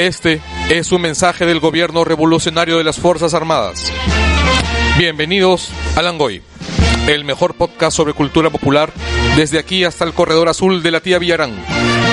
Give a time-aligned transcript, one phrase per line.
[0.00, 0.40] Este
[0.70, 3.92] es un mensaje del gobierno revolucionario de las Fuerzas Armadas.
[4.96, 6.40] Bienvenidos a Langoy,
[7.06, 8.90] el mejor podcast sobre cultura popular
[9.36, 11.52] desde aquí hasta el corredor azul de la tía Villarán.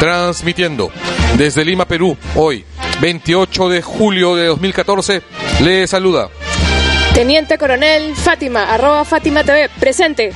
[0.02, 0.92] Transmitiendo
[1.38, 2.66] desde Lima, Perú, hoy,
[3.00, 5.22] 28 de julio de 2014,
[5.62, 6.28] le saluda.
[7.14, 10.34] Teniente Coronel Fátima, arroba Fátima TV, presente.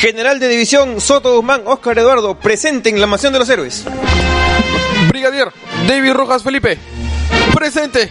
[0.00, 3.84] General de División Soto Guzmán, Oscar Eduardo, presente en la Mansión de los Héroes.
[5.10, 5.52] Brigadier
[5.86, 6.78] David Rojas Felipe,
[7.54, 8.10] presente.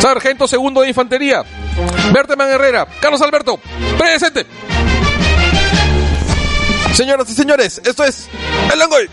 [0.00, 1.42] Sargento segundo de Infantería,
[2.12, 3.58] Berteman Herrera, Carlos Alberto,
[3.96, 4.46] presente.
[6.92, 8.28] Señoras y señores, esto es
[8.72, 9.08] El Langoy.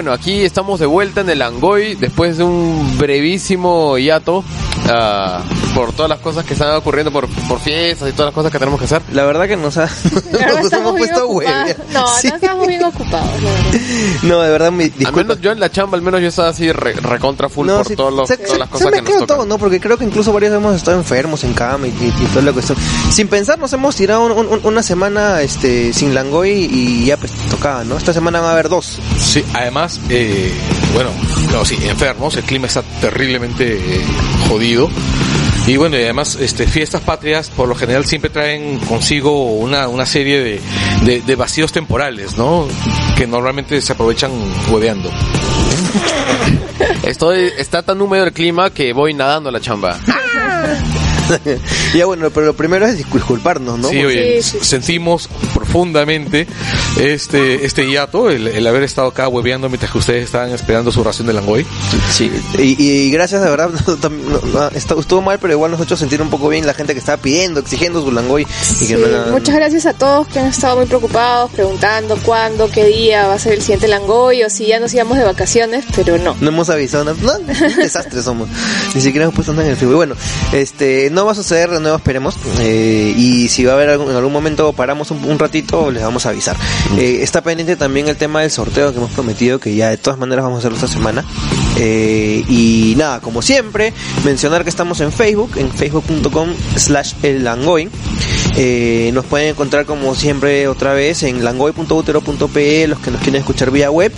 [0.00, 4.42] Bueno, aquí estamos de vuelta en el Angoy después de un brevísimo hiato
[4.88, 5.42] ah,
[5.74, 8.58] por todas las cosas que están ocurriendo por, por fiestas y todas las cosas que
[8.58, 9.02] tenemos que hacer.
[9.12, 9.84] La verdad que nos, ha,
[10.62, 11.76] nos hemos puesto hueve.
[11.92, 12.28] No, Sí.
[12.28, 13.80] no estamos bien ocupados, la verdad.
[14.22, 16.70] No, de verdad, mi Al menos yo en la chamba, al menos yo estaba así
[16.72, 19.00] re- recontra full No, por sí, todos los- se, todas se- las se cosas que
[19.00, 19.26] nos tocan.
[19.26, 19.58] todo, ¿no?
[19.58, 22.52] Porque creo que incluso varios hemos estado enfermos en cama y, y- y toda la
[22.52, 22.76] cuestión.
[23.10, 27.32] Sin pensar, nos hemos tirado un- un- una semana este, sin Langoy y ya pues
[27.50, 27.96] tocaba, ¿no?
[27.96, 28.98] Esta semana va a haber dos.
[29.18, 30.52] Sí, además, eh,
[30.94, 31.10] bueno,
[31.52, 34.04] no, sí, enfermos, el clima está terriblemente eh,
[34.48, 34.88] jodido.
[35.66, 40.06] Y bueno, y además, este, fiestas patrias por lo general siempre traen consigo una, una
[40.06, 40.60] serie de,
[41.04, 42.66] de, de vacíos temporales, ¿no?
[43.16, 44.32] Que normalmente se aprovechan
[44.70, 45.10] hueveando.
[47.04, 49.98] Estoy, está tan húmedo el clima que voy nadando a la chamba.
[51.94, 53.88] ya bueno, pero lo primero es discul- disculparnos, ¿no?
[53.88, 54.66] Sí, oye, Sí, sí, sí.
[54.66, 56.46] sentimos profundamente
[57.00, 61.02] este, este hiato, el, el haber estado acá hueveando mientras que ustedes estaban esperando su
[61.04, 61.66] ración de langoy.
[62.10, 65.70] Sí, y, y gracias, de verdad, no, tam- no, no, está- estuvo mal, pero igual
[65.70, 68.42] nos ha hecho sentir un poco bien la gente que estaba pidiendo, exigiendo su Langoy.
[68.42, 72.16] Y Sí, que no la- muchas gracias a todos que han estado muy preocupados, preguntando
[72.24, 75.24] cuándo, qué día va a ser el siguiente Langoy o si ya nos íbamos de
[75.24, 76.36] vacaciones, pero no.
[76.40, 78.48] No hemos avisado, no, no, un desastre somos.
[78.94, 79.96] Ni siquiera hemos puesto nada en el Facebook.
[79.96, 80.14] Bueno,
[80.52, 82.36] este, no va a suceder de nuevo, esperemos.
[82.60, 86.02] eh, y si va a haber algún, en algún momento paramos un, un ratito, les
[86.02, 86.56] vamos a avisar.
[86.98, 90.18] Eh, está pendiente también el tema del sorteo que hemos prometido, que ya de todas
[90.18, 91.24] maneras vamos a hacerlo esta semana.
[91.76, 93.92] Eh, y nada, como siempre,
[94.24, 97.88] mencionar que estamos en Facebook, en facebook.com slash el langoy.
[98.56, 103.70] Eh, nos pueden encontrar como siempre otra vez en langoy.utero.pe los que nos quieren escuchar
[103.70, 104.12] vía web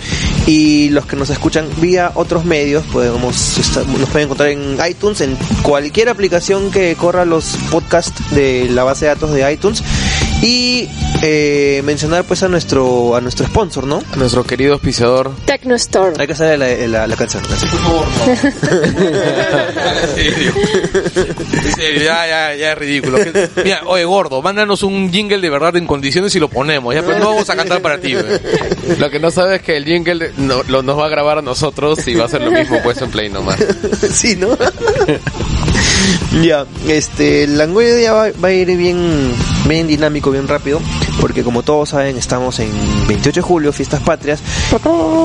[0.47, 5.21] y los que nos escuchan vía otros medios podemos estar- nos pueden encontrar en iTunes
[5.21, 9.83] en cualquier aplicación que corra los podcasts de la base de datos de iTunes
[10.43, 10.89] y
[11.21, 15.31] eh, mencionar pues a nuestro a nuestro sponsor no Nuestro querido auspiciador.
[15.45, 16.13] Tecno Store.
[16.19, 17.71] hay que hacer la, la, la canción la canción.
[20.03, 20.53] En serio.
[21.63, 23.19] En serio, ya, ya, ya es ridículo.
[23.63, 26.93] Mira, oye, gordo, mándanos un jingle de verdad en condiciones y lo ponemos.
[26.93, 28.15] Ya, pues no vamos a cantar para ti.
[28.97, 31.41] Lo que no sabe es que el jingle no, lo, nos va a grabar a
[31.41, 33.63] nosotros y va a ser lo mismo puesto en play nomás.
[34.11, 34.57] sí, ¿no?
[36.43, 39.33] ya, este, el Langoy va, va a ir bien,
[39.67, 40.79] bien dinámico, bien rápido,
[41.21, 42.71] porque como todos saben, estamos en
[43.07, 44.41] 28 de julio, fiestas patrias,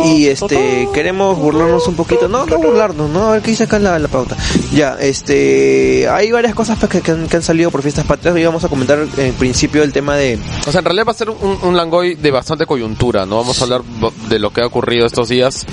[0.04, 3.78] y este, queremos burlarnos un poquito, no, no burlarnos, no, a ver qué dice acá
[3.78, 4.36] la, la pauta.
[4.72, 8.36] Ya, este, hay varias cosas pues, que, que han, que han salido por fiestas patrias,
[8.36, 11.14] y vamos a comentar en principio el tema de, O sea, en realidad va a
[11.14, 13.36] ser un, un Langoy de bastante coyuntura, ¿no?
[13.36, 13.82] Vamos a hablar
[14.28, 15.66] de lo que ha ocurrido estos días,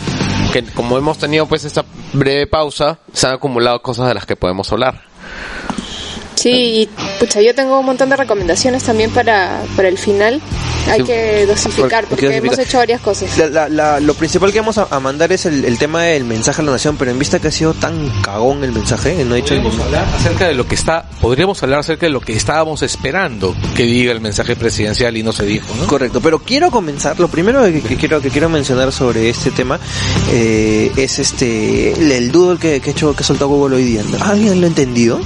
[0.53, 4.35] que como hemos tenido pues esta breve pausa, se han acumulado cosas de las que
[4.35, 5.03] podemos hablar.
[6.45, 6.89] Sí, y
[7.19, 10.39] pucha, yo tengo un montón de recomendaciones también para, para el final.
[10.87, 12.45] Hay Sí, que dosificar porque dosificar.
[12.53, 13.35] hemos hecho varias cosas.
[13.39, 16.25] La- la- la- lo principal que vamos a, a mandar es el, el tema del
[16.25, 19.33] mensaje a la nación, pero en vista que ha sido tan cagón el mensaje, no
[19.33, 22.33] he dicho Podríamos hablar acerca de lo que está, podríamos hablar acerca de lo que
[22.33, 25.87] estábamos esperando que diga el mensaje presidencial y no se dijo, ¿no?
[25.87, 29.79] Correcto, pero quiero comenzar, lo primero que, que quiero que quiero mencionar sobre este tema
[30.31, 33.85] eh, es este el, el doodle que, que he hecho que ha soltado Google hoy
[33.85, 34.03] día.
[34.21, 35.19] ¿Alguien lo ha entendido?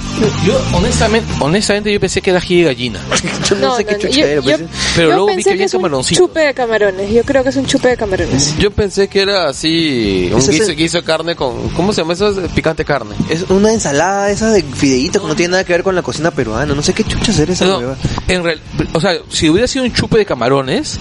[0.46, 3.00] Yo, honestamente, honestamente, honestamente yo pensé que era ají de gallina.
[3.48, 4.60] Yo no, sé qué chucha yo- era, yo- pues.
[4.94, 6.26] Pero yo luego vi pensé que había camaroncitos.
[6.26, 7.10] chupe de camarones.
[7.12, 8.56] Yo creo que es un chupe de camarones.
[8.58, 11.68] Yo pensé que era así, un es guiso, el- guiso de carne con...
[11.70, 12.28] ¿Cómo se llama eso?
[12.28, 13.14] Es Picante carne.
[13.28, 16.30] Es una ensalada esa de fideíto que no tiene nada que ver con la cocina
[16.30, 16.74] peruana.
[16.74, 17.80] No sé qué chucha era esa No,
[18.28, 18.60] en real-
[18.92, 20.98] o sea, si hubiera sido un chupe de camarones,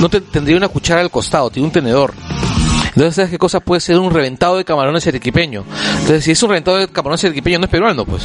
[0.00, 2.12] no te, tendría una cuchara al costado, tiene un tenedor.
[2.88, 5.64] Entonces, ¿sabes qué cosa puede ser un reventado de camarones arequipeño?
[6.00, 8.22] Entonces, si es un reventado de camarones arequipeño, no es peruano, pues.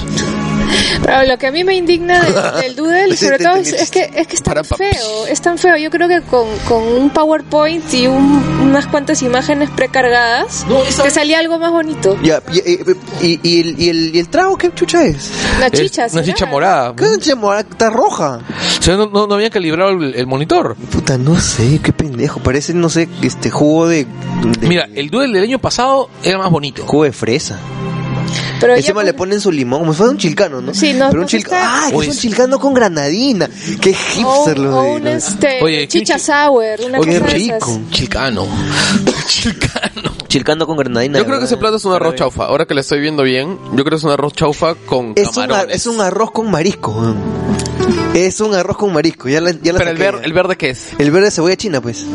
[1.03, 4.11] Pero lo que a mí me indigna del, del doodle, sobre todo, es, es que
[4.15, 5.77] es que es tan feo, es tan feo.
[5.77, 11.03] Yo creo que con, con un PowerPoint y un- unas cuantas imágenes precargadas, No, esa-
[11.03, 12.17] te salía algo más bonito.
[12.21, 12.79] Ya, y, y-
[13.21, 15.31] y- y el, y, el, ¿Y el trago qué chucha es?
[15.57, 16.23] Una Es chicha, una ¿será?
[16.25, 16.95] chicha morada.
[16.95, 17.59] ¿Qué se llama?
[17.59, 18.39] Está roja.
[18.79, 20.75] O sea, no, no, no habían calibrado el, el monitor.
[20.75, 22.39] Puta, no sé, qué pendejo.
[22.39, 24.05] Parece, no sé, este jugo de.
[24.59, 26.83] de- Mira, el duel del año pasado era más bonito.
[26.85, 27.59] Jugo de fresa.
[28.59, 30.73] Pero Encima le ponen su limón, como si fuera un chilcano, ¿no?
[30.73, 31.57] Sí, no, Pero un pues chilcano.
[31.63, 31.89] está- ¡Ah!
[31.89, 32.19] Es un sí.
[32.19, 33.49] chilcano con granadina.
[33.81, 37.33] ¡Qué o, hipster o de- un este, Oye, chicha ¿qué- sour, una Oye, cosa de
[37.33, 37.55] rico.
[37.55, 37.79] esas.
[37.91, 38.47] Chilcano.
[39.27, 40.11] Chilcano.
[40.27, 41.17] Chilcano con granadina.
[41.19, 42.45] Yo creo que ese plato es un arroz chaufa.
[42.45, 45.27] Ahora que le estoy viendo bien, yo creo que es un arroz chaufa con Es
[45.35, 45.75] un, camarones.
[45.75, 47.15] es un arroz con marisco.
[48.13, 49.29] Es un arroz con marisco.
[49.29, 50.89] Ya la, ya la Pero el, ver- el verde qué es?
[50.97, 52.05] El verde de cebolla china, pues.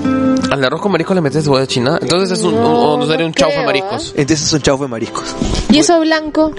[0.50, 1.98] Al arroz con mariscos le metes cebolla china.
[2.00, 4.12] Entonces es un, No, un, un- sería un no chaufa de mariscos.
[4.16, 5.34] Entonces es un chaufa de mariscos.
[5.70, 6.52] Y eso blanco,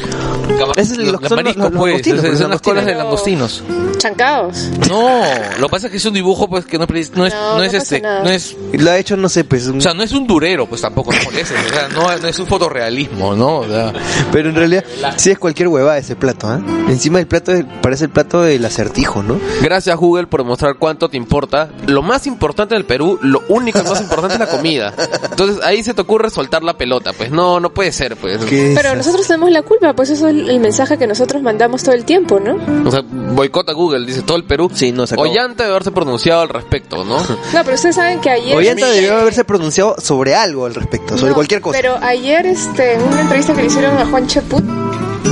[0.76, 1.92] es Los, lo- los son mariscos, los- los pues.
[1.92, 3.64] langostinos, son- pues, son las colas de langostinos.
[3.98, 4.70] chancados.
[4.90, 5.22] No,
[5.60, 7.58] lo que pasa es que es un dibujo, pues, que no, es- no es, No,
[7.58, 8.24] no es no pasa este, nada.
[8.24, 9.68] no es Lo ha hecho, no sé, pues.
[9.68, 11.58] un- O sea, no es un durero, pues tampoco no molestes.
[11.66, 13.60] O sea, no, no es un fotorrealismo, ¿no?
[13.60, 13.94] O sea,
[14.32, 14.84] Pero en realidad,
[15.16, 16.60] sí es cualquier huevada ese plato, ¿ah?
[16.90, 19.27] Encima del plato es- parece el plato del acertijo, ¿no?
[19.62, 21.70] Gracias Google por demostrar cuánto te importa.
[21.86, 24.94] Lo más importante del Perú, lo único más importante es la comida.
[25.30, 27.14] Entonces ahí se te ocurre soltar la pelota.
[27.14, 28.38] Pues no, no puede ser, pues.
[28.46, 31.84] ¿Qué Pero nosotros tenemos la culpa, pues eso es el, el mensaje que nosotros mandamos
[31.84, 32.58] todo el tiempo, ¿no?
[32.88, 34.70] O sea, boicota Google, dice todo el Perú.
[34.74, 35.30] Sí, no, se acabó.
[35.30, 37.18] Ollanta debe haberse pronunciado al respecto, ¿no?
[37.54, 38.56] No, pero ustedes saben que ayer...
[38.56, 41.78] Ollanta debió haberse pronunciado sobre algo al respecto, sobre No, cualquier cosa.
[41.80, 44.64] Pero ayer, este, en una entrevista que le hicieron a Juan Cheput,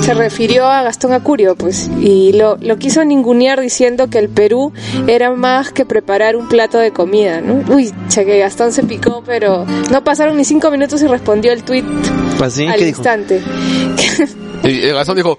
[0.04, 4.72] se refirió a Gastón Acurio, pues, y lo, lo quiso ningunear diciendo que el Perú
[5.08, 7.64] era más que preparar un plato de comida, ¿no?
[7.74, 11.64] Uy, che, que Gastón se picó, pero no pasaron ni cinco minutos y respondió el
[11.64, 11.84] tweet
[12.42, 12.68] ¿Así?
[12.68, 13.00] al ¿Qué dijo?
[13.00, 13.42] instante.
[14.64, 15.38] Y Gastón dijo,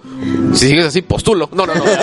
[0.54, 1.48] si sigues así, postulo.
[1.52, 2.00] No, no, no, no, no,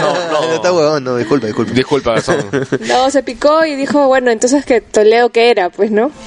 [0.00, 1.72] no, No, está huevón, no, disculpa, disculpa.
[1.72, 2.36] Disculpa, Gastón.
[2.88, 6.10] No, se picó y dijo, bueno, entonces que Toledo que era, pues, ¿no?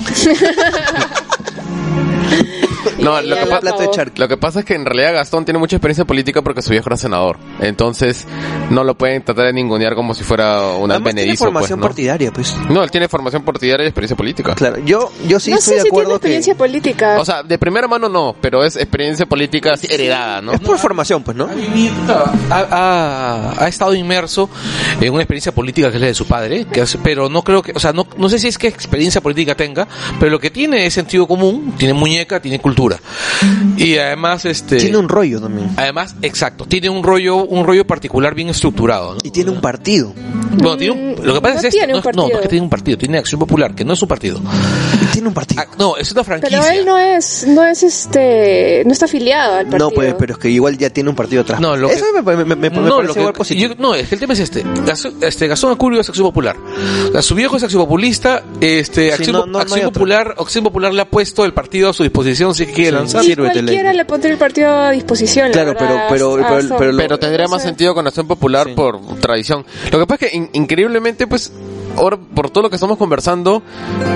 [3.01, 6.41] No, lo que, pa- lo pasa es que en realidad Gastón tiene mucha experiencia política
[6.41, 7.37] porque su viejo era senador.
[7.59, 8.25] Entonces,
[8.69, 11.85] no lo pueden tratar de ningunear como si fuera un Además tiene pues, formación ¿no?
[11.87, 12.55] partidaria, pues.
[12.69, 14.53] No, él tiene formación partidaria y experiencia política.
[14.55, 16.15] Claro, yo, yo sí no estoy sé de si tiene acuerdo que...
[16.15, 17.17] experiencia política.
[17.19, 20.53] O sea, de primera mano no, pero es experiencia política así heredada, ¿no?
[20.53, 21.45] Es por formación, pues, ¿no?
[21.45, 24.49] ha, vivido- ha, ha- ha estado inmerso
[24.99, 27.61] en una experiencia política que es la de su padre, que hace- pero no creo
[27.61, 29.87] que, o sea, no, no sé si es que experiencia política tenga,
[30.19, 32.88] pero lo que tiene es sentido común, tiene muñeca, tiene cultura.
[33.77, 34.77] Y además, este...
[34.77, 35.69] Tiene un rollo también.
[35.77, 39.19] Además, exacto, tiene un rollo, un rollo particular bien estructurado, ¿no?
[39.23, 40.13] Y tiene un partido.
[40.57, 42.41] Bueno, tiene un- lo que pasa No es esto, tiene no, un no, no es
[42.41, 44.41] que tiene un partido, tiene Acción Popular, que no es un partido.
[45.11, 45.61] Tiene un partido.
[45.63, 46.59] Ah, no, es una franquicia.
[46.61, 49.89] Pero él no es, no es este, no está afiliado al partido.
[49.89, 51.59] No, pues, pero es que igual ya tiene un partido atrás.
[51.59, 53.73] No, lo Eso que- me, me, me- me no, parece lo que- igual positivo.
[53.73, 54.63] yo- no, es que el tema es este.
[54.85, 56.55] Gastón, este Gastón Acurio es Acción Popular.
[57.09, 58.43] O sea, su viejo es Acción Populista.
[58.61, 59.91] Este, Sí, Acción, Acción.
[59.91, 63.31] Popular, Acción Popular le ha puesto el partido a su disposición si quiere Sí.
[63.31, 65.47] Y cualquiera le pondría el partido a disposición.
[65.47, 68.73] la Claro, pero- pero- a- pero- a- pero tendría más sentido con Acción Popular Sí.
[68.75, 69.65] por tradición.
[69.91, 71.51] Lo que pasa es que in- increíblemente, pues,
[71.97, 73.61] ahora por todo lo que estamos conversando,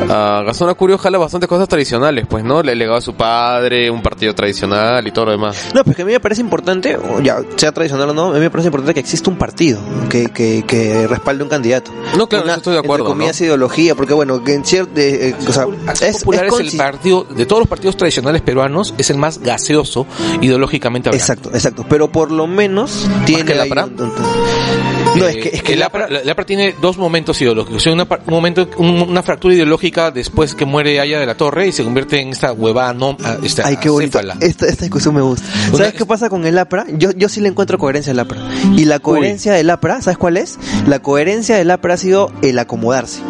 [0.09, 2.61] ah, Gastón Acurio jala bastante cosas tradicionales, pues, ¿no?
[2.63, 5.69] Le legado a su padre, un partido tradicional y todo lo demás.
[5.73, 8.33] No, pues que a mí me parece importante, o ya sea tradicional o no, a
[8.33, 11.91] mí me parece importante que exista un partido que, que, que respalde un candidato.
[12.17, 13.45] No, claro, Una, estoy de acuerdo, Entre comillas, ¿no?
[13.45, 14.91] ideología, porque bueno, que en cierto.
[14.95, 15.65] eh, o sea,
[16.07, 19.39] es, Popular es es, el partido, de todos los partidos tradicionales peruanos, es el más
[19.39, 20.05] gaseoso
[20.41, 21.23] ideológicamente hablando.
[21.23, 21.85] Exacto, exacto.
[21.89, 23.45] Pero por lo menos tiene.
[23.45, 26.29] que el un- un- No, es Eh, que, es que el el APRA, APRA- el
[26.29, 27.77] APRA tiene dos momentos ideológicos.
[27.77, 31.35] O sea, una un momento, un- una fractura ideológica después que muere Aya de la
[31.35, 34.19] Torre y se convierte en esta huevada no, ah, esta Ay, qué bonito.
[34.39, 35.45] Esta, esta discusión me gusta.
[35.69, 36.85] Una- ¿Sabes qué pasa con el APRA?
[36.97, 38.39] Yo, yo sí le encuentro coherencia al APRA.
[38.75, 40.57] Y la coherencia del APRA, ¿sabes cuál es?
[40.87, 43.21] La coherencia del APRA ha sido el acomodarse.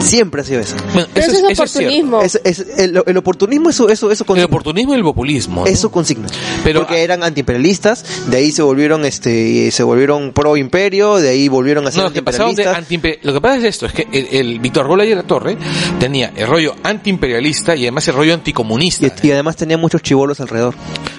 [0.00, 0.76] Siempre ha sido eso.
[0.94, 2.22] Bueno, Pero eso, es eso oportunismo.
[2.22, 4.46] Es, es- el, el oportunismo, eso, eso, eso El consigna.
[4.46, 5.60] oportunismo y el populismo.
[5.62, 5.66] ¿no?
[5.66, 6.26] Eso consigna.
[6.64, 11.48] Pero- Porque eran antiimperialistas, de ahí se volvieron, este, se volvieron pro imperio, de ahí
[11.48, 14.28] volvieron a ser No, lo que, de lo que pasa es esto, es que el,
[14.30, 15.56] el Víctor Gola y la Torre
[15.98, 19.06] tenía el rollo antiimperialista y además el rollo anticomunista.
[19.22, 20.74] Y, y además tenía muchos chivolos alrededor.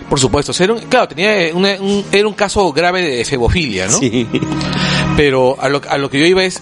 [0.09, 3.97] Por supuesto, era un, claro, tenía una- un, era un caso grave de febofilia, ¿no?
[3.99, 4.27] Sí.
[5.17, 6.61] Pero a lo, a lo que yo iba es,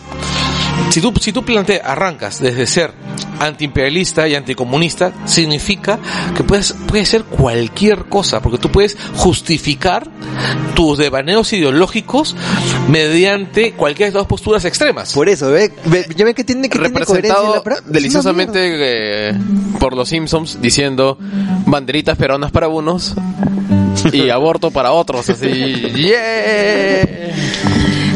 [0.90, 2.92] si tú, si tú planteas, arrancas desde ser
[3.40, 5.98] antiimperialista y anticomunista, significa
[6.36, 10.10] que puedes, puedes ser cualquier cosa, porque tú puedes justificar
[10.76, 12.36] tus devaneos ideológicos
[12.90, 15.14] mediante cualquiera de las dos posturas extremas.
[15.14, 18.60] Por eso, ve, ve- ya ven que tiene que tiene coherencia representado la deliciosamente
[19.30, 19.34] eh,
[19.80, 21.18] por los Simpsons diciendo
[21.66, 23.16] banderitas peruanas para unos
[24.12, 25.48] y aborto para otros, así.
[25.96, 27.30] ¡Yeah!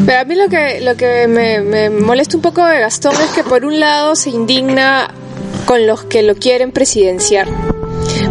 [0.06, 3.30] Pero a mí lo que, lo que me, me molesta un poco de Gastón es
[3.30, 5.12] que por un lado se indigna
[5.66, 7.48] con los que lo quieren presidenciar.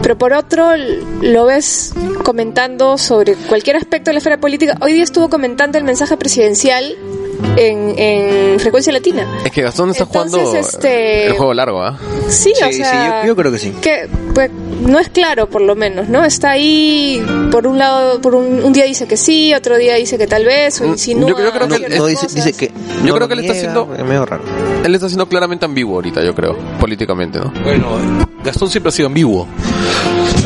[0.01, 0.71] Pero por otro
[1.21, 4.77] lo ves comentando sobre cualquier aspecto de la esfera política.
[4.81, 6.95] Hoy día estuvo comentando el mensaje presidencial
[7.57, 9.27] en, en frecuencia latina.
[9.45, 11.97] Es que Gastón está Entonces, jugando este- el juego largo, ¿ah?
[12.27, 13.71] Sí, Sí, o sí, sea, yo- yo creo que sí.
[13.81, 14.49] Que pues,
[14.81, 16.23] no es claro, por lo menos, ¿no?
[16.25, 20.17] Está ahí, por un lado, por un, un día dice que sí, otro día dice
[20.17, 22.67] que tal vez, o Mm, insinúa yo creo- yo creo que No, no, dice, que.
[22.67, 24.43] Yo no creo lo que él está haciendo- Es medio raro.
[24.83, 27.53] Él está siendo claramente ambiguo ahorita, yo creo, políticamente, ¿no?
[27.63, 27.87] Bueno,
[28.43, 29.47] Gastón siempre ha sido ambiguo.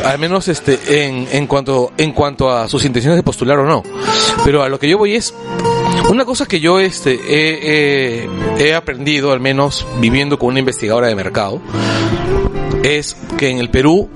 [0.04, 3.82] Al menos este en, en cuanto en cuanto a sus intenciones de postular o no.
[4.44, 5.34] Pero a lo que yo voy es
[6.08, 7.18] una cosa que yo este
[8.58, 11.60] he, aprendido al menos viviendo con una investigadora de mercado
[12.82, 14.08] es que en el Perú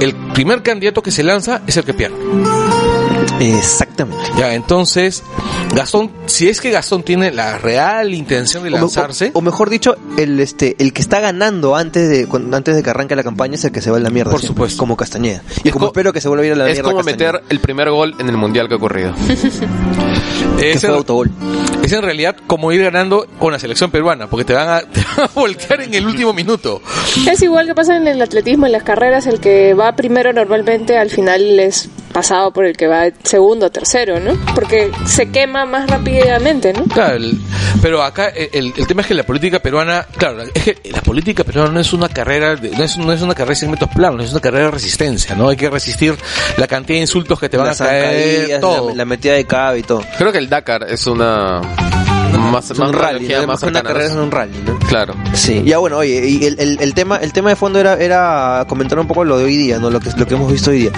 [0.00, 2.81] el primer candidato que se lanza es el que pierde.
[3.42, 4.24] Exactamente.
[4.38, 5.22] Ya, entonces
[5.74, 9.96] Gastón, si es que Gastón tiene la real intención de lanzarse, O, o mejor dicho,
[10.16, 13.54] el este el que está ganando antes de cuando- antes de que arranque la campaña
[13.54, 14.30] es el que se va a la mierda.
[14.30, 14.78] Por siempre, supuesto.
[14.78, 15.42] Como Castañeda.
[15.64, 16.90] Y Es como co- espero que se vuelva a ir a la Es mierda.
[16.90, 17.32] como Castañeda.
[17.32, 19.12] meter el primer gol en el mundial que ha ocurrido.
[20.58, 21.30] Que es fue el- autogol.
[21.82, 25.00] Es en realidad como ir ganando con la selección peruana, porque te van a, te
[25.16, 26.80] van a voltear en el último minuto.
[27.28, 30.96] Es igual que pasa en el atletismo, en las carreras, el que va primero normalmente
[30.98, 34.32] al final es pasado por el que va segundo o tercero, ¿no?
[34.54, 36.84] Porque se quema más rápidamente, ¿no?
[36.84, 37.40] Claro, el-
[37.80, 41.00] pero acá el, el- el tema es que la política peruana, claro, es que la
[41.00, 43.88] política peruana no es una carrera, de- no, es, no es una carrera de segmentos
[43.94, 45.48] planos, es una carrera de resistencia, ¿no?
[45.48, 46.14] Hay que resistir
[46.58, 48.90] la cantidad de insultos que te van Las a caer, todo.
[48.90, 50.02] La, la metida de cabe y todo.
[50.18, 51.60] Creo que el Dakar es una
[52.38, 53.46] más, Es más un rally, ¿no?
[53.46, 54.78] más una carrera es un rally, ¿no?
[54.80, 55.14] Claro.
[55.34, 58.64] Sí, ya bueno, oye, y el, el, el tema el tema de fondo era era
[58.68, 59.90] comentar un poco lo de hoy día, ¿no?
[59.90, 60.90] Lo que lo que hemos visto hoy día.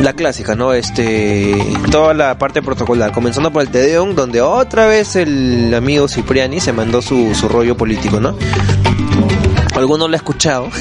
[0.00, 0.72] La clásica, ¿no?
[0.72, 1.54] Este
[1.90, 6.72] toda la parte protocolar, comenzando por el Tedeum donde otra vez el amigo Cipriani se
[6.72, 8.36] mandó su, su rollo político, ¿no?
[9.78, 10.68] Alguno lo ha escuchado.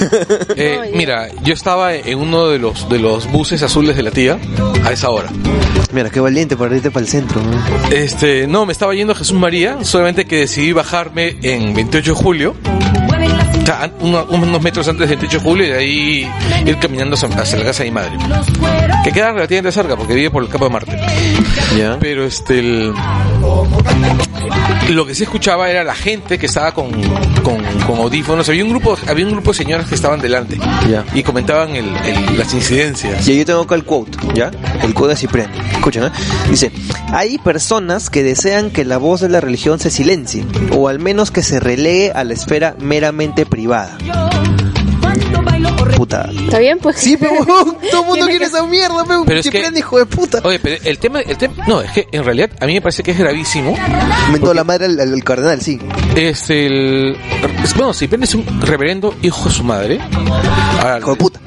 [0.59, 4.39] Eh, mira, yo estaba en uno de los de los buses azules de la tía
[4.83, 5.29] a esa hora.
[5.91, 7.61] Mira, qué valiente para irte para el centro, ¿no?
[7.91, 12.15] Este, no, me estaba yendo a Jesús María, solamente que decidí bajarme en 28 de
[12.15, 12.55] julio.
[13.67, 16.31] O sea, unos metros antes del 28 de julio y de ahí
[16.65, 18.11] ir caminando hacia, hacia la casa de mi madre.
[19.03, 20.97] Que queda relativamente cerca porque vive por el campo de Marte.
[21.77, 21.97] Ya.
[21.99, 22.93] Pero este, el-
[24.89, 26.91] lo que sí escuchaba era la gente que estaba con,
[27.43, 28.47] con, con audífonos.
[28.47, 30.57] Había un grupo, había un grupo de señoras que estaban delante
[31.13, 33.27] y comentaban el- el- las incidencias.
[33.27, 34.49] Y yo tengo acá el quote, ¿ya?
[34.81, 35.57] El quote de Cipriani.
[35.73, 36.11] Escuchen, ¿eh?
[36.49, 36.71] Dice,
[37.07, 40.45] hay personas que desean que la voz de la religión se silencie,
[40.75, 43.97] o al menos que se relegue a la esfera meramente privada.
[45.97, 46.29] Puta.
[46.31, 46.77] ¿Está bien?
[46.79, 47.31] Pues Sí, pero
[47.91, 50.41] todo el mundo quiere esa mierda, pero, Pero es que- hijo de puta.
[50.43, 53.01] Oye, pero el tema, el tema, no, es que en realidad a mí me parece
[53.03, 53.75] que es gravísimo.
[54.31, 55.79] Mentó la madre al, al- al cardenal, sí.
[56.15, 57.17] Es el,
[57.63, 59.99] es- bueno, si es un reverendo hijo de su madre,
[60.81, 61.39] ahora, Hijo de puta.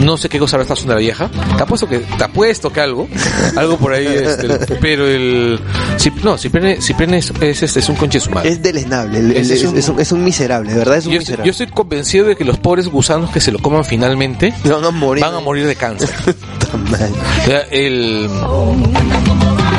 [0.00, 2.80] no sé qué cosa habrá estado haciendo la vieja, te apuesto que, te apuesto que
[2.80, 3.08] algo,
[3.56, 5.58] algo por ahí, este, pero el,
[5.96, 8.50] si, no, Cipriano, Cipriano es, es, este, es un conche de su madre.
[8.50, 11.12] Es deleznable, el- es, es un- es un, es un miserable, de verdad es un
[11.12, 11.44] Yo, miserable.
[11.46, 14.90] yo estoy convencido de que los pobres gusanos que se lo coman finalmente Van a
[14.90, 15.22] morir.
[15.22, 16.10] van a morir de cáncer.
[17.70, 18.28] El,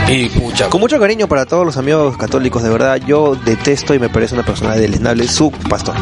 [0.07, 4.00] y pucha, Con mucho cariño para todos los amigos católicos, de verdad, yo detesto y
[4.00, 5.95] me parece una persona deleznable su pastor.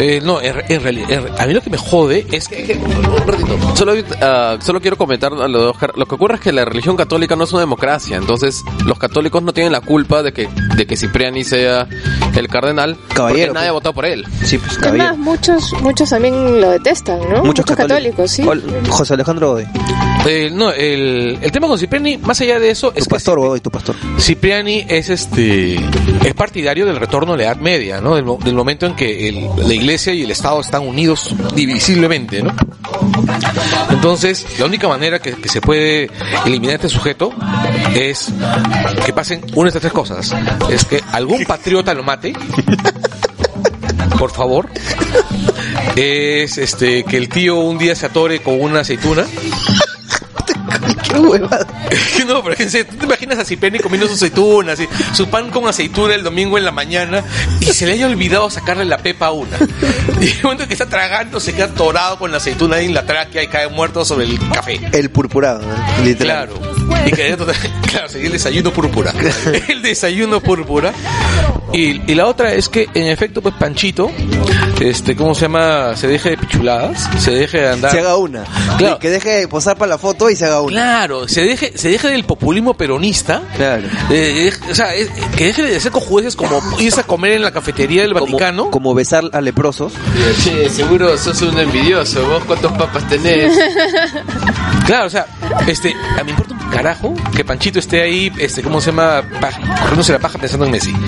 [0.00, 3.26] eh, no, en, en realidad, en- a mí lo que me jode es que, Un
[3.26, 3.76] ratito.
[3.76, 5.92] Solo, ah, solo quiero comentar a lo de Oscar.
[5.96, 8.16] Lo que ocurre es que la religión católica no es una democracia.
[8.16, 11.86] Entonces, los católicos no tienen la culpa de que, de que Cipriani sea
[12.36, 12.96] el cardenal.
[13.14, 13.68] Caballero, Porque nadie pues.
[13.68, 14.24] ha votado por él.
[14.42, 17.44] Sí, pues Además, muchos, muchos también lo detestan, ¿no?
[17.44, 18.30] Muchos católicos.
[18.30, 18.42] sí.
[18.88, 19.66] José Alejandro Godoy.
[20.26, 23.33] eh, no, el, el tema con Cipriani, más allá de eso, es Tu que pastor,
[23.38, 23.96] Godoy, tu pastor.
[24.18, 28.14] Cipriani es este es partidario del retorno a la Edad Media, ¿no?
[28.16, 32.54] Del, del momento en que el- la Iglesia y el Estado están unidos divisiblemente, ¿no?
[33.90, 36.10] Entonces, la única manera que, que se puede
[36.44, 37.32] eliminar este sujeto
[37.94, 38.28] es
[39.04, 40.34] que pasen una de estas tres cosas.
[40.70, 42.32] Es que algún patriota lo mate,
[44.18, 44.68] por favor.
[45.96, 49.24] Es este que el tío un día se atore con una aceituna.
[51.14, 51.66] Qué huevada.
[52.26, 55.50] no, pero en serio, tú te imaginas a Cipriani comiendo sus aceitunas, y su pan
[55.50, 57.22] con aceituna el domingo en la mañana
[57.60, 59.56] y se le haya olvidado sacarle la pepa a una.
[60.20, 63.04] Y el momento que está tragando se queda atorado con la aceituna ahí en la
[63.04, 64.80] tráquea y cae muerto sobre el café.
[64.92, 65.60] El purpurado,
[66.02, 66.48] literal.
[66.48, 66.73] Claro.
[67.06, 67.36] Y que
[67.90, 69.12] claro, sería el desayuno púrpura.
[69.68, 70.92] El desayuno púrpura.
[71.72, 74.10] Y, y la otra es que, en efecto, pues Panchito,
[74.80, 75.96] este, ¿cómo se llama?
[75.96, 77.90] Se deje de pichuladas, se deje de andar.
[77.90, 78.44] Se haga una.
[78.78, 78.98] Claro.
[78.98, 80.72] Que deje de posar para la foto y se haga una.
[80.72, 83.42] Claro, se deje, se deje del populismo peronista.
[83.56, 83.88] Claro.
[84.10, 87.42] Eh, eh, o sea, eh, que deje de ser cojueces como irse a comer en
[87.42, 88.64] la cafetería del Vaticano.
[88.64, 89.92] Como, como besar a leprosos.
[90.44, 92.24] Che, seguro sos un envidioso.
[92.26, 93.52] ¿Vos cuántos papas tenés?
[94.86, 95.26] Claro, o sea,
[95.66, 99.22] este, a mí me importa un carajo que Panchito esté ahí, este, ¿cómo se llama?
[99.40, 100.92] Pa- corriéndose la paja pensando en Messi.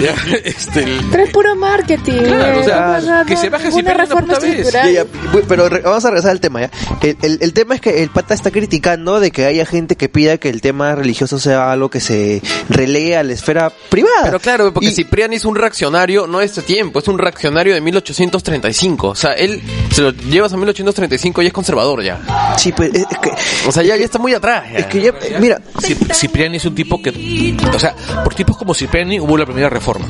[0.00, 0.14] Ya,
[0.44, 2.22] este, el- Pero es puro marketing.
[2.24, 4.54] Claro, o sea, que se baje ninguna Cipriani una reforma puta vez.
[4.66, 4.92] estructural.
[4.94, 5.17] Ya, ya,
[5.48, 6.70] pero re- vamos a regresar al tema, ¿ya?
[7.02, 10.08] El, el- el tema es que el pata está criticando de que haya gente que
[10.08, 14.22] pida que el tema religioso sea algo que se relegue a la esfera privada.
[14.24, 17.74] Pero claro, porque Y- Cipriani es un reaccionario, no de este tiempo, es un reaccionario
[17.74, 19.08] de 1835.
[19.08, 22.54] O sea, él se lo llevas a 1835 y es conservador ya.
[22.58, 23.30] Sí, pues, es, que...
[23.66, 24.64] O sea, ya, ya está muy atrás.
[24.72, 24.78] ya.
[24.78, 27.94] Es que ya, mira, Cip- Cipriani es un tipo que, o sea,
[28.24, 30.06] por tipos como Cipriani hubo la primera reforma.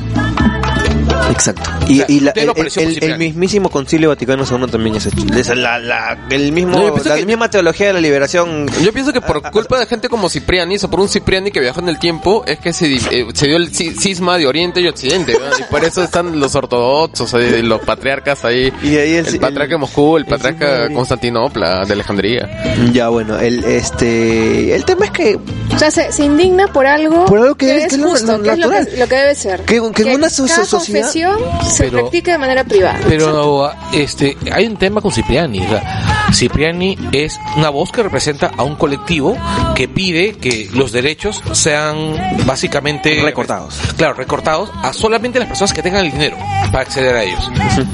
[1.31, 1.69] Exacto.
[1.87, 6.51] Y, sea, y la- el, mismísimo Concilio Vaticano II también es, es la, la- el
[6.51, 8.67] mismo, No, la que- misma teología de la liberación.
[8.83, 11.79] Yo pienso que por culpa de gente como Cipriani, o por un Cipriani que viajó
[11.81, 14.87] en el tiempo, es que se, eh, se dio el ci- cisma de Oriente y
[14.87, 15.57] Occidente, ¿verdad?
[15.59, 19.67] y por eso están los ortodoxos, ahí, los patriarcas ahí, Y ahí el- el, patriarca
[19.69, 20.93] de el- Moscú, el el cisma de patriarca de.
[20.95, 22.49] Constantinopla, de Alejandría.
[22.93, 25.39] Ya bueno, el este el tema es que
[25.75, 28.37] O sea, se, se indigna por algo, Por algo que es- que es es justo,
[28.37, 29.61] lo que es lo que, lo que debe ser.
[29.61, 32.99] Que- que en una sociedad- se Pero- practique de manera privada.
[33.07, 35.59] Pero este hay un tema con Cipriani.
[35.61, 39.35] o sea, Cipriani es una voz que representa a un colectivo
[39.75, 43.79] que pide que los derechos sean básicamente Recortados.
[43.97, 46.37] Claro, recortados a solamente las personas que tengan el dinero
[46.71, 47.49] para acceder a ellos.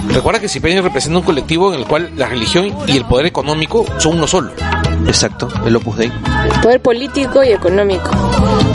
[0.09, 3.85] Recuerda que Cipriani representa un colectivo en el cual la religión y el poder económico
[3.99, 4.51] son uno solo.
[5.07, 6.11] Exacto, el Opus Dei.
[6.61, 8.09] Poder político y económico.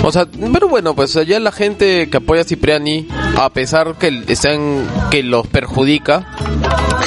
[0.03, 3.07] O sea, pero bueno, pues ya la gente que apoya a Cipriani,
[3.39, 6.27] a pesar que están, que los perjudica,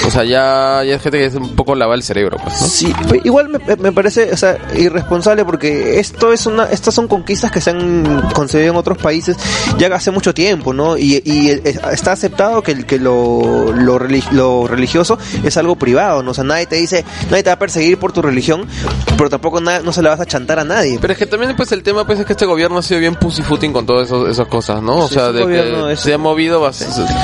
[0.06, 2.68] o sea, ya, ya es gente que es un poco lava el cerebro, pues, ¿no?
[2.68, 7.52] Sí, igual me, me parece, o sea, irresponsable porque esto es una, estas son conquistas
[7.52, 9.38] que se han concedido en otros países
[9.78, 10.98] ya hace mucho tiempo, ¿no?
[10.98, 14.00] Y, y está aceptado que, el- que lo, lo,
[14.32, 16.32] lo religioso es algo privado, ¿no?
[16.32, 18.68] O sea, nadie te dice, nadie te va a perseguir por tu religión,
[19.18, 20.98] pero tampoco na- no se le vas a chantar a nadie.
[21.02, 23.16] Pero es que también pues el tema pues es que este gobierno ha sido bien
[23.16, 24.98] pussyfooting con todas esas cosas, ¿no?
[24.98, 26.84] O Sí, sea, este de que es- se ha movido bas-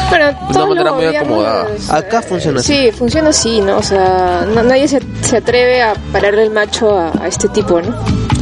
[0.10, 1.67] Bueno, de una manera muy acomodada.
[1.89, 2.73] Acá funciona así.
[2.73, 3.78] Sí, funciona así, ¿no?
[3.78, 7.82] O sea, no- nadie se, se atreve a pararle el macho a, a este tipo,
[7.82, 7.95] ¿no?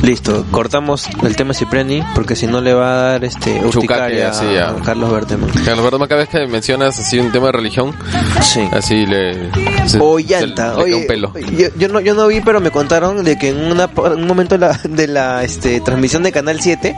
[0.04, 4.46] Listo, cortamos el tema Cipriani porque si no le va a dar este urticaria sí,
[4.54, 4.70] ya.
[4.70, 5.50] a Carlos Berteman.
[5.66, 7.96] Carlos Bertoma, cada vez que mencionas así un tema de religión,
[8.42, 8.62] Sí.
[8.72, 9.50] así le...
[9.88, 10.70] se- O se- llanta.
[10.70, 11.34] le cae Oye, un pelo.
[11.58, 14.56] Yo, yo no, yo no vi, pero me contaron de que en, una, un momento
[14.56, 16.96] de la, de la este, transmisión de Canal 7,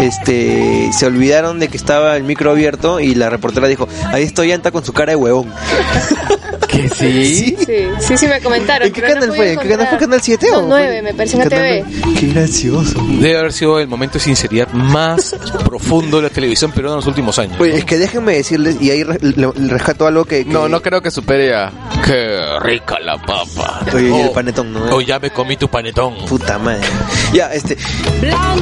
[0.00, 4.48] este, se olvidaron de que estaba el micro abierto y la reportera dijo, ahí estoy
[4.48, 5.52] llanta con su cara de huevón.
[6.76, 7.56] ¿Que sí?
[7.66, 8.86] Sí, sí, sí me comentaron.
[8.88, 9.52] ¿En qué no canal fue?
[9.52, 9.98] ¿En qué canal fue?
[9.98, 10.62] ¿Canal 7 No, o?
[10.68, 12.14] 9, me parece en ATV.
[12.20, 12.98] Qué gracioso.
[13.20, 15.34] Debe haber sido el momento de sinceridad más
[15.64, 17.58] profundo de la televisión peruana en los últimos años.
[17.60, 20.44] Oye, es que déjenme decirles, y ahí re- le- le rescato algo que...
[20.44, 21.72] que- No, no creo que supere a...
[22.04, 23.80] ¡Qué rica la papa!
[23.94, 24.94] Oye, y el Oh, panetón, ¿no?
[24.96, 26.14] O ya me comí tu panetón.
[26.28, 26.86] Puta madre.
[27.32, 27.76] Ya, este.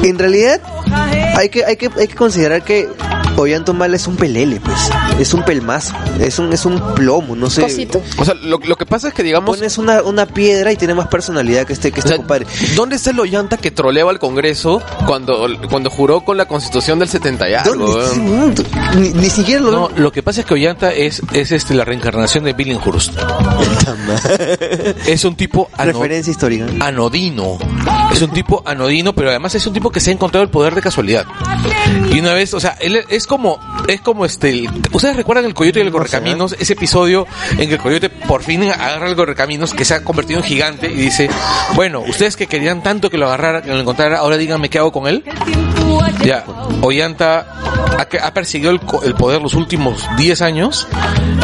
[0.03, 0.61] En realidad,
[1.35, 2.87] hay que, hay que, hay que considerar que
[3.37, 4.77] Ollantumal es un pelele, pues.
[5.19, 5.93] Es un pelmazo.
[6.19, 7.61] Es un, es un plomo, no sé.
[7.61, 8.01] Cosito.
[8.17, 9.57] O sea, lo, lo que pasa es que digamos...
[9.57, 12.45] Pones una, una piedra y tiene más personalidad que este, que O este sea, compadre.
[12.75, 17.09] ¿Dónde está el Ollanta que troleaba al Congreso cuando, cuando juró con la Constitución del
[17.09, 17.99] 70 y algo?
[18.97, 21.83] Ni, ni siquiera lo No, lo que pasa es que Ollanta es, es este, la
[21.85, 23.13] reencarnación de Billinghurst.
[25.07, 26.65] Es un tipo ano- Referencia histórica.
[26.79, 27.57] anodino.
[28.11, 30.73] Es un tipo anodino, pero además es un tipo que se ha encontrado el poder
[30.75, 31.25] de casualidad.
[32.11, 35.53] Y una vez, o sea, él es como, es como este, el- ¿ustedes recuerdan el
[35.53, 36.55] coyote y el sé, correcaminos?
[36.59, 37.94] Ese episodio en que el coyote
[38.27, 41.29] por fin agarra al correcaminos que se ha convertido en gigante y dice,
[41.75, 44.91] bueno, ustedes que querían tanto que lo agarrara, que lo encontrara, ahora díganme qué hago
[44.91, 45.23] con él.
[46.23, 46.43] Ya,
[46.81, 47.45] Ollanta
[47.99, 50.87] ha, que- ha perseguido el, co- el poder los últimos 10 años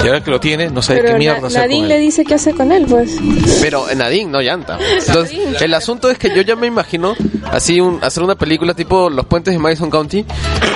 [0.04, 2.24] y ahora que lo tiene, no sabe Pero qué mierda hacer Nadine con le dice
[2.26, 3.18] qué hace con él, pues.
[3.62, 4.78] Pero en Nadine, no llanta.
[5.08, 7.14] Entonces, el asunto es que yo ya me imagino
[7.52, 10.26] así un, hacer una película tipo Los Puentes de Madison County,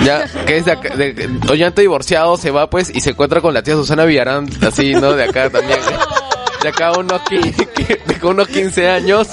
[0.04, 3.52] ya que es de, acá, de Ollanta divorciado, se va pues y se encuentra con
[3.54, 5.12] la tía Susana Villarán, así, ¿no?
[5.14, 5.78] De acá también.
[6.66, 9.28] de acá unos, de unos 15 años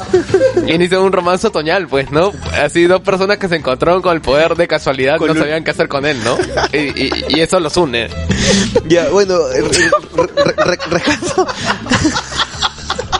[0.68, 2.32] inicia un romance otoñal, pues, ¿no?
[2.64, 5.64] Así dos personas que se encontraron con el poder de casualidad Con no un- sabían
[5.64, 6.38] qué hacer con él, ¿no?
[6.72, 8.08] Y, y- y eso los une.
[8.86, 11.02] Ya, bueno, re- re- re-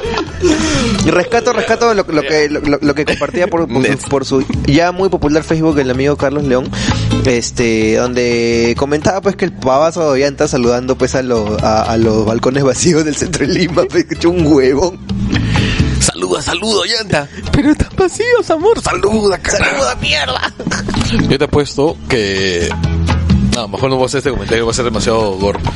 [0.04, 1.12] rescato.
[1.12, 4.92] Rescato, rescato lo, lo que lo, lo que compartía por, por, su, por su ya
[4.92, 6.70] muy popular Facebook el amigo Carlos León,
[7.26, 11.98] este, donde comentaba pues que el pavazo ya está saludando pues a, los a, a
[11.98, 15.00] los balcones vacíos del centro de Lima, pues, un huevón.
[16.00, 17.30] Saluda, saluda, llanta.
[17.52, 18.82] Pero están vacíos, amor.
[18.82, 20.54] Saluda, ¡Saluda, mierda!
[21.30, 22.70] Yo te apuesto que...
[23.56, 25.72] No, mejor no voy a hacer este comentario, va a ser demasiado gordo.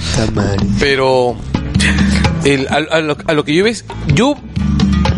[0.79, 1.37] Pero
[2.45, 4.35] el- a, a lo, a lo que yo ves, yo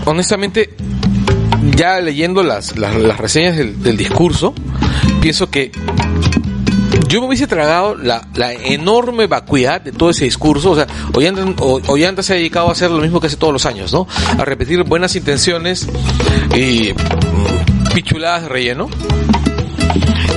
[0.06, 0.70] honestamente,
[1.76, 4.54] ya leyendo las, las, las reseñas del, del discurso,
[5.22, 5.72] pienso que
[7.08, 10.72] yo me hubiese tragado la, la enorme vacuidad de todo ese discurso.
[10.72, 13.66] O sea, Ollanta, O- se ha dedicado a hacer lo mismo que hace todos los
[13.66, 14.08] años, ¿no?
[14.38, 15.88] A repetir buenas intenciones
[16.56, 16.94] y
[17.96, 18.90] pichuladas de relleno.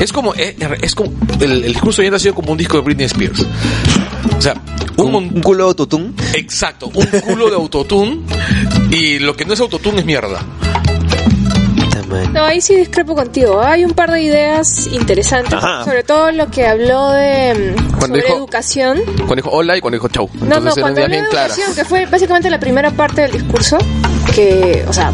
[0.01, 2.79] Es como, es, es como, el, el discurso de Ollanta ha sido como un disco
[2.79, 3.47] de Britney Spears.
[4.37, 4.55] O sea,
[4.97, 6.13] un, Un, mon- un culo de autotune.
[6.35, 8.21] Exacto, un culo de autotune
[8.91, 10.41] y lo que no es autotune es mierda.
[12.35, 13.63] No, ahí sí discrepo contigo.
[13.63, 15.83] Hay un par de ideas interesantes, Ajá.
[15.85, 19.01] sobre todo lo que habló de mm, Cuando sobre dijo- educación.
[19.17, 20.29] Cuando dijo hola y cuando dijo chau.
[20.43, 21.57] No, no, cuando habló de bien claras.
[21.57, 23.79] educación, que fue básicamente la primera parte del discurso,
[24.35, 25.11] que, o sea,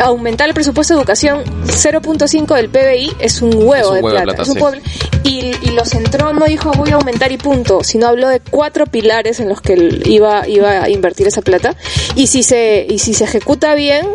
[0.00, 4.10] aumentar el presupuesto de educación 0.5 del PBI es un huevo, Es un de, huevo
[4.10, 4.42] de plata.
[4.42, 5.10] es un sí.
[5.24, 8.86] y, y lo centró, no dijo voy a aumentar y punto, sino habló de cuatro
[8.86, 11.76] pilares en los que iba, iba a invertir esa plata.
[12.14, 14.06] Y si se, y si se ejecuta bien,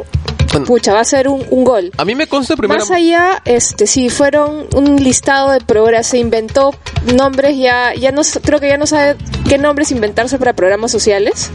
[0.51, 0.65] Bueno.
[0.65, 1.91] pucha, va a ser un, un gol.
[1.97, 2.79] A mí me consta primero.
[2.79, 6.73] Más allá, este, sí, fueron un listado de programas, se inventó
[7.15, 9.15] nombres, ya, ya no, creo que ya no sabe
[9.47, 11.51] qué nombres inventarse para programas sociales.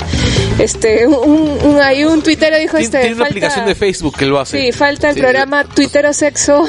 [0.59, 4.17] Este, un, un, ahí un tuitero dijo Tiene, este, tiene una falta- aplicación de Facebook
[4.17, 4.61] que lo hace.
[4.61, 5.21] Sí, falta el Sí.
[5.21, 6.65] programa Tuitero Sexo.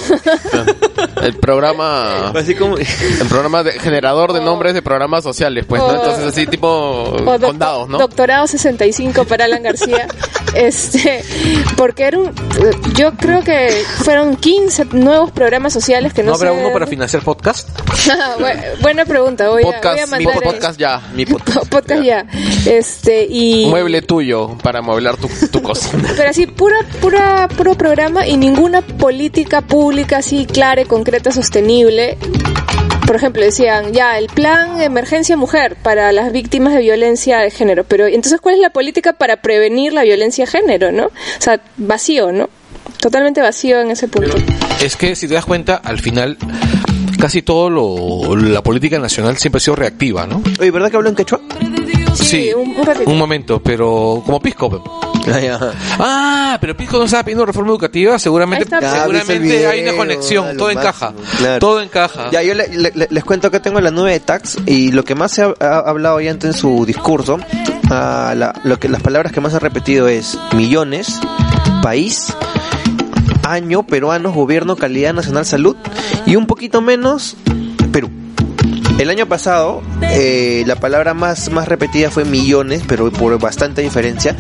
[1.22, 2.30] El programa.
[2.36, 5.88] Así como El programa de, generador de nombres de programas sociales, pues, ¿no?
[5.88, 7.98] O- Entonces, así tipo o doctor- condados, ¿no?
[8.00, 10.08] Doctorado 65 para Alan García.
[10.56, 11.24] este,
[11.78, 12.15] porque era
[12.96, 13.70] yo creo que
[14.04, 17.70] fueron 15 nuevos programas sociales que no, ¿No habrá sé- uno para financiar podcast?
[18.40, 21.02] Bu- Buena pregunta, voy a, voy a Podcast, mi el- ya.
[21.14, 21.68] mi podcast.
[21.70, 22.26] podcast ya.
[22.66, 26.10] Este, y Mueble tuyo para mueblar tu, tu cocina.
[26.18, 32.18] Pero así, pura, pura, puro programa y ninguna política pública así clara, y concreta, sostenible.
[33.06, 37.84] Por ejemplo, decían, ya, el plan emergencia mujer para las víctimas de violencia de género.
[37.84, 41.06] Pero entonces, ¿cuál es la política para prevenir la violencia de género, no?
[41.06, 42.50] O sea, vacío, ¿no?
[43.00, 44.36] Totalmente vacío en ese punto.
[44.82, 46.38] Es que si te das cuenta, al final
[47.20, 50.42] casi todo lo la política nacional siempre ha sido reactiva, ¿no?
[50.60, 51.42] Oye, ¿verdad que hablo en quechua?
[52.14, 53.10] Sí, un, un ratito.
[53.10, 55.15] un momento, pero como Pisco.
[56.00, 58.68] Ah, pero Pisco no estaba pidiendo reforma educativa, seguramente.
[58.76, 61.60] Ah, seguramente hay una conexión, ah, todo máximo, encaja, claro.
[61.60, 62.30] todo encaja.
[62.32, 65.04] Ya, yo le- le- le- les cuento que tengo la nube de tax y lo
[65.04, 67.40] que más se ha, ha hablado ya en su discurso,
[67.90, 71.20] ah, la- lo que las palabras que más ha repetido es millones,
[71.82, 72.34] país,
[73.44, 75.76] año, peruanos, gobierno, calidad nacional, salud
[76.26, 77.36] y un poquito menos.
[78.98, 84.36] El año pasado eh, la palabra más, más repetida fue millones, pero por bastante diferencia.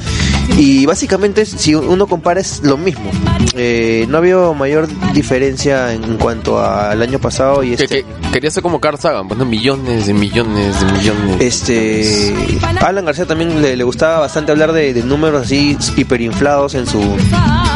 [0.58, 3.12] Y básicamente si uno compara es lo mismo.
[3.54, 7.88] Eh, no ha habido mayor diferencia en cuanto al año pasado y este.
[7.88, 9.46] que quería ser como Carl Sagan, pues, ¿no?
[9.46, 11.41] Millones de millones de millones.
[11.41, 12.34] Este
[12.82, 17.02] Alan García también le, le gustaba bastante hablar de, de números así hiperinflados en su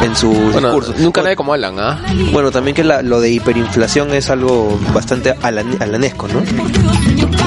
[0.02, 0.94] en su Bueno, discurso.
[0.98, 2.02] nunca nadie como Alan, ¿ah?
[2.32, 6.42] Bueno, también que la- lo de hiperinflación es algo bastante alan- alanesco, ¿no?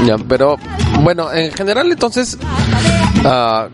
[0.06, 0.58] Ya, pero
[1.02, 2.38] bueno, en general entonces,
[3.26, 3.68] ah,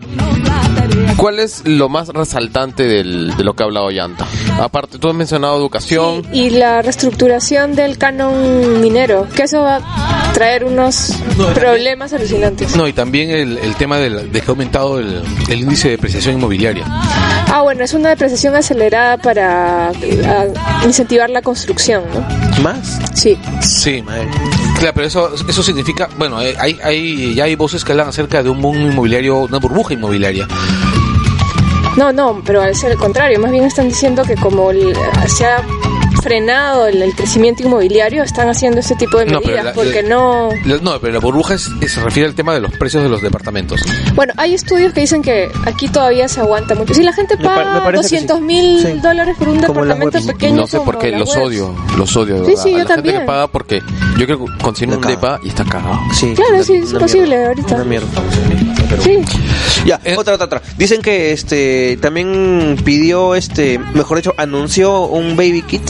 [1.16, 4.26] ¿cuál es lo más resaltante del, de lo que ha hablado Yanta?
[4.60, 6.22] Aparte, tú has mencionado educación.
[6.32, 11.14] Y la reestructuración del canon minero, que eso va a traer unos
[11.54, 12.76] problemas alucinantes.
[12.76, 15.92] No, y también el, el tema del- de que ha aumentado el, el índice de
[15.96, 16.84] depreciación inmobiliaria.
[17.52, 19.90] Ah, bueno, es una depreciación acelerada para
[20.84, 22.62] incentivar la construcción, ¿no?
[22.62, 22.98] Más.
[23.14, 23.36] Sí.
[23.60, 24.02] Sí,
[24.78, 28.42] claro, pero eso, eso significa, bueno, eh, hay, hay, ya hay voces que hablan acerca
[28.42, 30.46] de un boom inmobiliario, una burbuja inmobiliaria.
[31.96, 34.70] No, no, pero al ser el contrario, más bien están diciendo que como
[35.26, 35.64] se ha
[36.20, 40.02] frenado el, el crecimiento inmobiliario, están haciendo este tipo de No, pero medidas, la- porque
[40.02, 40.48] la- no...
[40.64, 43.08] La- No, pero la burbuja es- es- se refiere al tema de los precios de
[43.08, 43.80] los departamentos.
[44.14, 46.94] Bueno, hay estudios que dicen que aquí todavía se aguanta mucho.
[46.94, 48.16] Si la gente Me pa- me paga que sí.
[48.16, 48.92] 200 mil Sí.
[49.02, 51.46] dólares por un Como departamento pequeño, no sé por qué, los webs.
[51.46, 52.34] odio, los odio.
[52.40, 52.62] de Sí, verdad.
[52.62, 53.18] sí, yo la gente también.
[53.20, 53.80] que paga porque
[54.18, 55.98] yo quiero conseguir un La depa y está cagado.
[56.12, 57.74] Sí, Claro, sí, es posible ahorita.
[57.76, 58.06] Una mierda.
[59.02, 59.18] Sí.
[59.84, 60.16] Ya, Eh.
[60.16, 60.62] otra, otra, otra.
[60.76, 65.82] Dicen que este también pidió, este, mejor dicho, anunció un baby kit,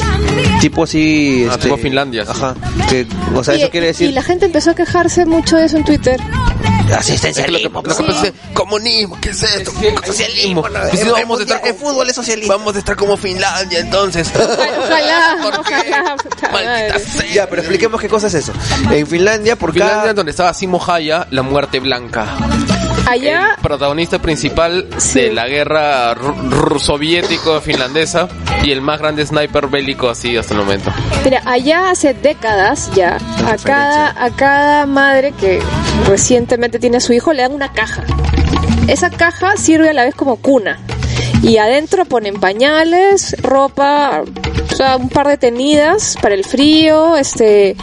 [0.61, 2.31] tipo así, Ah, este, tipo Finlandia, sí.
[2.33, 2.55] Ajá.
[2.89, 5.65] Que, o sea, y, eso quiere decir y la gente empezó a quejarse mucho de
[5.67, 6.21] eso en Twitter.
[6.97, 9.73] asistencia Es que lo que, lo que pasa es comunismo, ¿qué es esto?
[10.05, 10.65] Socialismo.
[10.93, 12.57] Y si no, vamos a estar el como, fútbol es socialista.
[12.57, 14.31] vamos a estar como Finlandia entonces.
[14.79, 15.75] Ojalá, ¿Por qué?
[15.75, 16.17] ojalá,
[16.53, 17.27] Maldita sea.
[17.33, 18.53] Ya, pero expliquemos qué cosa es eso.
[18.91, 20.15] En Finlandia, por Finlandia cada...
[20.15, 22.27] donde estaba Simo Haya, la muerte blanca.
[23.09, 25.21] Allá, El protagonista principal Sí.
[25.21, 26.15] de la guerra
[26.79, 28.29] soviético-finlandesa
[28.63, 30.93] y el más grande sniper bélico así hasta el momento.
[31.25, 35.61] mira, allá hace décadas ya, a cada, a cada madre que
[36.07, 38.05] recientemente tiene a su hijo le dan una caja.
[38.87, 40.79] Esa caja sirve a la vez como cuna.
[41.43, 44.23] Y adentro ponen pañales, ropa,
[44.71, 47.77] o sea, un par de tenidas para el frío, este,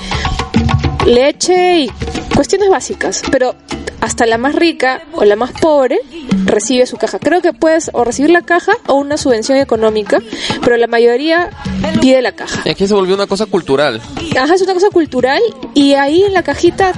[1.05, 1.91] leche y
[2.35, 3.23] cuestiones básicas.
[3.31, 3.55] Pero
[4.01, 5.99] hasta la más rica o la más pobre
[6.45, 7.19] recibe su caja.
[7.19, 10.19] Creo que puedes o recibir la caja o una subvención económica,
[10.63, 11.49] pero la mayoría
[12.01, 12.61] pide la caja.
[12.65, 14.01] Y aquí se volvió una cosa cultural.
[14.39, 15.41] Ajá, es una cosa cultural
[15.73, 16.93] y ahí en la cajita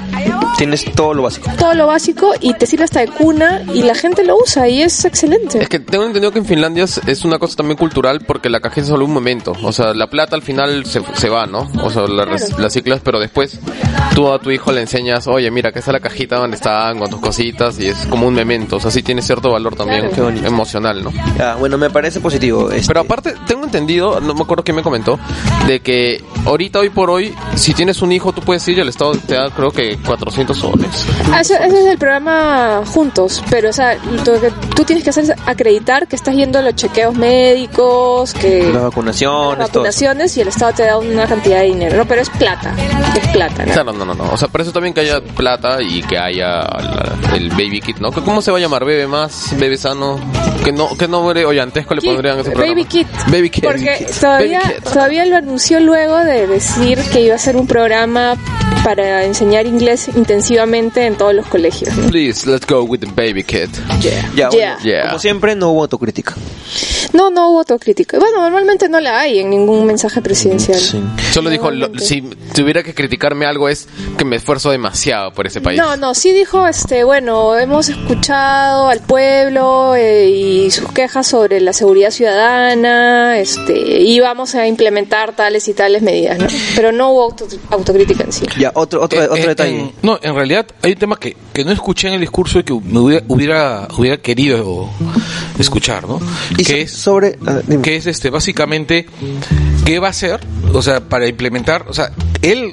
[0.58, 1.50] Tienes todo lo básico.
[1.58, 4.82] todo lo básico y te sirve hasta de cuna y la gente lo usa y
[4.82, 5.60] es excelente.
[5.62, 8.82] Es que tengo entendido que en Finlandia es, una cosa también cultural porque la cajita
[8.82, 9.54] es solo un momento.
[9.64, 11.70] O sea, la plata al final se, se va, ¿no?
[11.82, 13.58] O sea, la, res- la ciclas, pero después
[14.16, 16.58] tú a tu hijo le enseñas, oye, mira, que está la cajita donde
[16.90, 18.78] están con tus cositas y es como un memento.
[18.78, 20.30] O sea, sí tiene cierto valor también Claro.
[20.30, 21.12] Emocional, ¿no?
[21.38, 22.72] Ya, bueno, me parece positivo.
[22.72, 25.20] este, Pero aparte, tengo entendido, no me acuerdo quién me comentó,
[25.68, 28.90] de que ahorita, hoy por hoy, si tienes un hijo, tú puedes ir y el
[28.90, 31.06] Estado te da, creo que 400 soles.
[31.32, 35.10] Ah, Ese, ese es el programa Juntos, pero o sea, lo que tú tienes que
[35.12, 39.84] hacer es acreditar que estás yendo a los chequeos médicos, que las vacunaciones, las todo.
[39.84, 42.06] vacunaciones y el Estado te da una cantidad de dinero, ¿no?
[42.06, 42.74] Pero es plata,
[43.16, 43.74] es plata, ¿no?
[43.74, 44.32] Claro, no, no, no.
[44.32, 47.98] O sea, por eso también que haya plata y que haya la- el baby kit,
[48.00, 48.12] ¿no?
[48.12, 48.86] ¿Cómo se va a llamar?
[48.86, 49.56] ¿Bebe más?
[49.58, 50.20] ¿Bebe sano?
[50.64, 52.74] ¿Qué, no, qué nombre oyantesco le pondrían a ese programa?
[52.74, 53.08] Baby Kit.
[53.28, 53.64] Baby Kit.
[53.64, 57.66] Porque Baby todavía, Baby todavía lo anunció luego de decir que iba a ser un
[57.68, 58.36] programa
[58.90, 61.96] para enseñar inglés intensivamente en todos los colegios.
[61.96, 62.08] ¿no?
[62.10, 63.70] Please, let's go with the baby kit.
[64.02, 64.32] Yeah.
[64.36, 64.50] Yeah.
[64.50, 65.06] bueno, Yeah.
[65.10, 66.34] como siempre, no hubo autocrítica.
[67.14, 68.18] No, no hubo autocrítica.
[68.18, 70.80] Bueno, normalmente no la hay en ningún mensaje presidencial.
[71.32, 72.22] Solo dijo, lo- si
[72.56, 75.78] tuviera que criticarme algo es que me esfuerzo demasiado por ese país.
[75.80, 81.62] No, no, sí dijo, este, bueno, hemos escuchado al pueblo eh, y sus quejas sobre
[81.62, 86.48] la seguridad ciudadana, este, y vamos a implementar tales y tales medidas, ¿no?
[86.76, 88.46] Pero no hubo auto- autocrítica en sí.
[88.60, 89.80] Ya, otro, otro, Eh, otro eh, detalle.
[89.80, 92.64] en- no, en realidad hay un tema que, que no escuché en el discurso y
[92.64, 94.90] que me hubiera, hubiera, hubiera querido
[95.58, 96.20] escuchar, ¿no?
[96.58, 97.38] y so- Que es, sobre...
[97.84, 99.06] que es este, básicamente,
[99.86, 100.40] ¿qué va a hacer?
[100.74, 102.12] O sea, para implementar, o sea,
[102.42, 102.72] él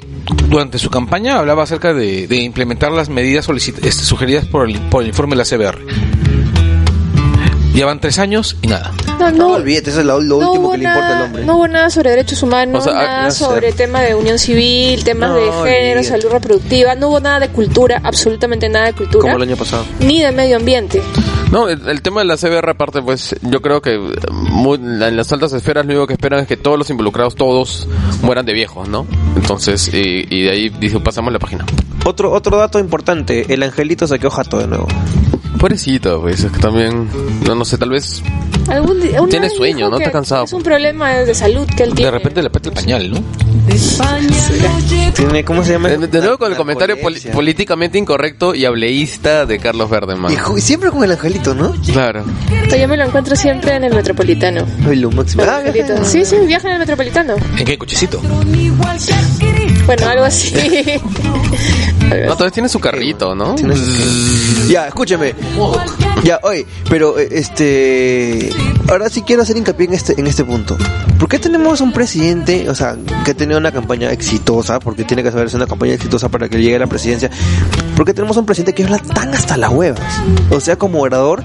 [0.49, 5.01] durante su campaña hablaba acerca de, de implementar las medidas este, sugeridas por el, por
[5.03, 5.79] el informe de la CBR.
[7.77, 8.91] Llevan tres años y nada.
[9.19, 11.45] No, No, no, olvídate, eso es lo, lo no último que le importa al hombre.
[11.45, 13.43] No hubo nada sobre derechos humanos, O sea, nada sé.
[13.45, 16.03] sobre tema de unión civil, temas No, de género, olvídate.
[16.03, 19.85] salud reproductiva, no hubo nada de cultura, absolutamente nada de cultura, Como el año pasado.
[19.99, 21.01] ni de medio ambiente.
[21.51, 23.97] No, el, el tema de la CBR aparte, pues yo creo que
[24.31, 27.87] muy- en las altas esferas lo único que esperan es que todos los involucrados, todos
[28.23, 29.05] mueran de viejos, ¿no?
[29.35, 31.63] Entonces, y, y de ahí dijo, pasamos la página.
[32.05, 34.87] Otro, otro dato importante, el angelito se quedó jato de nuevo.
[35.59, 37.09] Pobrecito, pues, es que también,
[37.45, 38.21] no, no sé, tal vez...
[38.69, 39.97] Algún Tiene vez sueño, ¿no?
[39.97, 40.43] Está cansado.
[40.43, 42.11] Es un problema de salud que él tiene.
[42.11, 43.21] De repente le peta el pañal, ¿no?
[45.15, 45.87] Tiene, ¿Cómo se llama?
[45.89, 47.31] De, de nuevo con el comentario Narcolepsia.
[47.31, 50.31] políticamente incorrecto y hableísta de Carlos Verdeman.
[50.33, 51.73] Y ju- siempre con el angelito, ¿no?
[51.91, 52.23] Claro.
[52.77, 54.65] Yo me lo encuentro siempre en el metropolitano.
[54.87, 55.43] Ay, lo máximo.
[55.43, 56.03] El Ah, angelito.
[56.03, 57.35] Sí, sí, viaja en el metropolitano.
[57.57, 58.21] ¿En qué cochecito?
[59.87, 60.53] Bueno, algo así.
[62.25, 63.55] No, todavía tiene su carrito, ¿no?
[63.55, 65.33] Tiene su- Ya, escúchame.
[66.23, 68.49] Ya, oye, pero eh, este.
[68.89, 70.77] Ahora sí quiero hacer hincapié en este, en este punto.
[71.19, 72.95] ¿Por qué tenemos un presidente, o sea,
[73.25, 76.47] que ha tenido una campaña exitosa, porque tiene que saber ser una campaña exitosa para
[76.47, 77.29] que llegue a la presidencia?
[77.95, 79.99] ¿Por qué tenemos un presidente que habla tan hasta las huevas?
[80.51, 81.43] O sea, como orador,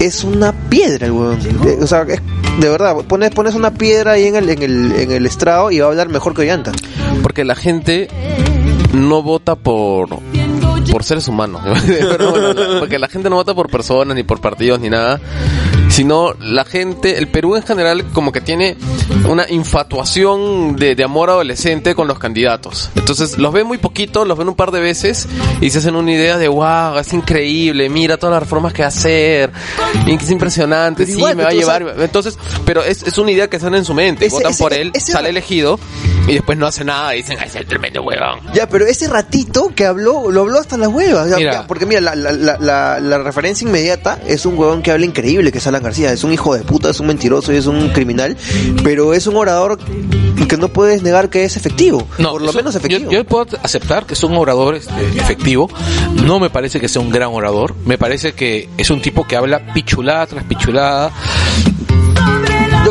[0.00, 1.38] es una piedra el huevón.
[1.66, 2.20] Eh, O sea, es-
[2.60, 5.78] de verdad, pones, pones una piedra ahí en el, en, el, en el estrado y
[5.80, 6.72] va a hablar mejor que Ollanta.
[7.22, 7.67] Porque la gente
[8.94, 10.08] no vota por
[10.90, 11.60] por seres humanos.
[11.86, 15.20] Pero bueno, no, porque la gente no vota por personas, ni por partidos, ni nada.
[15.90, 18.76] sino la gente, el Perú en general como que tiene
[19.28, 22.90] una infatuación de, de amor adolescente con los candidatos.
[22.96, 25.26] Entonces los ven muy poquito, los ven un par de veces
[25.60, 28.86] y se hacen una idea de wow, es increíble, mira todas las reformas que va
[28.86, 29.50] a hacer,
[30.06, 31.94] es impresionante, sí, igual, me va a llevar.
[31.98, 34.72] Entonces, pero es, es una idea que están en su mente, Ese- votan ese- por
[34.72, 35.78] él, ese- sale elegido
[36.28, 38.40] y después no hace nada y dicen, ay, es el tremendo huevón.
[38.54, 41.28] Ya, pero ese ratito que habló, lo habló hasta las huevas.
[41.30, 41.52] Ya, Mira.
[41.52, 45.58] ya, porque mira, la, la, la, referencia inmediata es un huevón que habla increíble, que
[45.58, 46.12] es Alan García.
[46.12, 48.36] Es un hijo de puta, es un mentiroso y es un criminal.
[48.82, 49.78] Pero es un orador
[50.48, 52.06] que no puedes negar que es efectivo.
[52.16, 53.10] por lo eso- menos efectivo.
[53.10, 55.68] Yo, yo puedo aceptar que es un orador este, efectivo.
[56.24, 57.74] No me parece que sea un gran orador.
[57.84, 61.10] Me parece que es un tipo que habla pichulada tras pichulada.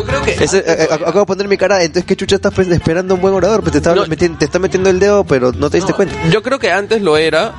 [0.08, 3.14] Creo que Ese, eh, eh, acabo de poner mi cara, entonces qué chucha estás esperando
[3.14, 4.06] un buen orador, pues te está, No.
[4.06, 6.14] metiendo, te está metiendo el dedo, pero no te diste cuenta.
[6.30, 7.54] Yo creo que antes lo era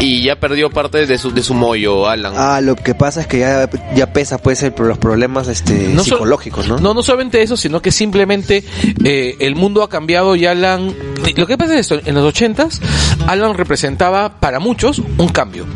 [0.00, 2.32] y ya perdió parte de su, de su mollo, Alan.
[2.36, 6.02] Ah, lo que pasa es que ya, ya pesa pues el- los problemas este no
[6.02, 6.78] psicológicos, ¿no?
[6.78, 8.64] No, no solamente eso, sino que simplemente
[9.04, 10.94] eh, el mundo ha cambiado y Alan...
[11.36, 12.80] Lo que pasa es esto, en los ochentas,
[13.26, 15.66] Alan representaba para muchos un cambio.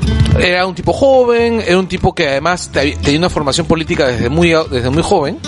[0.40, 4.28] Era un tipo joven, era un tipo que además te- tenía una formación política desde
[4.30, 5.38] muy, desde muy joven.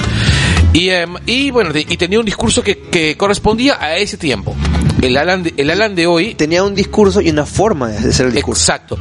[0.76, 4.54] Y, em, y bueno, y tenía un discurso que, que correspondía a ese tiempo.
[5.00, 8.26] El Alan de, el Alan de hoy Tenía un discurso y una forma de hacer
[8.26, 8.60] el discurso.
[8.62, 8.98] Exacto.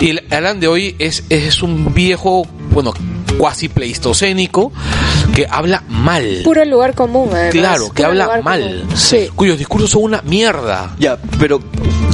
[0.00, 2.92] Y el Alan de hoy es, es un viejo, bueno,
[3.38, 4.72] cuasi pleistocénico
[5.34, 6.42] que habla mal.
[6.44, 7.52] Puro lugar común, además.
[7.52, 8.82] claro, que Puro habla mal.
[8.82, 8.96] común.
[8.96, 9.28] Sí.
[9.34, 10.94] Cuyos discursos son una mierda.
[10.98, 11.60] Ya, pero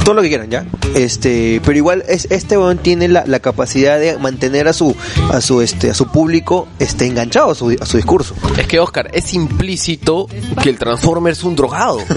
[0.03, 0.65] todo lo que quieran, ya.
[0.95, 4.95] Este, pero igual es este weón tiene la, la capacidad de mantener a su
[5.31, 8.35] a su este a su público este enganchado a su, a su discurso.
[8.57, 10.27] Es que Oscar, es implícito
[10.61, 11.99] que el Transformer es un drogado.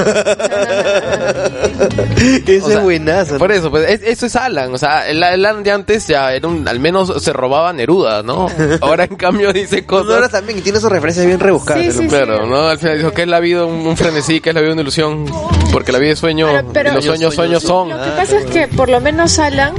[2.47, 3.39] Ese O sea, es buenazo.
[3.39, 4.73] Por eso, pues es- eso es Alan.
[4.75, 8.23] O sea, el, el Alan de antes ya era un, al menos se robaba Neruda,
[8.23, 8.47] ¿no?
[8.81, 10.31] Ahora en cambio dice ahora cosas.
[10.31, 11.83] también y tiene sus referencias bien rebuscadas.
[11.83, 12.03] Sí, ¿no?
[12.03, 12.69] sí, Claro, ¿no?
[12.69, 14.83] Al final dijo que es la vida un, un frenesí, que es la vida una
[14.83, 15.25] ilusión.
[15.73, 17.76] Porque la vida es sueño Pero- pero- y los sueños, sueños son.
[17.85, 19.73] Lo que pasa es que por lo menos Alan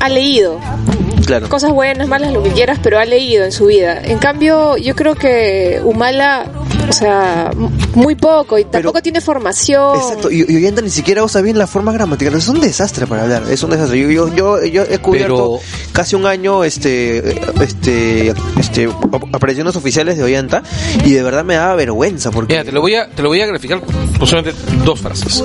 [0.00, 0.58] ha leído
[1.26, 1.48] Claro.
[1.48, 4.00] cosas buenas, malas, lo que quieras, pero ha leído en su vida.
[4.02, 6.46] En cambio, yo creo que Humala,
[6.88, 7.50] o sea,
[7.94, 9.96] muy poco y tampoco tiene formación.
[9.96, 12.34] Exacto, y, y ni siquiera usa bien la forma gramatical.
[12.34, 14.00] Es un desastre para hablar, es un desastre.
[14.00, 19.76] Yo, yo, yo, yo he cubierto Pero- casi un año este, este, este, ap- apariciones
[19.76, 20.62] oficiales de Ollanta
[21.04, 23.40] y de verdad me daba vergüenza porque Mira, te lo voy a, te lo voy
[23.40, 23.80] a graficar
[24.18, 25.44] con solamente dos frases.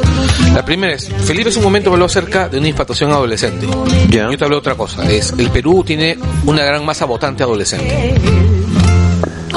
[0.54, 3.68] La primera es, Felipe en un momento habló acerca de una infatuación adolescente.
[4.10, 4.30] Ya.
[4.32, 5.10] Yo te hablé de otra cosa.
[5.12, 8.16] Es, el Perú tiene una gran masa votante adolescente.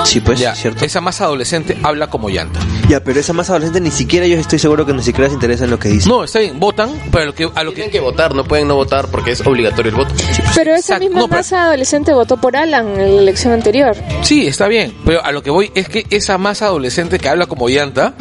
[0.04, 0.84] Sí, pues, Ya, cierto.
[0.84, 2.60] esa masa adolescente habla como llanta.
[2.88, 5.64] Ya, pero esa masa adolescente ni siquiera yo estoy seguro que ni siquiera se interesa
[5.64, 6.08] en lo que dice.
[6.08, 8.44] No, está bien, votan, pero a lo que, a lo Tienen que que votar, no
[8.44, 10.14] pueden no votar porque es obligatorio el voto.
[10.54, 13.96] Pero esa Exacto, misma no, pero- masa adolescente votó por Alan en la elección anterior.
[14.22, 17.46] Sí, está bien, pero a lo que voy es que esa masa adolescente que habla
[17.46, 18.14] como llanta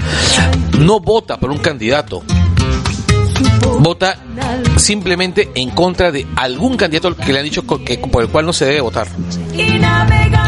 [0.80, 2.24] no vota por un candidato.
[3.80, 4.18] Vota
[4.78, 8.54] simplemente en contra de algún candidato que le han dicho que, por el cual no
[8.54, 9.08] se debe votar.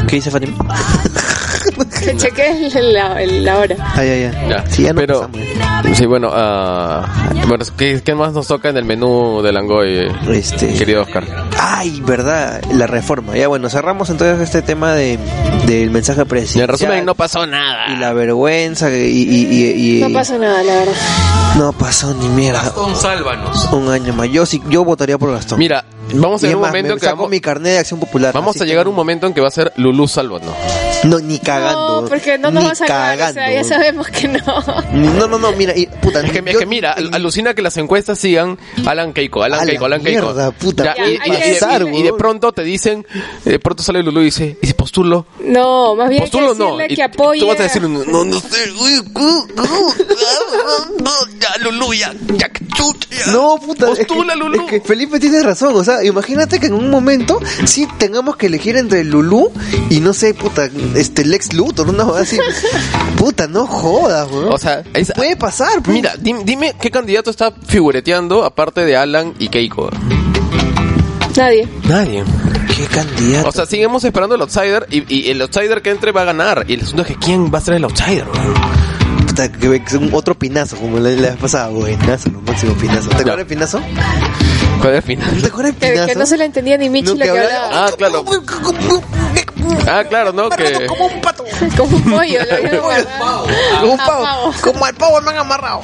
[0.08, 0.58] ¿Qué dice Fátima?
[2.02, 3.76] Que cheques la, la hora.
[3.96, 4.50] Ay, ay, ay.
[4.50, 5.98] Ya, Sí, ya no pero pasamos.
[5.98, 10.74] sí, bueno, ah, bueno, ¿qué, qué más nos toca en el menú del Langoy, Este,
[10.74, 11.24] querido Oscar?
[11.60, 13.36] Ay, verdad, la reforma.
[13.38, 15.20] Ya bueno, cerramos entonces este tema de
[15.66, 16.68] del mensaje Y en presidencial.
[16.70, 17.94] resumen, no pasó nada.
[17.94, 20.94] y la vergüenza y, y, y- y- No pasa nada, la verdad.
[21.58, 22.62] no pasó ni mierda.
[22.64, 23.66] Gastón, sálvanos.
[23.72, 24.30] Un año más.
[24.30, 25.60] Yo sí, yo votaría por Gastón.
[25.60, 28.00] Mira, vamos a llegar un momento me en que saco vamos, mi carnet de acción
[28.00, 28.34] popular.
[28.34, 30.54] vamos a llegar que- un momento en que va a ser Lulú Sálvanos.
[31.04, 32.02] No, ni cagando.
[32.04, 33.70] No, porque no nos ni va a salvar, o sea, ya cagando.
[33.70, 34.40] sabemos que no.
[34.94, 38.20] No, no, no, mira, y, puta, Es que, es que mira, alucina que las encuestas
[38.20, 40.28] sigan Alan Keiko, Alan Keiko, Alan Keiko.
[40.28, 41.18] mierda, puta, Ya, puede y,
[41.54, 43.06] pasar, y- y de pronto te dicen,
[43.46, 45.26] de pronto sale Lulú y dice, ¿y si postulo?
[45.44, 46.78] No, más bien hay que Postulo no.
[46.78, 47.40] decirle Y que apoye.
[47.40, 53.32] Tú vas a decir, no, no sé, uy, no, ya Lulú, ya, ya, que chucha.
[53.32, 54.62] No, puta, es que, Postula, Lulú.
[54.64, 58.48] es que Felipe tiene razón, o sea, imagínate que en un momento sí tengamos que
[58.48, 59.52] elegir entre Lulú
[59.90, 62.38] y no sé, puta, este Lex Luthor, una cosa así.
[63.18, 64.54] puta, no jodas, weón.
[64.54, 65.96] O sea, es- puede pasar, pues.
[65.96, 69.90] Mira, dim- dime qué candidato está figureteando aparte de Alan y Keiko.
[71.36, 71.68] Nadie.
[71.88, 72.24] Nadie.
[72.76, 73.50] qué candidato.
[73.50, 76.66] O sea, seguimos esperando el outsider y, y el outsider que entre va a ganar.
[76.68, 78.28] Y el asunto es que quién va a ser el outsider.
[78.28, 78.54] weón?
[79.28, 83.08] Puta, que, que un otro pinazo, como la, vez pasada, buenazo, lo máximo pinazo.
[83.10, 83.80] ¿Te acuerdas del pinazo?
[84.82, 85.36] ¿Cuál es el final?
[85.36, 86.20] ¿No te acuerdas de Que, que Pinazo?
[86.20, 87.86] no se le entendía ni Michi No, lo que hablaba- hablaba.
[87.88, 88.26] Ah, claro.
[89.88, 90.50] Ah, claro, ¿no?
[90.50, 90.86] Que...
[90.88, 91.44] Como un pato.
[91.78, 92.40] Como un pollo.
[92.72, 93.48] lo Como el agarrado.
[93.80, 94.24] Como un Ah, pavo.
[94.24, 94.54] pavo.
[94.62, 95.82] Como al pavo me han amarrado.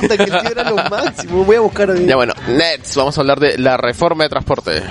[0.00, 1.44] Puta, que el tío era lo máximo.
[1.44, 2.06] Voy a buscar ahí.
[2.06, 4.82] Ya bueno, Nets, vamos a hablar de la reforma de transporte.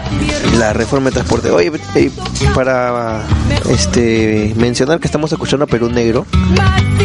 [0.58, 1.51] La reforma de transporte.
[1.51, 2.12] Oye, eh,
[2.55, 3.24] para
[3.70, 6.26] este mencionar que estamos escuchando a Perú Negro.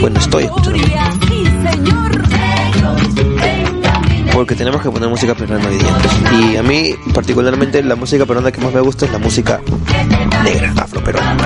[0.00, 0.78] Bueno, estoy escuchando.
[4.38, 6.52] Porque tenemos que poner música peruana hoy día.
[6.52, 9.60] Y a mí, particularmente, la música peruana que más me gusta es la música
[10.44, 11.36] negra, afroperuana.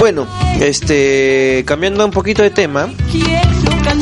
[0.00, 0.26] Bueno,
[0.62, 2.88] este, cambiando un poquito de tema,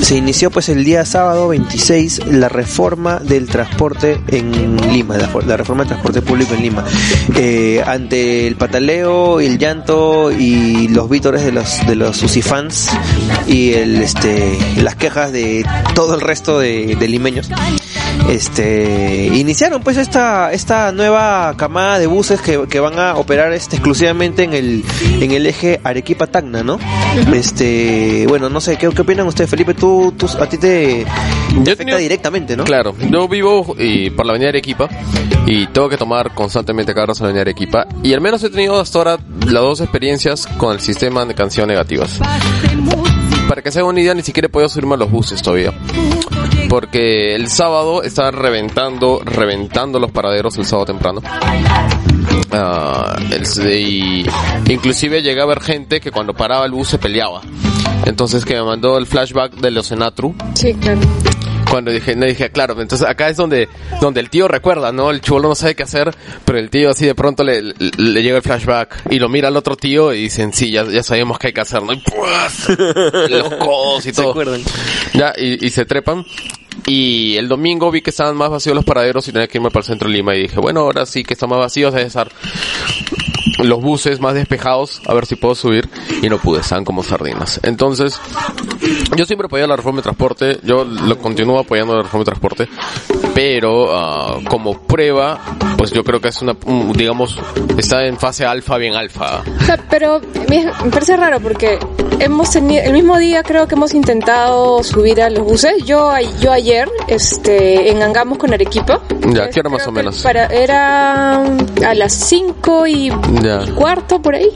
[0.00, 5.82] se inició pues el día sábado 26 la reforma del transporte en Lima, la, reforma
[5.82, 6.84] del transporte público en Lima.
[7.34, 12.22] Eh, ante el pataleo, el llanto y los vítores de los de los
[13.48, 17.50] y este las quejas de todo el resto de, de limeños.
[18.28, 23.76] Este iniciaron pues esta esta nueva camada de buses que, que van a operar este
[23.76, 24.84] exclusivamente en el
[25.20, 26.78] en el eje Arequipa Tacna, ¿no?
[27.32, 29.74] Este, bueno, no sé, ¿qué, qué opinan ustedes, Felipe?
[29.74, 32.64] Tú, tú a ti te, afecta directamente, ¿no?
[32.64, 34.88] Claro, yo vivo y por la avenida Arequipa
[35.46, 38.80] y tengo que tomar constantemente carros en la avenida Arequipa y al menos he tenido
[38.80, 42.20] hasta ahora las dos experiencias con el sistema de canción negativas.
[43.48, 45.72] Para que se hagan una idea, ni siquiera he podido subirme a los buses todavía.
[46.68, 51.22] Porque el sábado estaba reventando, reventando los paraderos el sábado temprano.
[53.30, 54.26] El- y
[54.68, 57.40] inclusive llegué a ver gente que cuando paraba el bus se peleaba.
[58.04, 61.00] Entonces que me mandó el flashback de los Senatru Sí, claro.
[61.70, 63.68] Cuando dije, no dije, claro, entonces acá es donde,
[64.00, 65.10] donde el tío recuerda, ¿no?
[65.10, 66.14] El chivolo no sabe qué hacer,
[66.44, 69.48] pero el tío así de pronto le, le, le llega el flashback y lo mira
[69.48, 71.92] al otro tío y dicen, sí, ya, ya sabemos qué hay que hacer, ¿no?
[71.92, 72.68] Y ¡puas!
[73.30, 74.30] los codos y ¿Se todo.
[74.30, 74.60] acuerdan?
[75.14, 76.24] Ya, y, y se trepan.
[76.86, 79.80] Y el domingo vi que estaban más vacíos los paraderos y tenía que irme para
[79.80, 82.30] el centro de Lima y dije, bueno, ahora sí que están más vacíos, debe estar
[83.58, 85.88] los buses más despejados, a ver si puedo subir,
[86.22, 87.60] y no pude, estaban como sardinas.
[87.62, 88.20] Entonces,
[89.16, 92.68] yo siempre apoyé la reforma de transporte, yo lo continúo apoyando la reforma de transporte,
[93.34, 95.38] pero ah, como prueba,
[95.76, 97.38] pues yo creo que es una, un- digamos,
[97.76, 99.42] está en fase alfa, bien alfa.
[99.90, 101.78] Pero me, parece raro porque
[102.20, 105.84] hemos tenido el mismo día creo que hemos intentado subir a los buses.
[105.84, 109.00] Yo yo ayer este en Angamos con Arequipa.
[109.28, 110.22] Ya, Es- ¿qué hora más o que menos?
[110.22, 113.08] Para, era a las 5 y,
[113.42, 113.47] Ya.
[113.66, 114.50] Y cuarto por ahí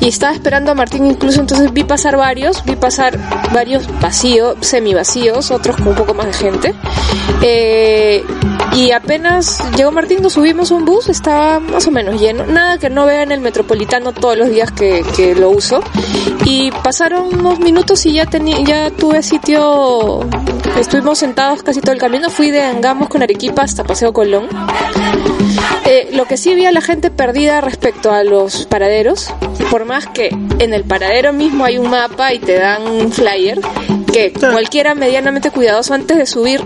[0.00, 3.18] y estaba esperando a Martín incluso entonces vi pasar varios, vi pasar
[3.52, 6.74] varios vacíos, semi vacíos, otros con un poco más de gente.
[7.42, 8.24] Eh,
[8.72, 12.46] y apenas llegó Martín, nos subimos a un bus, estaba más o menos lleno.
[12.46, 15.80] Nada que no vea en el metropolitano todos los días que, que lo uso.
[16.44, 20.20] Y pasaron unos minutos y ya tenía, ya tuve sitio,
[20.78, 22.30] estuvimos sentados casi todo el camino.
[22.30, 24.48] Fui de Angamos con Arequipa hasta Paseo Colón.
[25.88, 29.32] Eh, lo que sí vi a la gente perdida respecto a los paraderos,
[29.70, 33.60] por más que en el paradero mismo hay un mapa y te dan un flyer,
[34.16, 36.60] que cualquiera medianamente cuidadoso antes de subir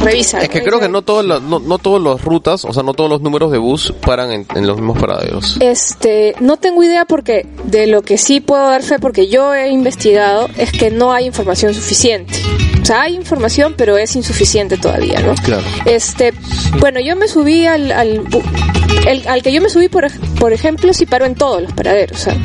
[0.00, 0.40] revisa.
[0.40, 2.94] Es que creo que no todas las, no, no todas las rutas, o sea, no
[2.94, 5.56] todos los números de bus paran en, en los mismos paraderos.
[5.60, 9.68] Este, no tengo idea porque de lo que sí puedo dar fe, porque yo he
[9.70, 12.32] investigado, es que no hay información suficiente.
[12.82, 15.34] O sea, hay información, pero es insuficiente todavía, ¿no?
[15.44, 15.62] Claro.
[15.84, 16.32] Este,
[16.80, 18.22] bueno, yo me subí al, al,
[19.06, 20.06] el- al que yo me subí, por,
[20.38, 22.36] por ejemplo, sí paro en todos los paraderos, o sea,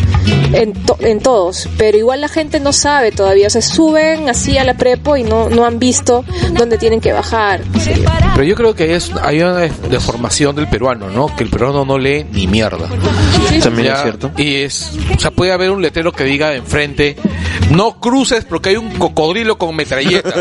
[0.53, 4.57] en, to- en todos, pero igual la gente no sabe todavía, o sea, suben así
[4.57, 7.61] a la prepo y no, no han visto dónde tienen que bajar.
[8.33, 9.55] Pero yo creo que es, hay una
[9.89, 11.33] deformación del peruano, ¿no?
[11.35, 12.87] Que el peruano no lee ni mierda.
[13.61, 14.31] También Ya, es cierto.
[14.37, 17.15] Y es, o sea, puede haber un letrero que diga enfrente,
[17.71, 20.33] no cruces porque hay un cocodrilo con metralleta.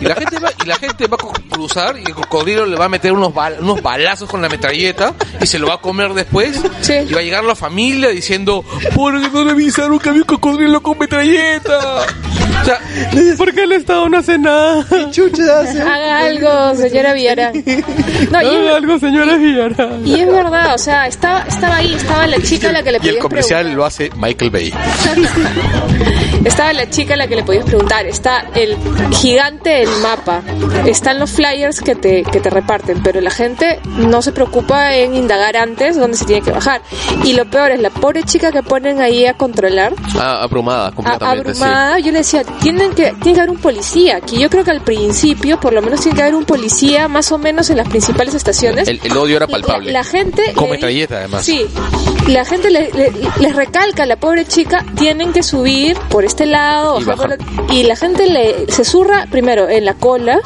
[0.00, 2.84] Y la gente va, y la gente va a cruzar y el cocodrilo le va
[2.86, 6.14] a meter unos, bal- unos balazos con la metralleta y se lo va a comer
[6.14, 6.60] después.
[6.80, 6.94] Sí.
[7.08, 8.64] Y va a llegar la familia diciendo,
[8.94, 11.78] ¿por qué no le avisaron que había un cocodrilo con metralleta?
[12.62, 12.78] O sea,
[13.36, 14.84] ¿Por qué el Estado no hace nada?
[15.82, 17.12] Haga algo, señora.
[17.52, 19.98] No, y es, algo, señora Villara.
[20.04, 22.98] y es verdad, o sea, estaba, estaba ahí, estaba la chica a la que le
[23.02, 23.76] y el comercial preguntar.
[23.76, 24.72] lo hace Michael Bay.
[26.44, 28.76] Estaba la chica a la que le podías preguntar, está el
[29.12, 30.42] gigante del mapa,
[30.86, 35.14] están los flyers que te, que te reparten, pero la gente no se preocupa en
[35.14, 36.82] indagar antes dónde se tiene que bajar.
[37.24, 40.92] Y lo peor es la pobre chica que ponen ahí a controlar, Ah, abrumada, a-
[40.92, 41.62] completamente, sí.
[41.62, 44.38] abrumada, yo le decía, tienen que, tiene que haber un policía aquí.
[44.38, 47.38] Yo creo que al principio, por lo menos, tiene que haber un policía más o
[47.38, 48.88] menos en las principales estaciones.
[48.88, 49.92] El, el odio era palpable.
[49.92, 50.52] La, la gente...
[50.54, 51.44] Con le- metralleta, además.
[51.44, 51.66] Sí.
[52.28, 56.46] La gente le- le- les recalca a la pobre chica, tienen que subir por este
[56.46, 57.56] lado, Y bajar por bajar.
[57.62, 60.40] otro- y la gente le se zurra primero en la cola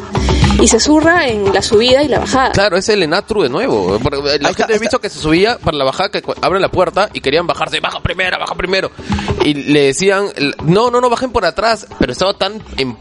[0.60, 2.52] y se zurra en la subida y la bajada.
[2.52, 3.98] Claro, es el Enatru de nuevo.
[4.02, 7.08] Porque La gente he visto que se subía para la bajada, que abren la puerta
[7.12, 8.90] y querían bajarse, baja primero, baja primero.
[9.44, 10.28] Y le decían,
[10.64, 11.86] no, no, no, bajen por atrás.
[11.98, 12.96] Pero estaba tan em-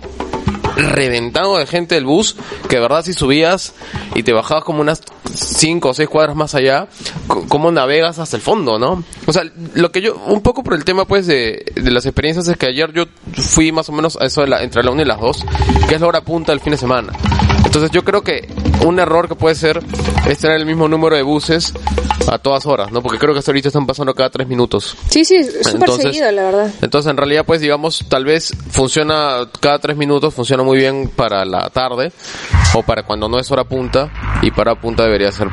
[0.76, 2.36] reventado de gente el bus
[2.70, 3.74] que de verdad si subías
[4.14, 5.02] y te bajabas como unas
[5.34, 6.88] cinco o seis cuadras más allá,
[7.50, 9.04] cómo navegas hasta el fondo, ¿no?
[9.26, 12.48] O sea, lo que yo, un poco por el tema pues de, de las experiencias
[12.48, 15.02] es que ayer yo fui más o menos a eso de la, entre la una
[15.02, 15.44] y las dos,
[15.88, 17.14] que es la hora punta del fin de semana.
[17.64, 18.48] Entonces yo creo que
[18.86, 19.82] un error que puede ser
[20.28, 21.74] es tener el mismo número de buses
[22.28, 23.02] a todas horas, ¿no?
[23.02, 24.96] Porque creo que hasta ahorita están pasando cada tres minutos.
[25.10, 26.72] Sí, sí, súper seguido, la verdad.
[26.82, 31.46] Entonces, en realidad, pues, digamos, tal vez funciona cada tres minutos, funciona muy bien para
[31.46, 32.12] la tarde
[32.74, 35.50] o para cuando no es hora punta y para punta debería ser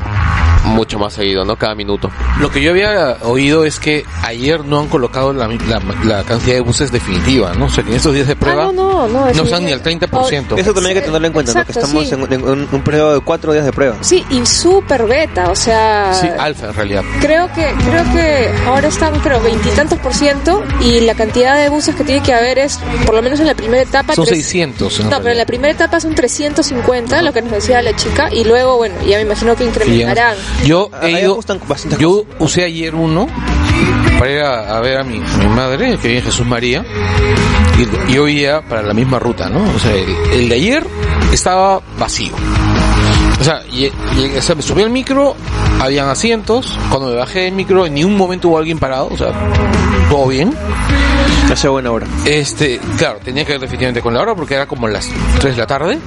[0.64, 1.56] mucho más seguido, ¿no?
[1.56, 2.10] Cada minuto.
[2.40, 6.54] Lo que yo había oído es que ayer no han colocado la, la, la cantidad
[6.54, 7.66] de buses definitiva, ¿no?
[7.66, 9.32] O sea, que en estos días de prueba Ah, no, no, no.
[9.32, 10.58] no están ni al 30%.
[10.58, 11.64] Eso también hay que tenerlo en cuenta, ¿no?
[11.64, 12.14] Que Exacto, estamos sí.
[12.14, 13.96] en, en un, un periodo de cuatro días de prueba.
[14.00, 16.12] Sí, y súper beta, o sea...
[16.14, 17.02] Sí, alfa en realidad.
[17.20, 21.94] Creo que, creo que ahora están, creo, veintitantos por ciento y la cantidad de buses
[21.94, 24.14] que tiene que haber es, por lo menos en la primera etapa...
[24.14, 25.42] Son tres- 600 en No, pero en realidad.
[25.42, 29.16] la primera etapa son 350, lo que nos decía la chica, y luego, bueno, ya
[29.16, 30.36] me imagino que incrementarán.
[30.64, 31.40] Yo Ahí he ido,
[31.98, 33.26] yo usé ayer uno
[34.18, 36.84] para ir a, a ver a mi, madre, que vive en Jesús María,
[38.08, 39.62] y, y hoy día para la misma ruta, ¿no?
[39.74, 40.86] O sea, el, el de ayer
[41.32, 42.32] estaba vacío.
[43.42, 45.34] O sea, y, y- o sea, me subí al micro,
[45.80, 49.32] habían asientos, cuando me bajé del micro en ningún momento hubo alguien parado, o sea,
[50.08, 50.54] todo bien.
[51.52, 52.06] Hace buena hora.
[52.24, 55.60] Este, claro, tenía que ver definitivamente con la hora porque era como las 3 de
[55.60, 55.98] la tarde.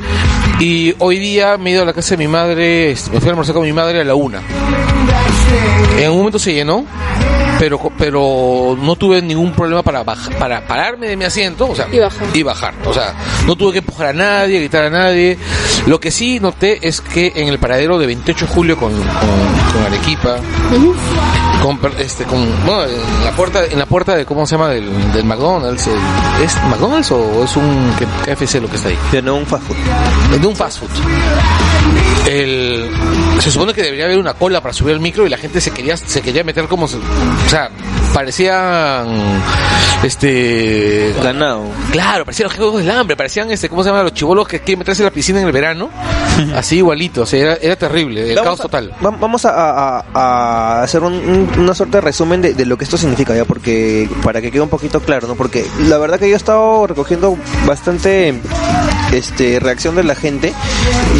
[0.61, 3.27] Y hoy día me he ido a la casa de mi madre, este, me fui
[3.27, 4.39] a almorzar con mi madre a la una.
[5.99, 6.85] En un momento se llenó,
[7.59, 11.87] pero pero no tuve ningún problema para bajar, para pararme de mi asiento, o sea,
[11.91, 12.27] Y bajar.
[12.33, 12.73] y bajar.
[12.85, 13.13] O sea,
[13.45, 15.37] no tuve que empujar a nadie, gritar a nadie.
[15.87, 19.03] Lo que sí noté es que en el paradero de 28 de julio con, con,
[19.03, 20.37] con Arequipa,
[21.61, 24.69] con per- este con bueno, en la puerta en la puerta de cómo se llama
[24.69, 27.91] del, del McDonald's el- es McDonald's o es un
[28.25, 30.39] KFC lo que está ahí no un fast food.
[30.41, 30.89] de un fast food.
[32.27, 32.89] El
[33.39, 35.71] se supone que debería haber una cola para subir al micro y la gente se
[35.71, 37.69] quería se quería meter como se- o sea
[38.15, 39.07] parecían
[40.03, 41.63] este Ganado.
[41.91, 44.03] Claro, parecían los juegos del hambre, parecían este, ¿cómo se llama?
[44.03, 45.89] Los chivolos que quieren meterse en la piscina en el verano.
[46.55, 48.91] Así igualito, o sea, era, era terrible, el Vamos caos a- total.
[49.05, 49.51] va- Vamos a,
[49.99, 53.35] a- a hacer un- un- una suerte de resumen de, de lo que esto significa
[53.35, 55.35] ya, porque para que quede un poquito claro, ¿no?
[55.35, 58.33] Porque la verdad que yo he estado recogiendo bastante
[59.13, 60.53] este reacción de la gente,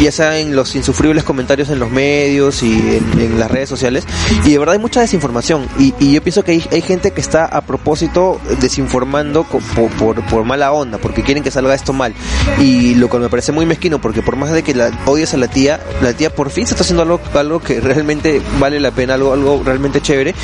[0.00, 4.04] ya sea en los insufribles comentarios en los medios y en, en las redes sociales,
[4.44, 7.20] y de verdad hay mucha desinformación, y, y yo pienso que hay, hay gente que
[7.20, 9.62] está a propósito desinformando por,
[9.92, 12.14] por, por mala onda, porque quieren que salga esto mal,
[12.60, 15.36] y lo cual me parece muy mezquino, porque por más de que la odies a
[15.36, 18.90] la tía, la tía por fin se está haciendo algo, algo que realmente vale la
[18.90, 20.34] pena, algo, algo realmente chévere,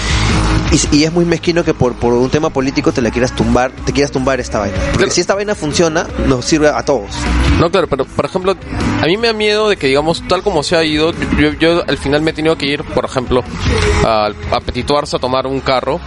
[0.91, 3.73] y, y es muy mezquino que por, por un tema político te la quieras tumbar,
[3.85, 5.13] te quieras tumbar esta vaina, porque Claro.
[5.13, 7.11] si esta vaina funciona, nos sirve a todos.
[7.59, 8.57] No, claro, pero por ejemplo,
[9.01, 11.83] a mí me da miedo de que, digamos, tal como se ha ido, yo, yo
[11.87, 13.45] al final me he tenido que ir, por ejemplo,
[14.05, 16.01] a, a Petit Barça a tomar un carro,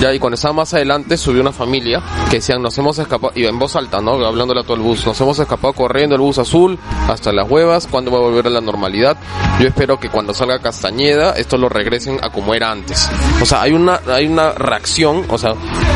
[0.00, 3.46] ya, y cuando estaba más adelante subió una familia que decían, nos hemos escapado, y
[3.46, 4.12] en voz alta, ¿no?
[4.24, 7.88] Hablándole a todo el bus, nos hemos escapado corriendo el bus azul hasta las huevas,
[7.90, 9.16] ¿cuándo va a volver a la normalidad?
[9.60, 13.10] Yo espero que cuando salga Castañeda, esto lo regresen a como era antes.
[13.40, 15.54] O sea, hay una, hay una reacción, o sea,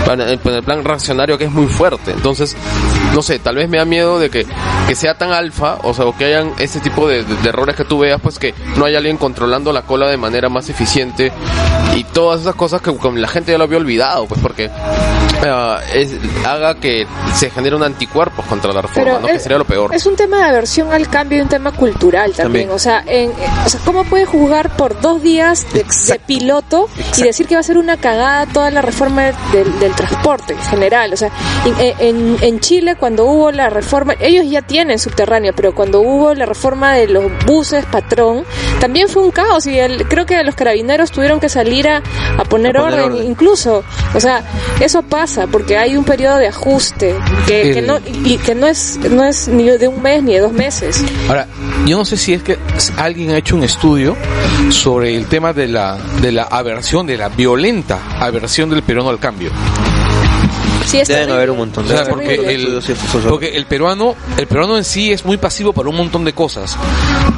[0.08, 2.12] en el plan reaccionario que es muy fuerte.
[2.12, 2.56] Entonces,
[3.14, 4.46] no sé, tal vez me da miedo de que,
[4.88, 7.84] que sea tan alfa, o sea, o que hayan ese tipo de, de- errores que
[7.84, 11.32] tú veas, pues que no hay alguien controlando la cola de manera más eficiente
[11.96, 14.70] y todas esas cosas que la gente ya lo había olvidado, pues porque
[15.44, 16.12] ah, es-
[16.44, 19.26] haga que se generen anticuerpos contra la reforma, ¿no?
[19.26, 19.94] que es, sería lo peor.
[19.94, 22.68] es un tema de aversión al cambio y un tema cultural también.
[22.68, 22.70] También.
[22.70, 23.34] O sea, en, eh,
[23.64, 27.60] o sea, ¿cómo puede jugar por dos días de, de piloto y decir que va
[27.60, 31.12] a ser una cagada toda la reforma del, del transporte en general?
[31.12, 31.30] O sea,
[31.64, 36.34] en, en- en Chile cuando hubo la reforma, ellos ya tienen subterráneo, pero cuando hubo
[36.34, 38.44] la reforma de los buses patrón,
[38.80, 42.44] también fue un caos y el- creo que los carabineros tuvieron que salir a, a
[42.44, 43.26] poner, A poner orden, orden.
[43.26, 43.82] incluso.
[44.14, 44.42] O sea,
[44.80, 47.14] eso pasa porque hay un periodo de ajuste
[47.46, 50.52] que, no y que no es no es ni de un mes ni de dos
[50.52, 51.04] meses.
[51.28, 51.46] Ahora,
[51.86, 52.58] yo no sé si es que
[52.96, 54.16] alguien ha hecho un estudio
[54.70, 59.18] sobre el tema de la, de la aversión, de la violenta aversión del peruano al
[59.18, 59.50] cambio.
[60.86, 61.34] Sí, es Deben terrible.
[61.34, 61.84] haber un montón.
[61.84, 63.22] O sea, Deben haber porque el, sociológicos.
[63.30, 66.76] porque el peruano, el peruano en sí es muy pasivo para un montón de cosas,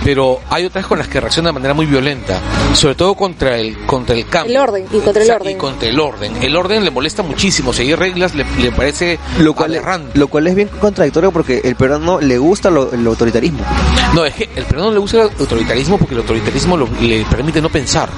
[0.05, 2.41] pero hay otras con las que reacciona de manera muy violenta,
[2.75, 4.55] sobre todo contra el contra el cambio.
[4.57, 5.53] El orden, y contra el O sea, orden.
[5.53, 6.43] Y contra el orden.
[6.43, 10.19] El orden le molesta muchísimo, seguir reglas le, le parece lo cual, aberrante.
[10.19, 13.61] lo cual es bien contradictorio porque el peruano le gusta lo- el autoritarismo.
[14.15, 17.63] No, es que el peruano le gusta el autoritarismo porque el autoritarismo lo- le permite
[17.63, 18.09] no pensar.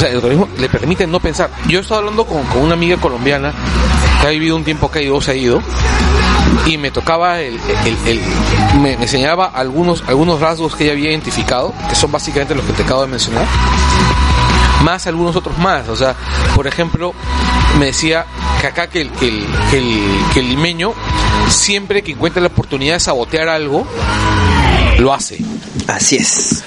[0.00, 1.50] O sea, el autoritarismo le permite no pensar.
[1.68, 3.52] Yo estaba hablando con, con una amiga colombiana
[4.22, 5.60] que ha vivido un tiempo acá y dos se ha ido.
[6.64, 7.60] Y me tocaba el,
[8.06, 8.20] el-
[8.80, 12.72] me, me señalaba algunos, algunos rasgos que ella había identificado, que son básicamente los que
[12.72, 13.44] te acabo de mencionar,
[14.84, 15.86] más algunos otros más.
[15.90, 16.14] O sea,
[16.54, 17.12] por ejemplo,
[17.78, 18.24] me decía
[18.62, 19.28] que acá que el, que
[19.70, 19.98] que
[20.32, 20.94] que el limeño,
[21.48, 23.86] siempre que encuentra la oportunidad de sabotear algo,
[24.98, 25.38] lo hace.
[25.90, 26.62] Así es.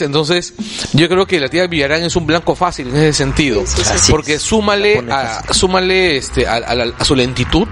[0.00, 0.54] Entonces,
[0.92, 3.60] yo creo que la tía Villarán es un blanco fácil en ese sentido.
[3.66, 3.90] Sí, sí, sí.
[3.94, 7.68] Así porque súmale, a, súmale este, a, a la- a su lentitud,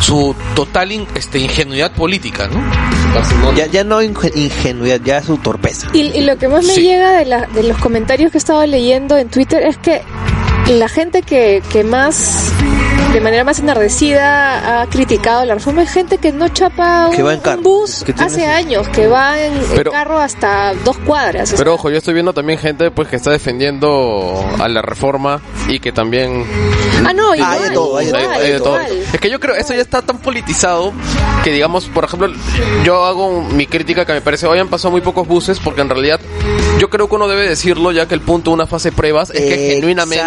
[0.00, 2.62] su total in- este, ingenuidad política, ¿no?
[3.56, 5.88] Ya, ya no inge- ingenuidad, ya es su torpeza.
[5.92, 6.82] Y, y lo que más me Sí.
[6.82, 10.02] llega de, la- de los comentarios que he estado leyendo en Twitter es que
[10.68, 12.50] la gente que, que más,
[13.12, 17.22] de manera más enardecida, ha criticado la reforma es gente que no chapa un, Que
[17.22, 20.74] va en un bus que hace ese- años, que va en, en Pero- carro hasta
[20.84, 21.52] dos cuadras.
[21.52, 24.82] o Pero sea, ojo, yo estoy viendo también gente pues que está defendiendo a la
[24.82, 26.44] reforma y que también
[27.06, 28.82] ah, no, igual, hay de todo, hay de igual, hay de todo.
[28.82, 29.04] igual.
[29.12, 30.92] Es que yo creo eso ya está tan politizado
[31.44, 32.32] que digamos, por ejemplo,
[32.84, 35.88] yo hago mi crítica que me parece hoy han pasado muy pocos buses porque en
[35.90, 36.18] realidad
[36.80, 39.30] yo creo que uno debe decirlo ya que el punto de una fase de pruebas
[39.30, 40.24] es que genuinamente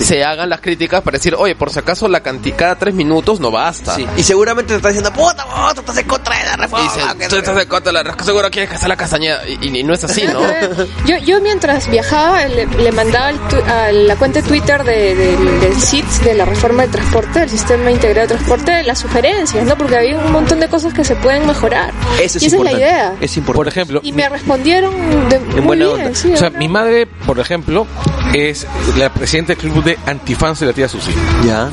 [0.00, 3.40] se hagan las críticas para decir, oye, por si acaso la cantidad cada tres minutos
[3.40, 3.94] no basta.
[3.94, 4.06] Sí.
[4.16, 6.84] Y seguramente te está diciendo, puta, vos, tú estás en contra de la Y reforma.
[6.92, 9.40] dice, que tú estás de contra de la rasca, seguro quieres que sea la castañeda.
[9.48, 10.40] Y, y no es así, ¿no?
[11.06, 15.14] Yo, yo mientras viajaba le, le mandaba al tu- a la cuenta de Twitter de,
[15.14, 19.64] de- del SITS, de la reforma del transporte, del sistema integrado de transporte, las sugerencias,
[19.66, 19.76] ¿no?
[19.76, 21.92] Porque había un montón de cosas que se pueden mejorar.
[22.20, 22.82] Eso es y esa importante.
[22.84, 23.14] es la idea.
[23.20, 23.68] Es Por importante.
[23.70, 26.14] ejemplo, Y me respondieron de muy buena bien, onda.
[26.18, 26.58] sí, o sea, ¿no?
[26.58, 27.86] mi madre, por ejemplo,
[28.32, 28.66] es
[28.96, 31.12] la presidenta del club de antifans de la tía Susi.
[31.44, 31.68] Ya.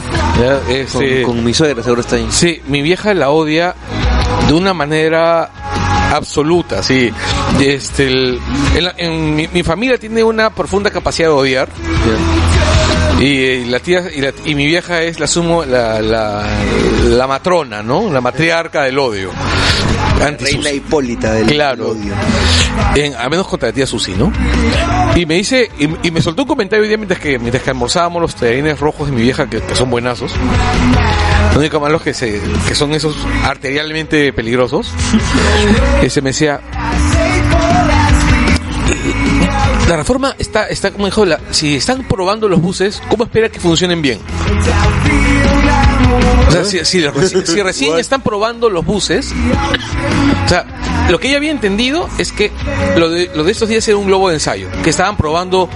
[0.63, 2.27] Con, este, con mi suegra seguro está ahí.
[2.29, 3.75] Sí, mi vieja la odia
[4.47, 5.49] de una manera
[6.13, 7.11] absoluta, sí.
[7.59, 8.39] Este, el-
[8.75, 11.69] en la- en mi, mi familia tiene una profunda capacidad de odiar.
[13.19, 16.43] Y, eh, la tía y, la- y mi vieja es la sumo la, la,
[17.03, 18.11] la matrona, ¿no?
[18.11, 19.29] La matriarca del odio.
[20.39, 21.89] Reina Hipólita del Claro.
[21.89, 22.13] odio.
[22.95, 24.31] En- a menos contra la tía Susi, ¿no?
[25.15, 27.69] Y me dice, y, y me soltó un comentario hoy día mientras que, mientras que
[27.71, 30.31] almorzábamos los tallarines rojos de mi vieja, que, que son buenazos.
[31.53, 34.91] Lo único malo es que, se, que son esos arterialmente peligrosos.
[36.03, 36.61] Y se me decía,
[39.89, 43.59] la reforma está, está como dijo, la, si están probando los buses, ¿cómo espera que
[43.59, 44.19] funcionen bien?
[46.47, 49.31] O sea, si, si reci- si recién están probando los buses,
[50.45, 50.65] o sea,
[51.11, 52.51] lo que ella había entendido es que
[52.95, 55.69] lo de, lo de estos días era un globo de ensayo, que estaban probando,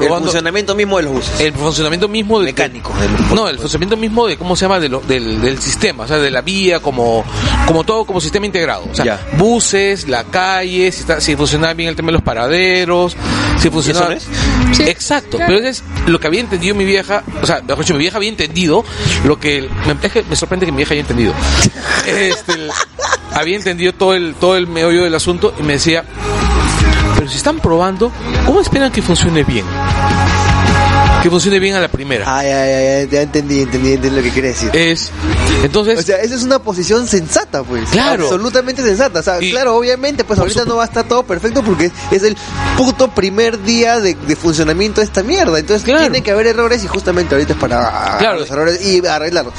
[0.00, 1.40] El funcionamiento mismo de los buses.
[1.40, 4.88] el funcionamiento mismo de, Mecánico del- no el funcionamiento mismo de cómo se llama de
[4.88, 7.24] lo- del, del sistema o sea de la vía como
[7.66, 9.20] como todo como sistema integrado o sea Ya.
[9.38, 13.16] buses la calle si, está, si funcionaba bien el tema de los paraderos
[13.58, 14.28] si funcionaba eso
[14.72, 15.52] Sí, exacto claro.
[15.54, 18.28] pero es lo que había entendido mi vieja o sea mejor dicho, mi vieja había
[18.30, 18.84] entendido
[19.24, 21.32] lo que me, es que me sorprende que mi vieja haya entendido
[22.06, 22.52] este,
[23.34, 26.04] había entendido todo el todo el meollo del asunto y me decía
[27.16, 28.12] pero si están probando
[28.46, 29.64] cómo esperan que funcione bien
[31.22, 34.30] que funcione bien a la primera Ay, ay, ay, ya entendí, entendí, entendí lo que
[34.30, 34.70] quiere decir.
[34.74, 35.10] es
[35.62, 37.88] entonces O sea, esa es una posición sensata, pues.
[37.90, 38.24] Claro.
[38.24, 39.20] Absolutamente sensata.
[39.20, 41.92] O sea, Y- claro, obviamente, pues ahorita no va a estar todo perfecto porque es,
[42.10, 42.36] es el
[42.76, 45.56] puto primer día de, de funcionamiento de esta mierda.
[45.58, 46.00] Entonces Claro.
[46.00, 48.40] tiene que haber errores y justamente ahorita es para Claro.
[48.40, 49.54] los errores y arreglarlos.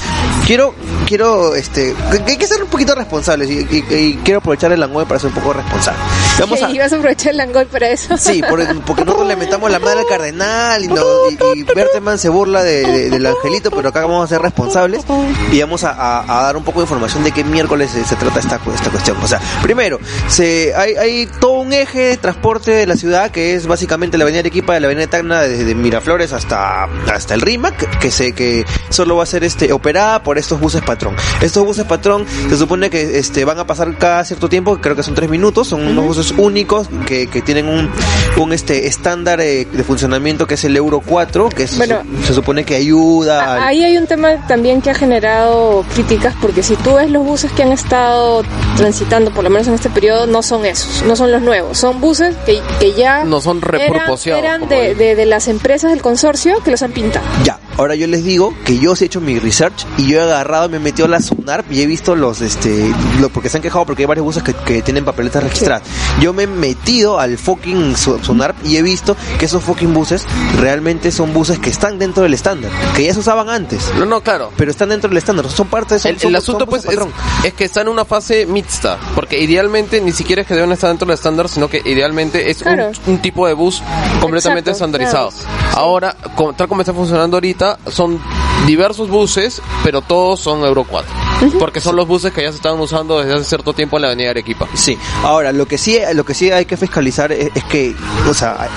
[0.45, 0.75] Quiero,
[1.07, 1.95] quiero, este,
[2.27, 5.29] hay que ser un poquito responsables y, y- y quiero aprovechar el langoy para ser
[5.29, 5.99] un poco responsable.
[6.39, 8.17] Vamos a, ¿Y vas a aprovechar el langol para eso?
[8.17, 12.17] Sí, por- porque nosotros le metamos la madre al cardenal y, no, y, y Berteman
[12.17, 15.03] se burla de, de- del angelito, pero acá vamos a ser responsables
[15.51, 18.15] y vamos a, a- a dar un poco de información de qué miércoles se, se
[18.15, 19.17] trata esta, cu- esta cuestión.
[19.21, 23.55] O sea, primero, se, hay, hay todo un eje de transporte de la ciudad que
[23.55, 27.99] es básicamente la avenida Arequipa de la avenida Tacna desde Miraflores hasta, hasta el RIMAC,
[27.99, 31.15] que, se, que solo va a ser este, operada por estos buses patrón.
[31.41, 35.03] Estos buses patrón se supone que este, van a pasar cada cierto tiempo, creo que
[35.03, 37.89] son tres minutos, son unos buses únicos que, que tienen un,
[38.37, 42.01] un este, estándar eh, de funcionamiento que es el Euro 4, que es- Bueno.
[42.25, 46.63] se supone que ayuda al- Ahí hay un tema también que ha generado críticas porque
[46.63, 48.43] si tú ves los buses que han estado
[48.77, 51.99] transitando, por lo menos en este periodo, no son esos, no son los nuevos, son
[52.01, 56.61] buses que, que ya No son eran, eran de, de, de las empresas del consorcio
[56.63, 57.25] que los han pintado.
[57.43, 60.23] Ya, Ahora yo les digo que yo sí he hecho mi research y yo he
[60.23, 62.87] agarrado, me he metido a la SUNARP y he visto los, este,
[63.19, 65.83] lo, porque se han quejado porque hay varios buses que, que tienen papeletas registradas.
[66.21, 70.25] Yo me he metido al fucking su- SUNARP y he visto que esos fucking buses
[70.59, 74.21] realmente son buses que están dentro del estándar, que ya se usaban antes, No, no,
[74.21, 74.51] claro.
[74.55, 76.97] pero están dentro del estándar, son parte de son- El, son- el asunto pues es,
[77.43, 80.89] es que está en una fase mixta, porque idealmente ni siquiera es que deben estar
[80.89, 82.91] dentro del estándar, sino que idealmente es un- Claro.
[83.07, 83.81] un, tipo de bus
[84.21, 85.29] completamente Exacto, estandarizado.
[85.31, 85.77] claro.
[85.77, 88.19] Ahora, como- tal como está funcionando ahorita, son
[88.67, 91.11] diversos buses, pero todos son Euro 4,
[91.59, 94.07] porque son los buses que ya se estaban usando desde hace cierto tiempo en la
[94.09, 94.67] avenida Arequipa.
[94.73, 97.93] Sí, ahora lo que sí, lo que sí hay que fiscalizar es, es que,
[98.29, 98.69] o sea,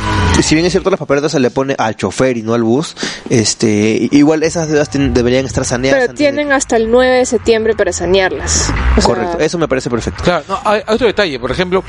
[0.42, 2.96] si bien es cierto las papeletas se le pone al chofer y no al bus,
[3.30, 6.00] este, igual esas deudas deberían estar saneadas.
[6.00, 8.72] Pero de- tienen hasta el 9 de septiembre para sanearlas.
[8.96, 10.24] O sea, Correcto, eso me parece perfecto.
[10.24, 11.84] Claro, no, hay, hay otro detalle, por ejemplo,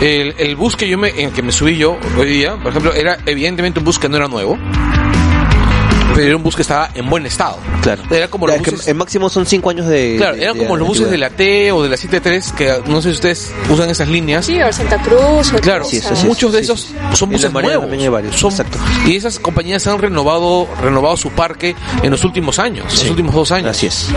[0.00, 2.70] el, el bus que yo me, en el que me subí yo hoy día, por
[2.70, 4.58] ejemplo, era evidentemente un bus que no era nuevo,
[6.14, 7.56] pero era un bus que estaba en buen estado.
[7.82, 8.02] Claro.
[8.10, 8.88] Era como los buses...
[8.88, 10.16] en máximo son cinco años de.
[10.18, 13.00] Claro, eran de como los buses de la T o de la 73, que no
[13.02, 14.46] sé si ustedes usan esas líneas.
[14.46, 15.52] Sí, o Santa Cruz.
[15.52, 16.26] o Claro, Sí, eso sí.
[16.26, 16.94] muchos de sí, esos sí.
[17.14, 17.80] son buses nuevos.
[17.82, 18.78] también hay varios, Son- exacto.
[19.06, 23.02] Y esas compañías han renovado renovado su parque en los últimos años, Sí.
[23.02, 23.70] los últimos dos años.
[23.70, 24.08] Así es.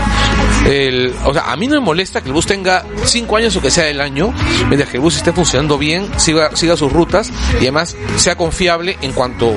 [0.66, 3.60] El, o sea, a mí no me molesta que el bus tenga cinco años o
[3.60, 4.32] que sea el año,
[4.68, 8.96] mientras que el bus esté funcionando bien, siga, siga sus rutas y además sea confiable
[9.02, 9.54] en cuanto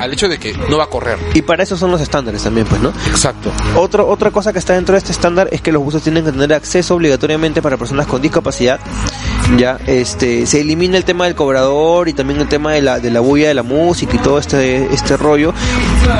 [0.00, 1.18] al hecho de que no va a correr.
[1.34, 2.90] Y para eso son los estándares también, pues, ¿no?
[3.08, 3.50] Exacto.
[3.76, 6.32] Otro, otra cosa que está dentro de este estándar es que los buses tienen que
[6.32, 8.78] tener acceso obligatoriamente para personas con discapacidad.
[9.58, 13.10] Ya, este, se elimina el tema del cobrador y también el tema de la, de
[13.10, 15.52] la bulla de la música y todo este, este rollo.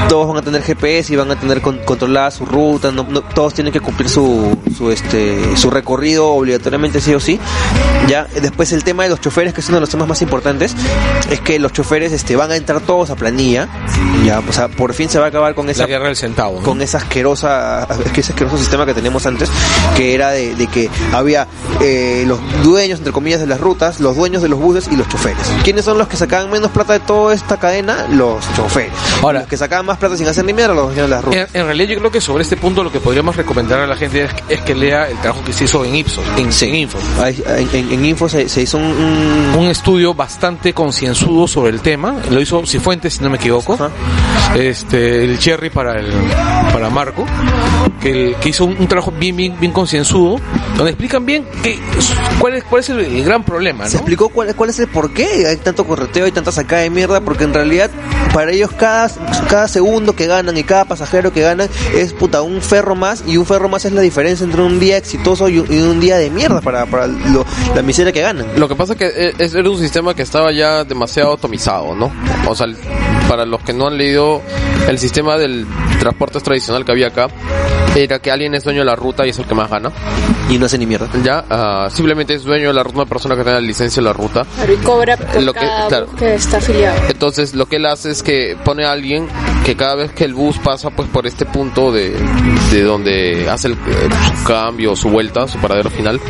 [0.09, 3.23] Todos van a tener GPS y van a tener con- controlada su ruta, no, no-
[3.23, 7.39] todos tienen que cumplir su, su, este, su recorrido obligatoriamente sí o sí.
[8.09, 10.75] Ya, después el tema de los choferes, que es uno de los temas más importantes,
[11.31, 13.69] es que los choferes, este, van a entrar todos a planilla.
[14.25, 16.59] Ya, o sea, por fin se va a acabar con esa La guerra del centavo.
[16.59, 16.65] ¿no?
[16.65, 19.49] con esa asquerosa, es que ese asqueroso sistema que teníamos antes,
[19.97, 21.47] que era de, de que había
[21.81, 25.07] eh, los dueños, entre comillas, de las rutas, los dueños de los buses y los
[25.09, 25.37] choferes.
[25.63, 28.07] ¿Quiénes son los que sacaban menos plata de toda esta cadena?
[28.09, 28.91] Los choferes.
[29.23, 31.49] Ahora- los que sacaban más plata sin hacer ni mierda, los dueños de las rutas.
[31.53, 33.97] En, en realidad yo creo que sobre este punto lo que podríamos recomendar a la
[33.97, 36.99] gente es, es que lea el trabajo que se hizo en Ipsos, en, en Info.
[37.23, 41.81] En, en- en Info se, se hizo un, un- Un estudio bastante concienzudo sobre el
[41.81, 43.91] tema, lo hizo Cifuentes, si no me equivoco, Ajá.
[44.57, 46.11] este, el Cherry para el,
[46.73, 47.25] para Marco,
[48.01, 50.37] que, el- que hizo un, un trabajo bien, bien, bien concienzudo,
[50.77, 51.79] donde explican bien que,
[52.39, 53.99] cuál es, cuál es el, el gran problema, se ¿no?
[54.01, 57.21] explicó cuál, cuál es el por qué hay tanto correteo y tanta sacada de mierda,
[57.21, 57.91] porque en realidad
[58.35, 59.11] para ellos cada,
[59.49, 63.37] cada segundo que ganan y cada pasajero que ganan es puta un ferro más y
[63.37, 66.17] un ferro más es la diferencia entre un día exitoso y un, y un día
[66.19, 67.45] de mierda para, para lo-
[67.75, 68.47] la miseria que ganan.
[68.57, 71.95] Lo que pasa es que e- es, era un sistema que estaba ya demasiado atomizado,
[71.95, 72.13] ¿no?
[72.49, 72.67] O sea,
[73.29, 74.43] para los que no han leído
[74.89, 75.67] el sistema del
[76.01, 77.29] transporte tradicional que había acá,
[77.95, 79.93] era que alguien es dueño de la ruta y es el que más gana.
[80.49, 81.09] Y no hace ni mierda.
[81.23, 84.07] Ya, ah, simplemente es dueño de la ruta una persona que tenga la licencia de
[84.07, 84.45] la ruta.
[84.57, 86.09] Claro, y cobra por Lo claro.
[86.17, 87.01] que está afiliado.
[87.09, 89.29] Entonces lo que él hace es que pone a alguien
[89.65, 92.17] que cada vez que el bus pasa pues por este punto de,
[92.71, 94.09] de donde hace el, eh,
[94.39, 96.21] su cambio, su vuelta, su paradero final,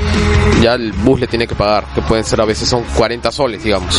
[0.62, 3.62] ya el bus le tiene que pagar, que pueden ser a veces son 40 soles,
[3.62, 3.94] digamos.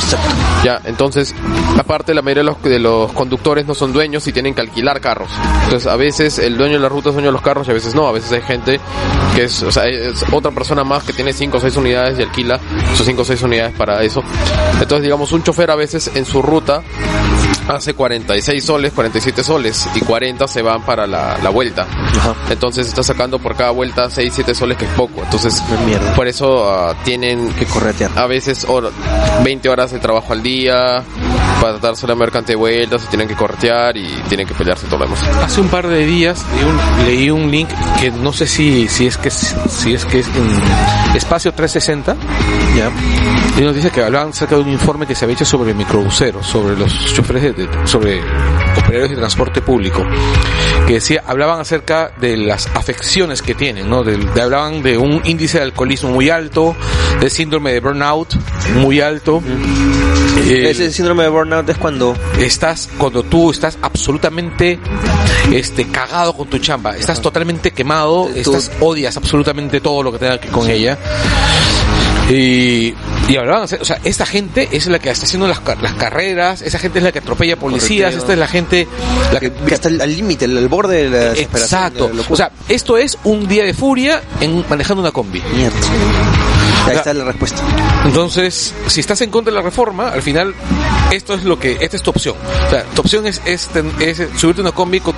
[0.64, 1.34] Ya, entonces,
[1.78, 5.02] aparte la mayoría de los, de los conductores no son dueños y tienen que alquilar
[5.02, 5.30] carros.
[5.64, 7.74] Entonces, a veces el dueño de la ruta es dueño de los carros y a
[7.74, 8.08] veces no.
[8.08, 8.80] A veces hay gente
[9.36, 12.24] que es, o sea, es otra persona más que tiene 5 o 6 unidades y
[12.24, 12.60] alquila
[12.96, 14.24] sus 5 o 6 unidades para eso.
[14.74, 16.84] Entonces, digamos, un chofer a veces en su ruta
[17.76, 21.88] hace 46 soles, 47 soles y 40 se van para la, la vuelta.
[22.50, 25.22] Entonces está sacando por cada vuelta 6, 7 soles que es poco.
[25.24, 26.14] Entonces, mierda.
[26.16, 28.12] por eso ah, tienen Que corretear.
[28.16, 28.92] a veces hor-
[29.44, 31.04] 20 horas de trabajo al día
[31.62, 35.00] para darse la mercante de vueltas y tienen que cortear y tienen que pelearse todo
[35.00, 35.22] lo demás.
[35.44, 37.70] Hace un par de días leí un, leí un link
[38.00, 42.16] que no sé si, si es que es- si es que es en espacio 360
[42.76, 42.90] Ya.
[43.60, 46.46] y nos dice que hablaban acerca de un informe que se había hecho sobre microbuseros,
[46.48, 48.22] sobre los choferes de- sobre
[48.78, 50.06] operarios de transporte público,
[50.88, 54.04] que decía, hablaban acerca de las afecciones que tienen, ¿no?
[54.04, 56.76] Del- de- hablaban de un índice de alcoholismo muy alto,
[57.20, 58.34] de síndrome de burnout
[58.76, 59.42] muy alto.
[60.48, 64.80] Eh, Ese síndrome de burnout es cuando estás cuando tú estás absolutamente
[65.52, 70.40] este cagado con tu chamba, estás totalmente quemado, estás odias absolutamente todo lo que tenga
[70.40, 70.98] que ver con ella.
[72.30, 72.94] Y,
[73.28, 76.80] y hablaban, o sea, esta gente es la que está haciendo las, las carreras, esa
[76.80, 78.20] gente es la que atropella policías, Correcteo.
[78.20, 78.88] esta es la gente
[79.34, 81.40] la que, que está al límite, al borde de la.
[81.40, 82.08] Exacto.
[82.08, 82.24] de la.
[82.30, 85.42] O sea, esto es un día de furia en manejando una combi.
[85.56, 85.78] mierda.
[86.88, 87.62] Ahí está la respuesta.
[88.06, 90.54] Entonces, si estás en contra de la reforma, al final
[91.12, 92.36] esto es lo que, esta es tu opción.
[92.68, 95.16] O sea, tu opción es, es, ten- es subirte a una combi con-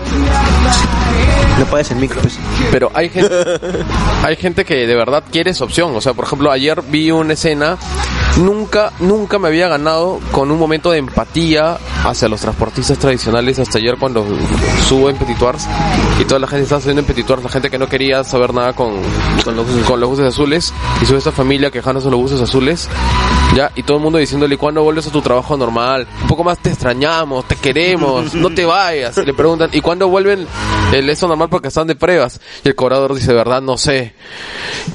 [1.60, 2.38] No pagues el micro, pues.
[2.72, 3.30] Pero hay gente,
[4.24, 5.96] hay gente que de verdad quiere esa opción.
[5.96, 7.78] O sea, por ejemplo, ayer vi una escena,
[8.38, 13.78] nunca, nunca me había ganado con un momento de empatía hacia los transportistas tradicionales hasta
[13.78, 14.26] ayer cuando
[14.88, 15.68] subo en Petit Tours
[16.20, 18.74] y toda la gente estaba subiendo en Petit la gente que no quería saber nada
[18.74, 18.94] con,
[19.44, 22.90] con, los, con los buses azules y sube esta familia quejándose de los buses azules.
[23.56, 26.08] Ya, y todo el mundo diciéndole, ¿cuándo vuelves a tu trabajo normal?
[26.24, 29.16] Un poco más te extrañamos, te queremos, no te vayas.
[29.18, 30.48] Le preguntan, ¿y cuándo vuelven
[30.92, 32.42] el eso normal porque están de pruebas?
[32.64, 34.16] Y el cobrador dice, verdad, no sé.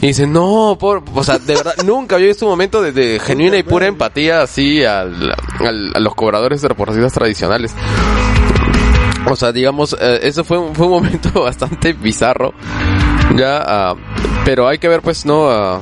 [0.01, 3.57] Y dice, no, por, o sea, de verdad, nunca había visto un momento de, genuina
[3.59, 7.73] y pura empatía así al, al- a los cobradores de reportistas tradicionales.
[9.31, 12.53] O sea, digamos, eh, ese fue, fue un momento bastante bizarro.
[13.37, 13.95] Ya, ah,
[14.45, 15.51] pero hay que ver, pues, ¿no?
[15.77, 15.81] eh,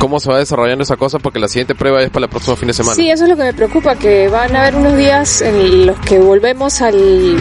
[0.00, 2.66] cómo se va desarrollando esa cosa, porque la siguiente prueba es para el próximo fin
[2.68, 2.96] de semana.
[2.96, 5.98] Sí, eso es lo que me preocupa, que van a haber unos días en los
[6.00, 7.36] que volvemos al,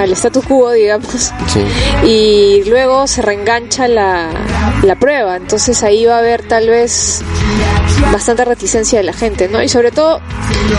[0.00, 1.60] al statu quo, digamos, Sí.
[2.04, 4.28] y luego se reengancha la,
[4.82, 5.36] la prueba.
[5.36, 7.22] Entonces ahí va a haber tal vez
[8.12, 9.62] bastante reticencia de la gente, ¿no?
[9.62, 10.20] Y sobre todo,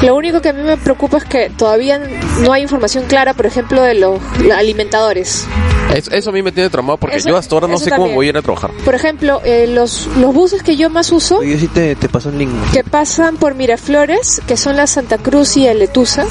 [0.02, 2.00] lo único que a mí me preocupa es que todavía
[2.40, 4.20] no hay información clara, por ejemplo, de los
[4.56, 5.46] alimentadores.
[5.94, 8.10] Es- eso a mí me tiene traumado porque Eso- yo hasta ahora no sé cómo
[8.14, 8.72] voy a ir a trabajar.
[8.86, 12.30] Por ejemplo, eh, los, los buses que yo más uso, Oye, sí te, te pasó
[12.30, 12.52] un link.
[12.72, 16.26] que pasan por Miraflores, que son la Santa Cruz y el Letusa,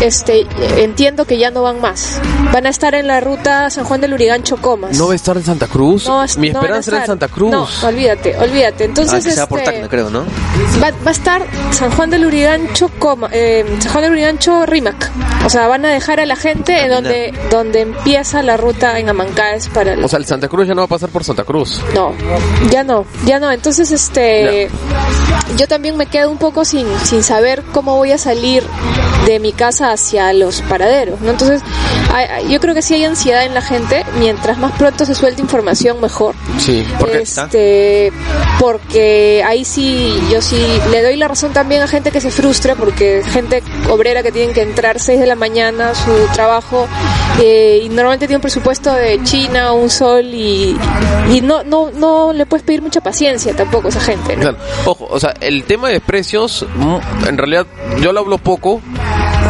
[0.00, 0.46] este,
[0.78, 2.20] entiendo que ya no van más.
[2.52, 4.96] Van a estar en la ruta San Juan del Urigancho Comas.
[4.96, 6.06] ¿No va a estar en Santa Cruz?
[6.06, 7.06] No, Mi no esperanza era en.
[7.06, 7.50] Santa Cruz.
[7.50, 8.84] No, olvídate, olvídate.
[8.84, 10.24] Ah, Entonces, por este, Tacna, creo, ¿no?
[10.82, 15.10] va, va a estar San Juan del Urigancho, coma, eh, San Juan del Urigancho, Rimac.
[15.44, 19.08] O sea, van a dejar a la gente en donde, donde empieza la ruta en
[19.08, 20.04] Amancaes para el...
[20.04, 21.80] O sea, el Santa Cruz ya no va a pasar por Santa Cruz.
[21.94, 22.12] No,
[22.70, 23.50] ya no, ya no.
[23.50, 24.68] Entonces, este,
[25.56, 28.62] yo también me quedo un poco sin, sin saber cómo voy a salir
[29.26, 31.30] de mi casa hacia los paraderos, ¿no?
[31.30, 31.62] Entonces,
[32.12, 34.04] hay- yo creo que sí hay ansiedad en la gente.
[34.18, 36.34] Mientras más pronto se suelte información, mejor.
[36.58, 38.12] Sí, porque Este,
[38.58, 40.56] porque ahí sí, yo sí
[40.90, 44.54] le doy la razón también a gente que se frustra, porque gente obrera que tienen
[44.54, 46.86] que entrar 6 de la mañana a su trabajo
[47.40, 50.76] eh, y normalmente tiene un presupuesto de China, un sol y,
[51.30, 54.42] y no, no, no le puedes pedir mucha paciencia tampoco a esa gente, ¿no?
[54.42, 54.58] Claro.
[54.84, 57.66] Ojo, o sea, el tema de precios, mm, en realidad
[58.00, 58.80] yo lo hablo poco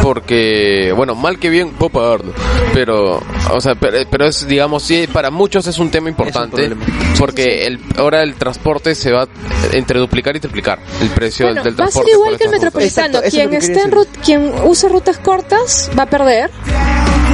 [0.01, 2.33] porque, bueno, mal que bien puedo pagarlo,
[2.73, 3.21] pero,
[3.51, 6.75] o sea, pero, pero es, digamos, sí, para muchos es un tema importante
[7.17, 9.27] porque el, ahora el transporte se va
[9.73, 12.11] entre duplicar y triplicar el precio Bueno, del va a ser transporte.
[12.11, 13.07] igual que el metropolitano.
[13.07, 13.91] Exacto, eso es quien esté en
[14.23, 16.49] quien use rutas cortas va a perder,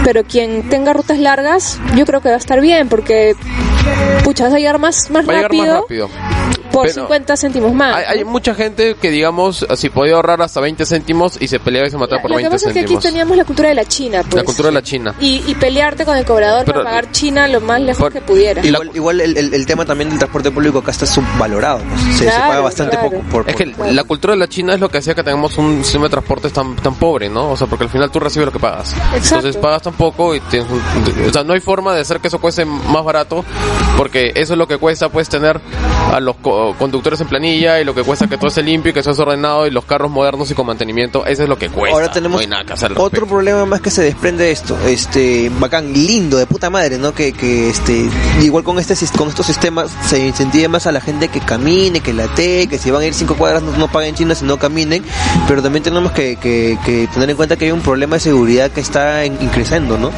[0.03, 3.35] pero quien tenga rutas largas, yo creo que va a estar bien, porque
[4.23, 6.09] pucha, vas a llegar más, más Va a llegar más rápido.
[6.77, 7.95] Por Pero 50 céntimos más.
[7.95, 11.87] Hay, hay mucha gente que, digamos, si podía ahorrar hasta 20 céntimos y se peleaba
[11.87, 13.03] y se mataba por Lo que 20 pasa es que aquí céntimos.
[13.03, 14.35] teníamos la cultura de la China, pues.
[14.35, 15.15] La cultura de la China.
[15.19, 18.21] Y, y pelearte con el cobrador Pero- para pagar China lo más lejos Por- que
[18.21, 18.61] pudiera.
[18.65, 21.79] y la- Igual, igual el, el- el tema también del transporte público acá está subvalorado.
[21.79, 22.17] pues.
[22.17, 23.09] Se, paga bastante claro.
[23.11, 25.57] poco por, Es que la cultura de la China es lo que hacía que tengamos
[25.57, 27.51] un sistema de transporte tan, tan pobre, ¿no?
[27.51, 28.93] O sea, porque al final tú recibes lo que pagas.
[29.15, 29.35] Exacto.
[29.47, 32.27] Entonces pagas tan poco y tienes un- O sea, no hay forma de hacer que
[32.27, 33.43] eso cueste más barato,
[33.97, 35.59] porque eso es lo que cuesta, pues, tener
[36.13, 38.93] a los co- conductores en planilla y lo que cuesta que todo esté limpio y
[38.93, 41.25] que todo esté ordenado y los carros modernos y con mantenimiento.
[41.25, 41.95] Eso es lo que cuesta.
[41.95, 44.51] Ahora tenemos No hay nada que hacer al otro problema más que se desprende de
[44.51, 47.13] esto, este, bacán, lindo, de puta madre, ¿no?
[47.13, 48.09] Que, que este,
[48.41, 52.13] igual con este con estos sistemas se incentive más a la gente que camine, que
[52.13, 55.03] late, que si van a ir cinco cuadras no, no paguen China, sino caminen,
[55.47, 58.71] pero también tenemos que, que, que tener en cuenta que hay un problema de seguridad
[58.71, 60.11] que está en, increciendo, ¿no?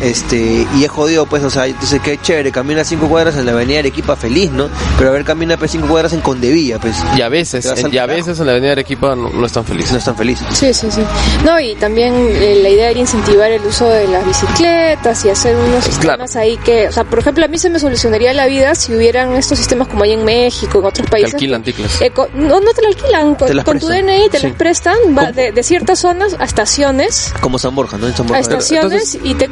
[0.00, 3.52] Este, y es jodido, pues, o sea, dice que chévere, camina cinco cuadras en la
[3.52, 4.68] avenida Arequipa feliz, ¿no?
[4.98, 7.94] Pero a ver, camina pues cinco cuadras en Condevilla, pues, Y a veces, Te al
[7.94, 9.92] y a veces en la avenida Arequipa no, no están felices.
[9.92, 10.46] no están felices.
[10.52, 11.00] Sí, sí, sí.
[11.44, 15.56] No, y también eh, la idea era incentivar el uso de las bicicletas y hacer
[15.56, 18.74] unos sistemas ahí que, o sea, por ejemplo, a mí se me solucionaría la vida
[18.74, 21.34] si hubieran estos sistemas como hay en México, en otros Te países.
[21.34, 22.00] alquilan ticles.
[22.00, 23.88] Eh, con- no, no te lo alquilan, con, Te las con tu.
[23.88, 24.46] DNI te Sí.
[24.48, 28.06] las prestan, va de, de ciertas zonas a estaciones, Como San Borja, ¿no?
[28.06, 28.40] En San a Borja.
[28.40, 29.48] estaciones y te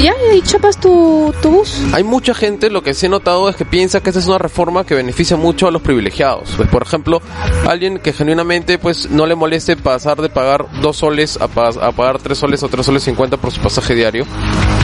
[0.00, 1.74] ya y chapas tu, tu bus.
[1.92, 4.38] Hay mucha gente, lo que sí he notado es que piensa que esta es una
[4.38, 6.50] reforma que beneficia mucho a los privilegiados.
[6.56, 7.20] Pues, por ejemplo,
[7.68, 11.92] alguien que genuinamente pues no le moleste pasar de pagar dos soles a, pa- a
[11.92, 14.24] pagar tres soles o tres soles cincuenta por su pasaje diario,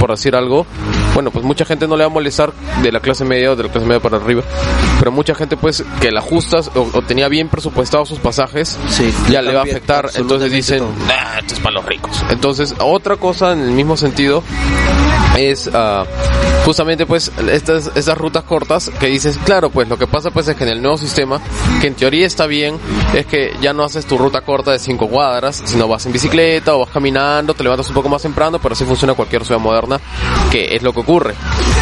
[0.01, 0.67] por decir algo.
[1.15, 3.65] Bueno, pues mucha gente no le va a molestar de la clase media o de
[3.65, 4.43] la clase media para arriba.
[4.99, 9.13] Pero mucha gente pues que la justas o, o tenía bien presupuestados sus pasajes, Sí,
[9.31, 10.11] ya le va a afectar.
[10.15, 10.85] Entonces dicen.
[11.07, 12.23] "Nah, esto es para los ricos.
[12.31, 14.43] Entonces, otra cosa en el mismo sentido
[15.39, 16.05] es ah,
[16.65, 20.57] justamente pues estas, estas rutas cortas que dices, claro, pues lo que pasa pues es
[20.57, 21.41] que en el nuevo sistema,
[21.81, 22.79] que en teoría está bien,
[23.15, 26.75] es que ya no haces tu ruta corta de 5 cuadras, sino vas en bicicleta
[26.75, 30.01] o vas caminando, te levantas un poco más temprano, pero así funciona cualquier ciudad moderna,
[30.51, 31.35] que es lo que ocurre.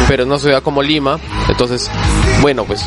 [0.07, 1.19] Pero en una ciudad como Lima,
[1.49, 1.89] entonces,
[2.41, 2.85] bueno, pues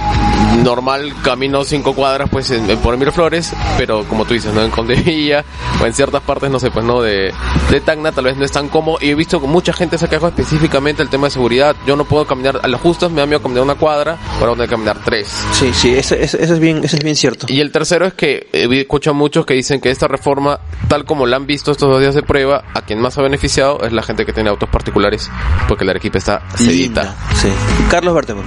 [0.62, 4.62] normal camino 5 cuadras pues en, en por Miraflores, pero como tú dices, ¿no?
[4.62, 5.44] En Condevilla
[5.82, 7.32] o en ciertas partes, no sé, pues no, de,
[7.70, 8.98] de Tacna tal vez no es tan cómodo.
[9.00, 11.76] Y he visto que mucha gente se quejado específicamente del tema de seguridad.
[11.86, 14.64] Yo no puedo caminar a las justas, me da miedo caminar una cuadra, ahora voy
[14.64, 15.28] a caminar tres.
[15.52, 17.46] Sí, sí, eso, eso, eso es bien, eso es bien cierto.
[17.48, 21.04] Y el tercero es que he escuchado a muchos que dicen que esta reforma, tal
[21.04, 23.92] como la han visto estos dos días de prueba, a quien más ha beneficiado es
[23.92, 25.30] la gente que tiene autos particulares,
[25.68, 26.42] porque la Arequipa está.
[26.60, 27.48] Linda, Sí.
[27.90, 28.44] Carlos Berteman.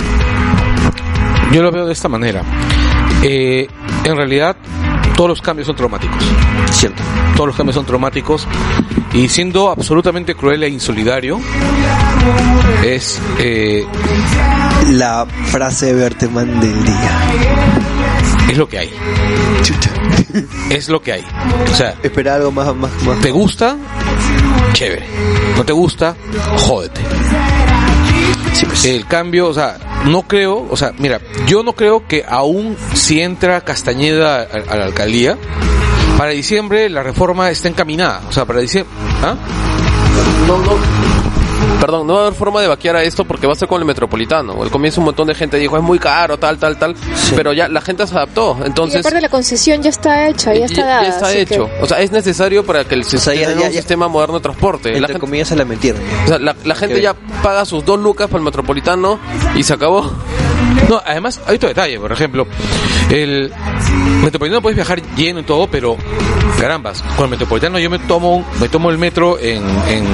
[1.51, 2.43] Yo lo veo de esta manera.
[3.23, 3.67] Eh,
[4.03, 4.55] en realidad,
[5.20, 6.17] todos los cambios son traumáticos.
[6.72, 7.03] Cierto.
[7.36, 8.47] Todos los cambios son traumáticos.
[9.11, 11.41] Y siendo absolutamente cruel e insolidario,
[12.86, 13.86] es eh,
[14.91, 17.22] La frase Berteman del día.
[18.49, 18.89] es lo que hay.
[20.70, 21.26] Es lo que hay.
[21.70, 23.20] O sea, Espera algo más, más, más.
[23.20, 23.76] ¿te gusta?
[24.72, 25.05] Chévere.
[25.57, 26.15] ¿No te gusta?
[26.59, 27.01] Jódete.
[28.53, 28.86] Sí, pues.
[28.86, 33.21] El cambio, o sea, no creo, o sea, mira, yo no creo que aún si
[33.21, 35.38] entra Castañeda a, a la alcaldía,
[36.17, 38.21] para diciembre la reforma está encaminada.
[38.27, 38.93] O sea, para diciembre...
[39.23, 39.36] ¿Ah?
[40.47, 41.09] No, no.
[41.80, 43.80] Perdón, no va a haber forma de vaquear a esto porque va a ser con
[43.82, 44.62] el metropolitano.
[44.62, 46.95] Al comienzo un montón de gente dijo es muy caro, tal, tal, tal.
[47.36, 48.57] Pero ya la gente se adaptó.
[48.62, 48.99] Y Entonces.
[48.99, 51.07] aparte la concesión ya está hecha, ya está dada.
[51.07, 51.68] está así hecho.
[51.68, 54.07] que- O sea, es necesario para que el sea, ya- sistema, ya- un ya- sistema
[54.07, 54.89] moderno de transporte.
[54.91, 56.01] La Entre gente, comillas se la metieron.
[56.26, 59.20] o sea, la, la gente ya paga sus dos lucas para el metropolitano
[59.55, 60.12] y se acabó.
[60.89, 62.47] No, además hay otro detalle, por ejemplo,
[63.10, 63.51] el
[64.24, 65.95] metropolitano puedes viajar lleno y todo, pero
[66.60, 70.05] carambas, con el metropolitano yo me tomo me tomo el metro en, en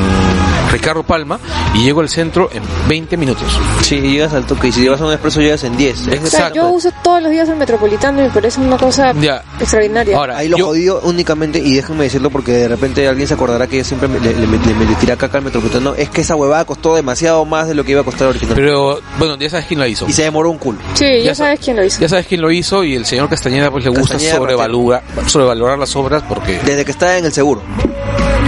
[0.72, 1.40] Ricardo Palma
[1.74, 3.48] y llego al centro en 20 minutos.
[3.82, 5.96] Sí, llegas al toque y si llevas a un expreso llegas en 10.
[5.96, 6.56] Es O sea, Exacto.
[6.56, 9.44] yo uso todos los días el metropolitano y me parece una cosa Ya.
[9.60, 10.18] extraordinaria.
[10.18, 13.68] Ahora, Ahí lo yo- jodido únicamente, y déjenme decirlo porque de repente alguien se acordará
[13.68, 16.36] que yo siempre me- le, le, le- le tiré caca al metropolitano, es que esa
[16.36, 18.62] huevada costó demasiado más de lo que iba a costar originalmente.
[18.70, 20.06] pero bueno, ya sabes quién la hizo.
[20.08, 20.80] Y se demoró un culo.
[20.94, 22.02] sí, ya, ya sa- sabes quién lo hizo.
[22.02, 25.80] Ya sabes quién lo hizo y el señor Castañeda pues le gusta Castañeda, sobrevalorar, sobrevalorar
[25.80, 27.62] las obras porque Desde que está en el seguro.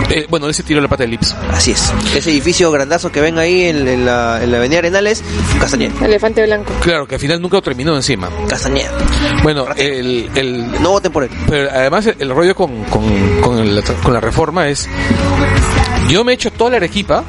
[0.10, 1.36] Eh, bueno, él se tiró la pata del Lips.
[1.52, 1.92] Así es.
[2.16, 5.24] Ese edificio grandazo que ven ahí en, en la, en la avenida Arenales,
[5.60, 6.06] Castañeda.
[6.06, 6.72] Elefante blanco.
[6.82, 8.30] Claro, que al final nunca lo terminó encima.
[8.48, 8.92] Castañeda.
[9.44, 11.30] Bueno, el, el, No voten por él.
[11.50, 13.04] Pero además el, el rollo con, con,
[13.42, 14.88] con, el- con la reforma es,
[16.10, 17.24] yo me he hecho toda la Arequipa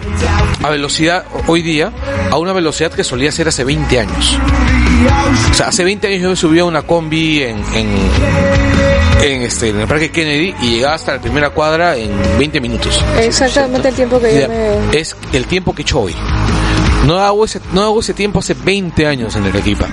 [0.62, 1.92] a velocidad hoy día,
[2.30, 4.38] a una velocidad que solía ser hace 20 años.
[5.50, 7.88] O sea, hace 20 años yo me subía a una combi en, en,
[9.22, 13.04] en, este, en el Parque Kennedy y llegaba hasta la primera cuadra en 20 minutos.
[13.18, 14.98] Exactamente el tiempo que yo me...
[14.98, 16.14] Es el tiempo que he hecho hoy.
[17.06, 19.86] No hago ese, no hago ese tiempo hace 20 años en Arequipa.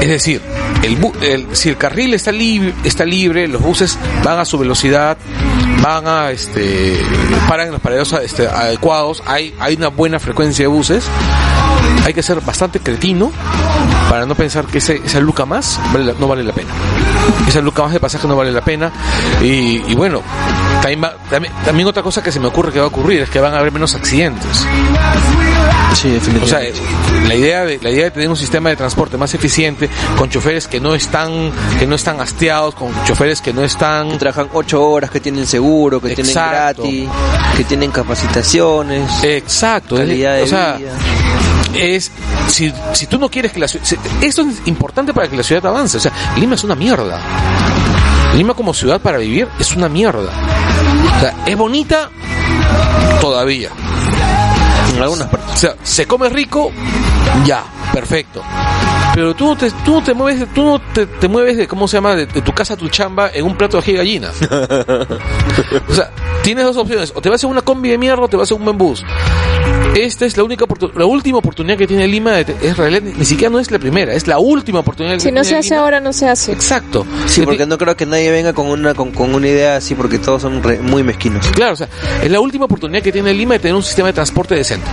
[0.00, 0.40] Es decir,
[0.82, 5.16] el, el- si el carril está libre, está libre, los buses van a su velocidad,
[5.82, 6.96] van a este
[7.48, 11.04] paran en los paraderos este, adecuados, hay, una buena frecuencia de buses.
[12.04, 13.30] Hay que ser bastante cretino
[14.08, 15.78] para no pensar que ese, esa luca más
[16.18, 16.70] no vale la pena.
[17.46, 18.90] Esa luca más de pasaje no vale la pena.
[19.42, 20.22] Y, bueno,
[20.80, 21.00] también,
[21.30, 23.54] también, también otra cosa que se me ocurre que va a ocurrir es que van
[23.54, 24.66] a haber menos accidentes.
[25.94, 27.28] Sí, O sea, definitivamente.
[27.28, 30.68] la idea de la idea de tener un sistema de transporte más eficiente con choferes
[30.68, 34.82] que no están que no están hastiados, con choferes que no están que trabajan ocho
[34.84, 36.82] horas, que tienen seguro, que Exacto.
[36.82, 40.92] tienen gratis, que tienen capacitaciones, exacto, calidad de o sea, vida.
[41.74, 42.10] es
[42.48, 43.86] si, si tú no quieres que la ciudad
[44.20, 47.20] esto es importante para que la ciudad avance, o sea, Lima es una mierda.
[48.34, 50.30] Lima como ciudad para vivir es una mierda.
[51.16, 52.10] O sea, es bonita
[53.20, 53.68] todavía.
[54.96, 55.50] En algunas partes.
[55.54, 56.70] O sea, se come rico,
[57.44, 58.42] ya, perfecto.
[59.14, 61.68] Pero tú no te, tú no te mueves, de- tú no te, te mueves de,
[61.68, 62.14] ¿cómo se llama?
[62.14, 64.30] De, de tu casa a tu chamba en un plato de ají de gallina.
[65.88, 66.10] o sea,
[66.42, 67.12] tienes dos opciones.
[67.14, 69.04] O te vas en una combi de mierda o te vas en un buen bus.
[69.94, 70.64] Esta es la única
[70.94, 74.14] la última oportunidad que tiene Lima de es realidad, ni siquiera no es la primera,
[74.14, 75.82] es la última oportunidad que Si no tiene se hace Lima.
[75.82, 76.52] ahora, no se hace.
[76.52, 77.06] Exacto.
[77.26, 79.94] Sí, Que porque no creo que nadie venga con una con, con una idea así,
[79.94, 81.46] porque todos son re- muy mezquinos.
[81.48, 81.88] Claro, o sea,
[82.22, 84.86] es la última oportunidad que tiene Lima de tener un sistema de transporte decente.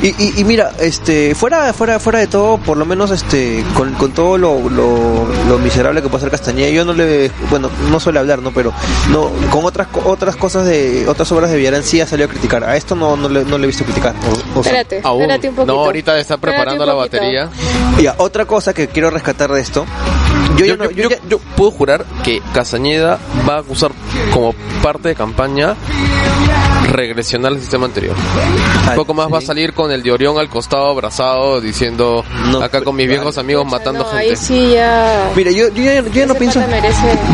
[0.00, 3.92] Y, y, y mira, este, fuera, fuera, fuera de todo, por lo menos, este, con,
[3.94, 7.98] con todo lo, lo, lo miserable que puede ser Castañeda, yo no le, bueno, no
[7.98, 8.52] suele hablar, ¿no?
[8.52, 8.72] Pero,
[9.10, 12.30] no, con otras, co- otras cosas de, otras obras de Villarán sí ha salido a
[12.30, 12.62] criticar.
[12.62, 14.14] A esto no, no le, no le he visto criticar.
[14.54, 15.22] O- o sea, Espérate, Aún.
[15.22, 15.74] espérate un poquito.
[15.74, 17.50] No, ahorita está preparando la batería.
[18.00, 19.84] Ya, otra cosa que quiero rescatar de esto.
[20.56, 23.18] Yo, ya no- yo- yo yo- ya- yo puedo jurar que Castañeda
[23.48, 23.90] va a usar
[24.32, 25.74] como parte de campaña
[26.90, 28.14] regresionar al sistema anterior.
[28.88, 32.62] Un poco más va a salir con el de Orión al costado abrazado diciendo No,
[32.62, 34.24] acá con mis viejos amigos matando no, gente.
[34.30, 35.30] Ahí sí ya.
[35.36, 36.60] Mira, yo, yo, ya- yo ya no pienso...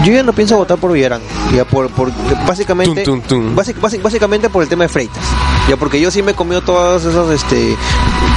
[0.04, 1.20] Yo ya no pienso votar por Villarán,
[1.54, 2.10] ya por, por
[2.46, 3.56] básicamente, Tum, tum, tum.
[3.56, 5.24] básic- básic- básicamente por el tema de Freitas,
[5.68, 7.76] ya porque yo sí me he comido todos esos este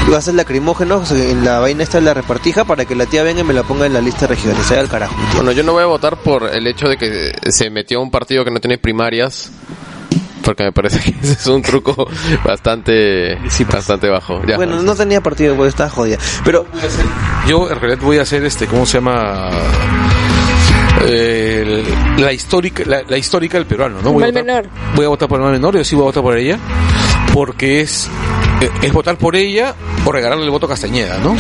[0.10, 3.43] gases lacrimógenos en la vaina esta de la repartija para que la tía venga y
[3.43, 5.14] me la ponga en la lista regional, sea al carajo.
[5.36, 8.12] Bueno, yo no voy a votar por el hecho de que se metió a un
[8.12, 9.51] partido que no tiene primarias.
[10.47, 12.07] Porque me parece que ese es un truco
[12.43, 13.75] bastante, Sí, pues.
[13.77, 14.41] bastante bajo.
[14.47, 14.55] Ya.
[14.55, 16.65] bueno, no tenía partido, pues estaba jodida, pero
[17.47, 19.49] Yo en realidad voy a hacer este, ¿cómo se llama?
[21.05, 21.83] Eh,
[22.17, 24.11] el- la histórica la, la histórica del peruano, ¿no?
[24.13, 24.69] Voy a Mal votar- menor.
[24.95, 26.57] Voy a votar por el mal menor, yo sí voy a votar por ella,
[27.33, 28.09] porque es
[28.82, 31.36] es votar por ella o regalarle el voto a Castañeda, ¿no?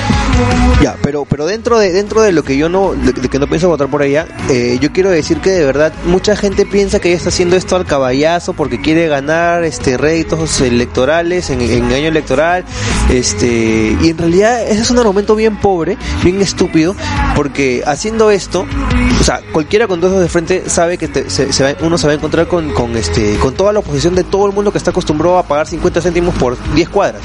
[0.81, 3.67] Ya, pero pero dentro de dentro de lo que yo no de, que no pienso
[3.69, 7.17] votar por ella, eh, yo quiero decir que de verdad mucha gente piensa que ella
[7.17, 12.65] está haciendo esto al caballazo porque quiere ganar este réditos electorales en, en año electoral,
[13.09, 16.95] este y en realidad ese es un argumento bien pobre, bien estúpido,
[17.35, 18.65] porque haciendo esto,
[19.19, 22.07] o sea, cualquiera con dos de frente sabe que te- se, se va- uno se
[22.07, 24.77] va a encontrar con, con este con toda la oposición de todo el mundo que
[24.77, 27.23] está acostumbrado a pagar 50 céntimos por 10 cuadras.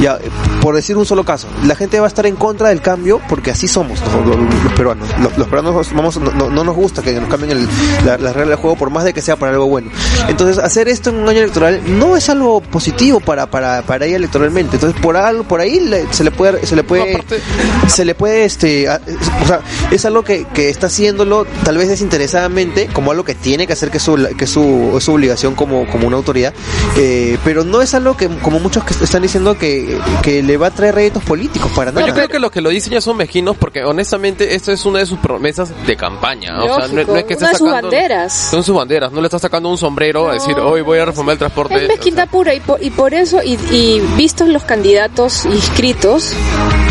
[0.00, 0.18] Ya,
[0.60, 3.50] por decir un solo caso, la gente va a estar en contra del cambio porque
[3.50, 5.08] así somos los, los- los peruanos.
[5.20, 7.68] Los, los peruanos vamos, no, no- no nos gusta que nos cambien el-
[8.04, 9.90] la, la regla del juego por más de que sea para algo bueno.
[10.28, 14.16] Entonces, hacer esto en un año electoral no es algo positivo para, para, para ella
[14.16, 14.76] electoralmente.
[14.76, 17.40] Entonces, por algo, por ahí le- se le puede, se le puede, aparte-
[17.88, 19.00] se le puede, este, a-
[19.42, 19.60] o sea,
[19.90, 23.90] es algo que, que está haciéndolo tal vez desinteresadamente como algo que tiene que hacer
[23.90, 26.54] que su, que su, su obligación como, como una autoridad,
[26.96, 30.68] eh, pero no es algo que como muchos que están diciendo que, que le va
[30.68, 32.06] a traer réditos políticos para nada.
[32.06, 35.00] Yo creo que los que lo dicen ya son mezquinos porque honestamente esto es una
[35.00, 36.62] de sus promesas de campaña.
[36.62, 38.32] O sea, no, Lógico, no es que una de sus banderas.
[38.32, 39.12] Son sus banderas.
[39.12, 41.76] No le está sacando un sombrero a decir, hoy voy a reformar el transporte.
[41.76, 46.32] Es mezquindad pura y por, y por eso, y, y vistos los candidatos inscritos,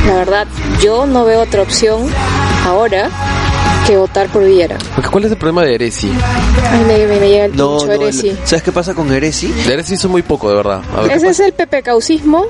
[0.08, 0.48] la verdad,
[0.82, 2.08] yo no veo otra opción
[2.66, 3.10] ahora
[3.92, 4.78] que votar por Villera.
[4.96, 6.10] Porque ¿Cuál es el problema de Eresi?
[6.72, 8.38] Ay, me, me, me llega el No, pincho, no, eres sí.
[8.46, 9.48] ¿sabes qué pasa con Eresi?
[9.50, 10.82] De Eresi hizo muy poco, de verdad.
[10.96, 12.46] A ver, Ese es el pepecaucismo,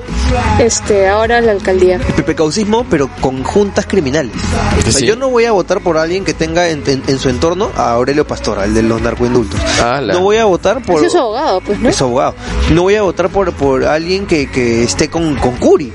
[0.60, 1.96] este, ahora la alcaldía.
[1.96, 4.32] El pepecaucismo, pero con juntas criminales.
[4.86, 5.06] O sea.
[5.06, 7.92] Yo no voy a votar por alguien que tenga en, en- en su entorno a
[7.92, 9.58] Aurelio Pastora, el de los narcoindultos.
[10.06, 10.96] No voy a votar por...
[10.96, 11.88] Ese es su abogado, pues, ¿no?
[11.88, 12.34] Es abogado.
[12.70, 15.92] No voy a votar por, por alguien que, que esté con, con Curi,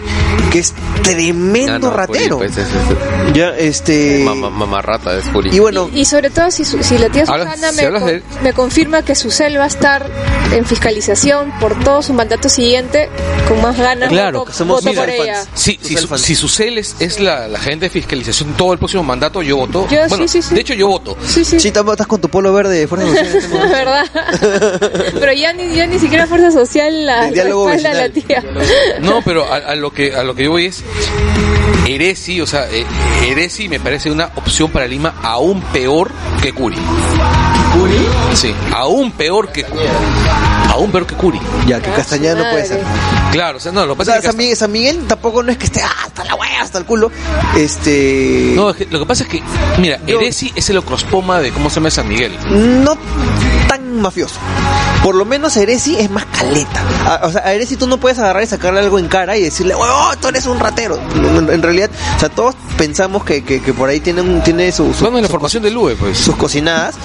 [0.51, 0.73] que es
[1.03, 2.37] tremendo Ah, no, ratero.
[2.37, 4.23] Pues, es- es- Ya, este...
[4.25, 5.55] Mamá, mamarrata es Juli.
[5.55, 8.23] Y bueno, Y sobre todo si, su- si la tía Susana me, hablas con- de-
[8.43, 10.05] me confirma que su cel va a estar
[10.51, 13.09] en fiscalización por todo su mandato siguiente,
[13.47, 15.35] con más ganas Claro, voto, que somos voto por ella.
[15.35, 15.49] fans.
[15.53, 16.19] Sí, si, su, fan.
[16.19, 19.88] si Susel es, es la, la gente de fiscalización todo el próximo mandato, yo voto.
[19.89, 20.55] Yo sí, bueno, sí, sí.
[20.55, 21.17] de hecho yo voto.
[21.25, 21.57] Sí, sí.
[21.57, 24.05] estás con tu polo verde de Fuerza Social este verdad.
[25.19, 28.43] Pero ya ni, ya ni siquiera Fuerza Social la, espalda a la tía.
[29.01, 30.83] No, pero a, a lo que a lo que yo voy es
[31.88, 32.85] Eresi, o sea, eh,
[33.27, 36.11] Eresi me parece una opción para Lima aún peor
[36.41, 36.76] que Curi.
[37.74, 38.07] ¿Curi?
[38.34, 39.84] Sí, aún peor que Curi.
[40.72, 41.39] Aún peor que Curi.
[41.68, 42.82] Ya, que Castañeda no puede ser.
[43.32, 45.05] Claro, o sea, no, lo que O pasa sea, es que San Miguel, San Miguel
[45.07, 47.11] tampoco no es que esté ah, hasta la wea, hasta el culo.
[47.55, 48.53] Este...
[48.55, 49.41] No, es que lo que pasa es que,
[49.80, 52.32] mira, Yo- Eresi es el ocrospoma de cómo se llama San Miguel.
[52.84, 52.97] no
[53.68, 54.36] tan mafioso.
[55.03, 56.82] Por lo menos Eresi es más caleta.
[57.05, 59.43] A- o sea, a Eresi tú no puedes agarrar y sacarle algo en cara y
[59.43, 60.99] decirle, oh, tú eres un ratero.
[61.15, 64.72] En, en realidad, o sea, todos pensamos que, que, que por ahí tiene, un, tiene
[64.72, 66.18] su, su- Bueno, en la su- formación del UE, pues.
[66.18, 66.95] sus cocinadas,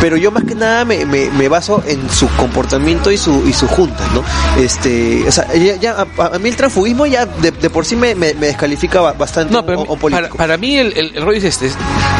[0.00, 3.52] pero yo más que nada me, me, me baso en su comportamiento y su y
[3.52, 4.22] sus juntas, ¿no?
[4.62, 7.96] Este, o sea, ya, ya- a, a mí el transfugismo ya de, de por sí
[7.96, 11.16] me, me, me descalifica ba- bastante No, pero un- un para, para mí el, el,
[11.16, 11.66] el rollo es este.
[11.66, 11.74] es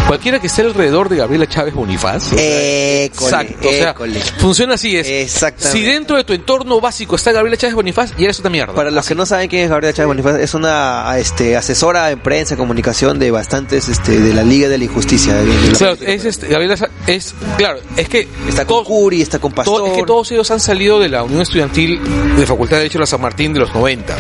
[0.07, 2.33] cualquiera que esté alrededor de Gabriela Chávez Bonifaz.
[2.33, 3.95] Exacto, sea,
[4.39, 5.07] funciona así es.
[5.09, 5.79] Exactamente.
[5.79, 8.75] Si dentro de tu entorno básico está Gabriela Chávez Bonifaz, ya eres una mierda.
[8.75, 12.21] Para los que no saben quién es Gabriela Chávez Bonifaz, es una este, asesora en
[12.21, 15.35] prensa y comunicación de bastantes este, de la Liga de la Injusticia.
[15.35, 16.77] de- de la Claro, es este, Gabriela
[17.07, 19.79] es claro, es que está con todos- Curi, está con Pastor.
[19.79, 22.01] todo- es que todos ellos han salido de la Unión Estudiantil
[22.37, 24.17] de Facultad de Derecho de la San Martín de los 90.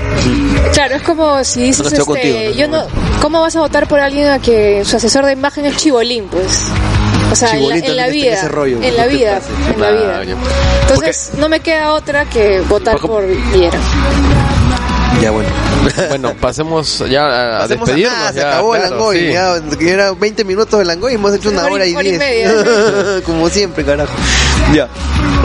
[0.72, 2.50] Claro, es como si dices, No este, contigo, ¿no?
[2.54, 2.86] yo no,
[3.20, 6.66] ¿cómo vas a votar por alguien a que su asesor de imagen es chibolín, pues?
[7.32, 9.40] O sea, en la, en vida, ese rollo, en la ¿qué te vida,
[9.74, 10.22] en la vida.
[10.82, 13.78] Entonces, no me queda otra que votar por Viera.
[15.20, 15.48] Ya bueno.
[16.08, 18.12] Bueno, pasemos ya a, despedirnos.
[18.12, 19.18] nada, se ya, acabó el Langoy.
[19.18, 19.32] sí.
[19.32, 22.04] Ya, que era 20 minutos de Langoy, hemos hecho una Hora y- hora y hora
[22.04, 22.18] y 10.
[22.18, 23.22] media.
[23.26, 24.12] Como siempre, carajo.
[24.72, 24.88] Ya.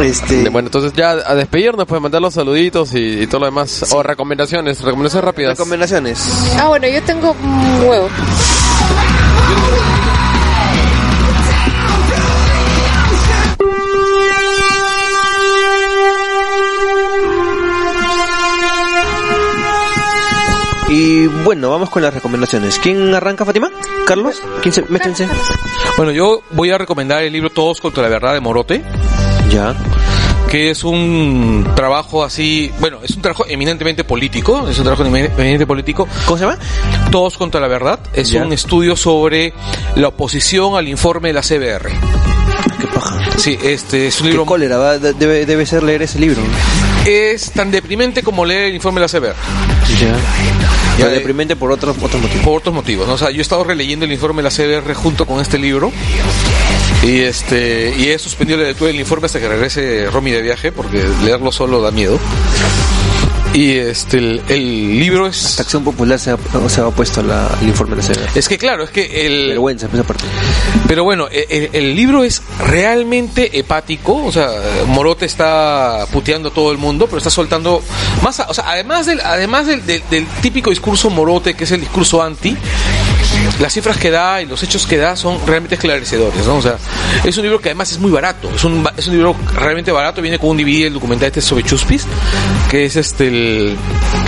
[0.03, 0.47] Este.
[0.49, 3.83] Bueno, entonces ya a despedirnos, pues mandar los saluditos y, y todo lo demás.
[3.91, 5.57] O recomendaciones, recomendaciones rápidas.
[5.57, 6.19] recomendaciones.
[6.59, 8.09] Ah, bueno, yo tengo un huevo.
[21.69, 22.79] Vamos con las recomendaciones.
[22.79, 23.69] ¿Quién arranca, Fátima?
[24.05, 24.41] ¿Carlos?
[24.61, 25.27] ¿Quién se métense?
[25.97, 28.84] Bueno, yo voy a recomendar el libro Todos contra la verdad de Morote,
[29.51, 29.76] Ya.
[30.49, 35.65] que es un trabajo así, bueno, es un trabajo eminentemente político, es un trabajo eminentemente
[35.67, 36.07] político.
[36.26, 36.57] ¿Cómo se llama?
[37.11, 38.43] Todos contra la verdad es Ya.
[38.43, 39.53] un estudio sobre
[39.95, 41.89] la oposición al informe de la CBR.
[42.80, 43.17] Qué paja.
[43.38, 46.41] Sí, este es un Qué libro cólera, va, de- debe, debe ser leer ese libro.
[47.07, 49.35] Es tan deprimente como leer el informe de la CBR.
[49.99, 50.07] Ya.
[50.07, 50.17] Ya
[50.99, 52.43] Ya de- deprimente por otros otros motivos.
[52.45, 53.07] por otros motivos.
[53.07, 53.13] ¿no?
[53.13, 55.91] O sea, yo he estado releyendo el informe de la CBR junto con este libro
[57.03, 60.71] y este y he suspendido la lectura del informe hasta que regrese Romy de viaje
[60.71, 62.19] porque leerlo solo da miedo.
[63.57, 66.38] Y este el, el libro es acción popular se ha,
[66.69, 69.47] se ha opuesto a la- al informe de la es que claro, es que el
[69.49, 70.25] Vergüenza, esa parte.
[70.88, 74.49] pero bueno, e, el, el libro es realmente hepático, o sea,
[74.85, 77.81] Morote está puteando a todo el mundo, pero está soltando
[78.21, 81.79] más, o sea, además del además del, del- del típico discurso Morote, que es el
[81.81, 82.55] discurso anti,
[83.59, 86.57] las cifras que da y los hechos que da son realmente esclarecedores, ¿no?
[86.57, 86.75] O sea,
[87.23, 90.21] es un libro que además es muy barato, es un, es un libro realmente barato,
[90.21, 92.05] viene con un DVD, el documental este sobre Chuspis,
[92.69, 93.75] que es este el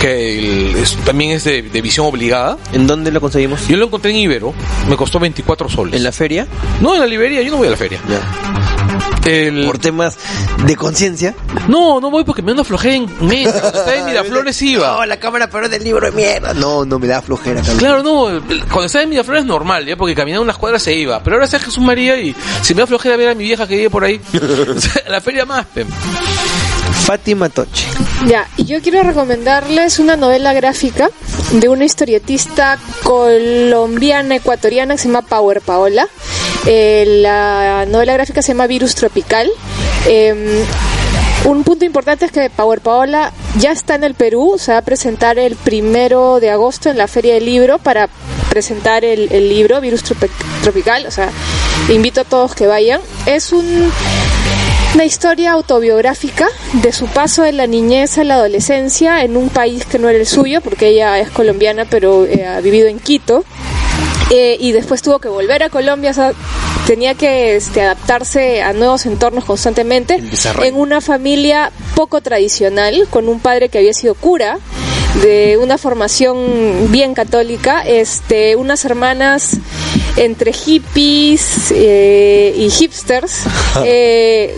[0.00, 2.56] que el- es- también es de, de visión obligada.
[2.72, 3.66] ¿En dónde lo conseguimos?
[3.68, 4.52] Yo lo encontré en Ibero,
[4.88, 5.94] me costó 24 soles.
[5.94, 6.46] ¿En la feria?
[6.80, 8.00] No, en la librería, yo no voy a la feria.
[8.08, 8.79] Ya.
[9.26, 10.16] El- Por temas
[10.66, 11.34] de conciencia.
[11.68, 13.60] No, no voy porque me da una flojera inmensa.
[13.60, 14.92] Cuando estaba en Miraflores iba.
[14.92, 16.54] No, la cámara paró del libro de mierda.
[16.54, 17.60] No, no me da flojera.
[17.78, 21.22] Claro, no, cuando estaba en Miraflores es normal, ya, porque caminando unas cuadras se iba.
[21.22, 23.76] Pero ahora está Jesús María y si me da flojera ver a mi vieja que
[23.76, 24.20] vive por ahí,
[25.08, 25.66] la feria más.
[26.92, 27.86] Fátima Toche.
[28.26, 31.08] Ya, y yo quiero recomendarles una novela gráfica
[31.52, 36.08] de una historietista colombiana ecuatoriana que se llama Power Paola.
[36.66, 39.50] Eh, la novela gráfica se llama Virus Tropical.
[40.06, 40.64] Eh,
[41.46, 44.82] un punto importante es que Power Paola ya está en el Perú, se va a
[44.82, 48.08] presentar el primero de agosto en la Feria del Libro para
[48.50, 50.28] presentar el, el libro Virus Tropi-
[50.62, 51.30] Tropical, o sea,
[51.88, 53.00] invito a todos que vayan.
[53.24, 53.90] Es un
[54.94, 56.48] una historia autobiográfica
[56.82, 60.18] de su paso de la niñez a la adolescencia en un país que no era
[60.18, 63.44] el suyo, porque ella es colombiana, pero eh, ha vivido en Quito.
[64.30, 66.32] Eh, y después tuvo que volver a Colombia, o sea,
[66.86, 70.22] tenía que este, adaptarse a nuevos entornos constantemente
[70.62, 74.58] en una familia poco tradicional, con un padre que había sido cura,
[75.22, 79.58] de una formación bien católica, este, unas hermanas
[80.16, 83.42] entre hippies eh, y hipsters.
[83.84, 84.56] eh,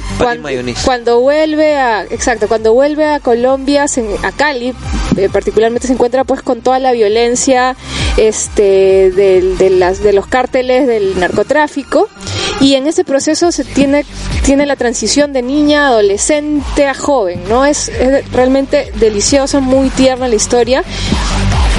[0.85, 4.75] cuando vuelve a, exacto, cuando vuelve a Colombia, se- a Cali,
[5.17, 7.77] eh, particularmente se encuentra pues con toda la violencia,
[8.17, 12.09] este, del- de, las, de los cárteles del narcotráfico
[12.61, 14.05] y en ese proceso se tiene,
[14.45, 17.65] tiene la transición de niña, a adolescente a joven, ¿no?
[17.65, 20.85] Es, es realmente deliciosa, muy tierna la historia.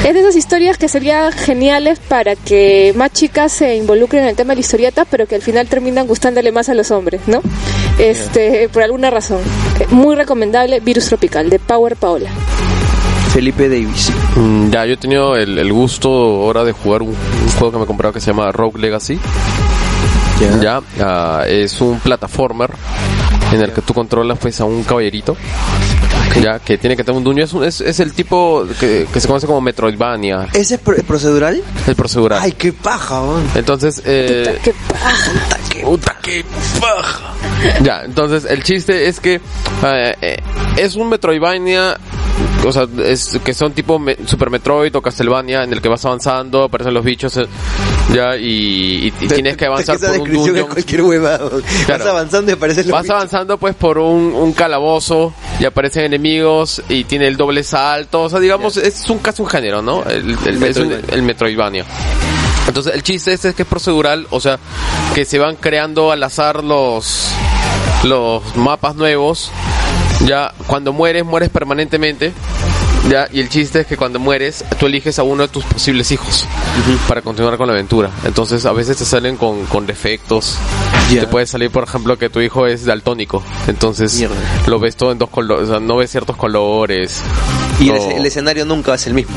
[0.06, 4.36] Es de esas historias que serían geniales para que más chicas se involucren en el
[4.36, 7.42] tema de la historieta, pero que al final terminan gustándole más a los hombres, ¿no?
[7.98, 9.40] Este, por alguna razón.
[9.80, 12.30] Eh, Muy recomendable, Virus Tropical, de Power Paola.
[13.34, 14.12] Felipe Davis.
[14.36, 17.78] Mm, Ya, yo he tenido el, el gusto ahora de jugar un, un juego que
[17.78, 19.18] me he comprado que se llama Rogue Legacy.
[20.62, 22.70] Ya, ah, es un plataformer
[23.54, 25.38] en el que tú controlas pues a un caballerito.
[26.42, 27.44] Ya, que tiene que tener un dueño.
[27.44, 30.96] Es, un- es, es el tipo que, que se conoce como Metroidvania, ¿Ese es pro-
[31.04, 31.62] procedural?
[31.88, 32.40] el procedural.
[32.42, 33.44] Ay, qué paja, weón.
[33.56, 35.32] Entonces, eh, Qué paja.
[35.84, 36.44] Puta que
[36.80, 37.34] paja.
[37.84, 39.36] Ya, entonces el chiste es que
[39.84, 40.38] eh, eh,
[40.78, 41.98] es un Metroidvania,
[42.66, 46.04] o sea, es que son tipo me- Super Metroid o Castlevania en el que vas
[46.06, 47.46] avanzando, aparecen los bichos, eh,
[48.14, 50.68] ya, y, tienes que avanzar por un es dungeon.
[50.68, 51.38] cualquier hueva.
[51.38, 51.64] weón.
[51.86, 52.04] Claro.
[52.04, 53.16] Vas avanzando y aparecen los Vas bichos.
[53.16, 58.30] avanzando pues por un, un calabozo y aparecen enemigos y tiene el doble salto, o
[58.30, 60.04] sea, digamos, es un casi un género, ¿no?
[60.04, 61.00] El, el- es un- Metroidvania.
[61.12, 61.86] el Metroidvania.
[62.68, 64.58] Entonces el chiste este es que es procedural, o sea,
[65.14, 67.30] que se van creando al azar los
[68.06, 69.52] los mapas nuevos.
[70.26, 72.34] Ya cuando mueres mueres permanentemente.
[73.10, 76.10] Ya, y el chiste es que cuando mueres, tú eliges a uno de tus posibles
[76.12, 76.48] hijos
[77.08, 78.10] para continuar con la aventura.
[78.24, 80.58] Entonces, a veces te salen con, con defectos.
[81.10, 83.44] Te puede salir, por ejemplo, que tu hijo es daltónico.
[83.68, 84.36] Entonces, Mierda.
[84.68, 87.22] lo ves todo en dos colores, o sea, no ves ciertos colores.
[87.86, 89.36] Y el, escenario nunca es el mismo.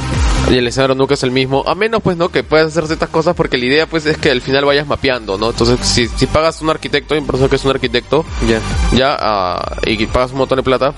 [0.50, 1.64] y el escenario nunca es el mismo.
[1.66, 2.28] A menos, pues, ¿no?
[2.30, 5.36] Que puedas hacer ciertas cosas porque la idea, pues, es que al final vayas mapeando,
[5.38, 5.50] ¿no?
[5.50, 8.60] Entonces, si, si pagas un arquitecto, un persona que es un arquitecto, Ya.
[8.96, 10.94] ya, ah, y pagas un montón de plata,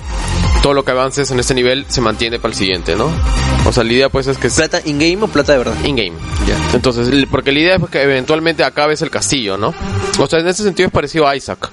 [0.63, 3.11] todo lo que avances en este nivel se mantiene para el siguiente, ¿no?
[3.65, 5.75] O sea, la idea, pues, es que ¿Plata in-game o plata de verdad?
[5.85, 6.13] in-game.
[6.75, 9.73] Entonces, porque la idea es pues, que eventualmente acabes el castillo, ¿no?
[10.19, 11.71] O sea, en ese sentido es parecido a Isaac.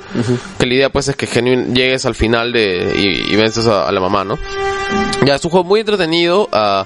[0.60, 3.88] Que la idea, pues, es que genuin llegues al final de y, y vences a,
[3.88, 4.38] a la mamá, ¿no?
[5.26, 6.48] Ya, es un juego muy entretenido.
[6.52, 6.86] ah,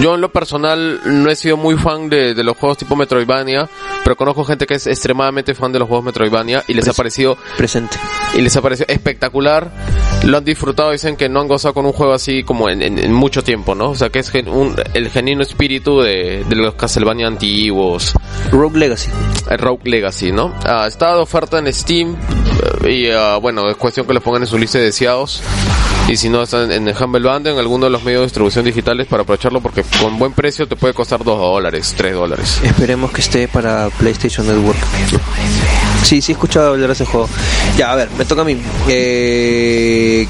[0.00, 3.68] yo en lo personal no he sido muy fan de, de los juegos tipo Metroidvania,
[4.02, 7.36] pero conozco gente que es extremadamente fan de los juegos Metroidvania y les ha parecido
[7.56, 7.96] Presente.
[8.34, 9.70] y les ha parecido espectacular.
[10.24, 12.98] Lo han disfrutado, dicen que no han gozado con un juego así como en, en-
[12.98, 13.90] en mucho tiempo, ¿no?
[13.90, 18.14] O sea, que es gen- un- el genuino espíritu de, de los Castlevania antiguos,
[18.50, 19.10] Rogue Legacy.
[19.48, 20.52] el Rogue Legacy, ¿no?
[20.64, 22.16] Ah, está de oferta en Steam
[22.84, 25.40] eh, y ah, bueno, es cuestión que lo pongan en su lista de deseados.
[26.08, 28.64] Y si no, están en el Humble Bundle, en alguno de los medios de distribución
[28.64, 32.60] digitales para aprovecharlo porque con buen precio te puede costar 2 dólares, 3 dólares.
[32.62, 34.78] Esperemos que esté para PlayStation Network.
[36.02, 37.28] Sí, sí he escuchado hablar de ese juego.
[37.76, 38.56] Ya, a ver, me toca a mí.
[38.88, 40.26] Eh,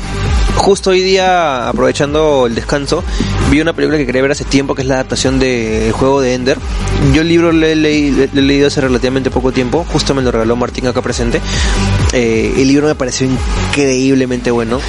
[0.56, 3.04] justo hoy día, aprovechando el descanso,
[3.48, 6.34] vi una película que quería ver hace tiempo, que es la adaptación del juego de
[6.34, 6.58] Ender.
[7.14, 10.32] Yo el libro lo he, lo he leído hace relativamente poco tiempo, justo me lo
[10.32, 11.40] regaló Martín acá presente.
[12.14, 14.80] Eh, el libro me pareció increíblemente bueno,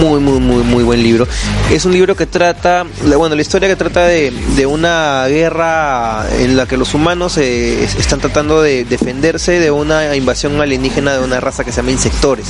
[0.00, 1.26] muy, muy, muy, muy buen libro.
[1.72, 2.84] Es un libro que trata,
[3.16, 4.32] bueno, la historia que trata de,
[4.66, 10.14] una guerra en la que los humanos eh, es- están tratando de defenderse de una
[10.14, 12.46] invasión alienígena de una raza que se llama insectores.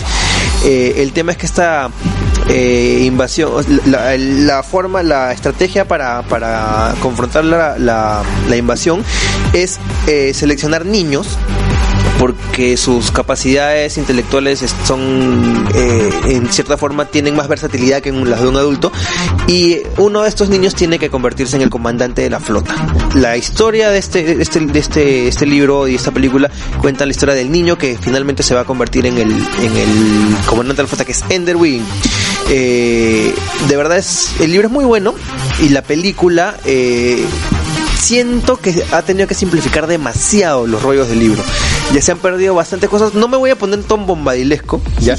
[0.64, 1.88] Eh, el tema es que esta
[2.50, 3.52] invasión,
[3.86, 9.04] la, forma, la estrategia para, para confrontar la, la- la invasión
[9.52, 9.78] es
[10.34, 11.38] seleccionar niños
[12.18, 18.40] porque sus capacidades intelectuales es- son eh, en cierta forma tienen más versatilidad que las
[18.42, 18.90] de un adulto
[19.46, 22.74] y uno de estos niños tiene que convertirse en el comandante de la flota.
[23.14, 26.50] La historia de este de este de este, este libro y esta película
[26.80, 30.36] cuenta la historia del niño que finalmente se va a convertir en el en el
[30.46, 31.84] comandante de la flota que es Ender Wiggin.
[32.50, 33.34] Eh,
[33.68, 35.14] de verdad es el libro es muy bueno
[35.62, 37.22] y la película eh,
[37.98, 41.42] siento que ha tenido que simplificar demasiado los rollos del libro.
[41.92, 43.14] Ya se han perdido bastantes cosas.
[43.14, 45.16] No me voy a poner tan bombadilesco, ya,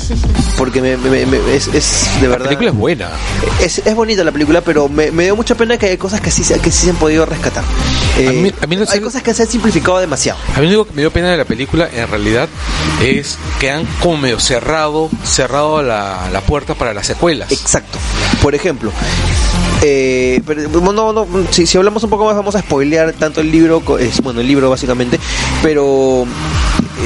[0.58, 2.46] porque me, me- me- es, es de La verdad.
[2.46, 3.10] película es buena.
[3.62, 6.44] Es, es bonita la película, pero me, dio mucha pena que hay cosas que sí,
[6.44, 7.64] se- que sí se han podido rescatar.
[8.18, 10.40] Eh, A mí- a mí no sé- hay cosas que se han simplificado demasiado.
[10.56, 12.48] A mí lo único que me dio pena de la película, en realidad,
[13.02, 17.52] es que han como medio cerrado, cerrado la, la puerta para las secuelas.
[17.52, 17.98] Exacto.
[18.42, 18.92] Por ejemplo,
[19.82, 23.52] eh, pero, no, no, si, si hablamos un poco más vamos a spoilear tanto el
[23.52, 25.20] libro, es, bueno, el libro básicamente,
[25.62, 26.26] pero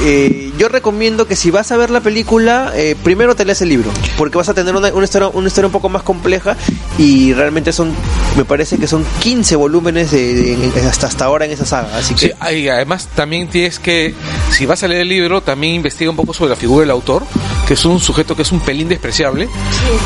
[0.04, 3.68] eh, yo recomiendo que si vas a ver la película, eh, primero te leas el
[3.68, 6.56] libro, porque vas a tener una, una historia, una historia un poco más compleja
[6.98, 7.92] y realmente son,
[8.36, 12.14] me parece que son 15 volúmenes de, de- hasta, hasta ahora en esa saga, así
[12.14, 12.28] que...
[12.28, 14.14] Sí, y además también tienes que,
[14.50, 17.24] si vas a leer el libro, también investiga un poco sobre la figura del autor,
[17.66, 19.48] que es un sujeto que es un pelín despreciable,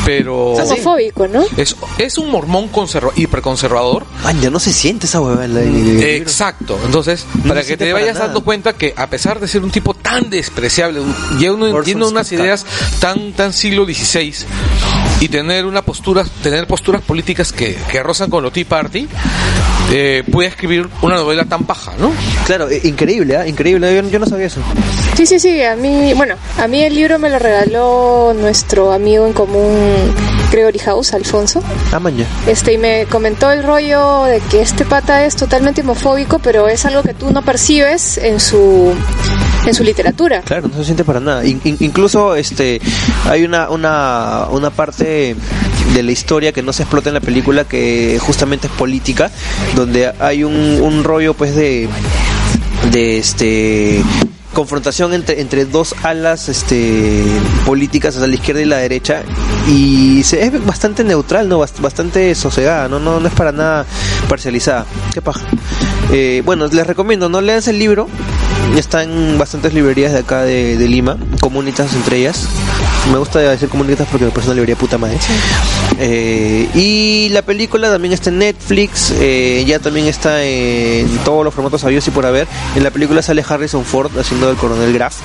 [0.05, 1.43] pero Es homofóbico, ¿no?
[1.57, 4.05] es, es un mormón conserva, hiperconservador.
[4.23, 6.07] Man, ya no se siente esa hueva en la- en el libro.
[6.07, 6.79] Exacto.
[6.85, 8.27] Entonces, No para que te para vayas nada.
[8.27, 11.01] dando cuenta que a pesar de ser un tipo tan despreciable,
[11.39, 12.65] ya uno entiende unas ideas
[12.99, 14.33] tan tan siglo XVI
[15.19, 19.07] y tener una postura, tener posturas políticas que, que rozan con lo Tea Party,
[19.91, 22.11] eh, puede escribir una novela tan paja, ¿no?
[22.45, 23.47] Claro, eh, increíble, ¿ah?
[23.47, 24.61] increíble, yo, yo no sabía eso.
[25.15, 29.27] Sí, sí, sí, a mí, bueno, a mí el libro me lo regaló nuestro amigo
[29.27, 29.75] en común
[30.51, 31.61] Gregory House, Alfonso.
[31.91, 32.25] Ah, man, ya.
[32.47, 36.85] Este, y me comentó el rollo de que este pata es totalmente homofóbico, pero es
[36.85, 38.93] algo que tú no percibes en su
[39.69, 40.41] en su literatura.
[40.41, 41.45] Claro, no se siente para nada.
[41.45, 42.81] In- in- incluso este
[43.25, 45.35] hay una, una, una parte
[45.93, 49.31] de la historia que no se explota en la película que justamente es política,
[49.75, 51.87] donde hay un, rollo pues de
[52.91, 54.03] de este
[54.53, 57.23] confrontación entre, entre dos alas este
[57.65, 59.21] políticas, o sea, la izquierda y la derecha,
[59.67, 61.59] y se, es bastante neutral, ¿no?
[61.59, 62.99] Bast- bastante sosegada, ¿no?
[62.99, 63.85] No, no es para nada
[64.27, 64.85] parcializada.
[65.13, 65.41] Qué paja.
[66.11, 68.07] Eh, bueno, les recomiendo, no leanse el libro,
[68.77, 72.47] está en bastantes librerías de acá de, de Lima, comunitas entre ellas.
[73.11, 75.17] Me gusta decir comunitas porque me parece una librería puta madre.
[75.97, 81.53] Eh, y la película también está en Netflix, eh, ya también está en todos los
[81.53, 82.47] formatos habidos y por haber.
[82.75, 85.15] En la película sale Harrison Ford haciendo el coronel Graff.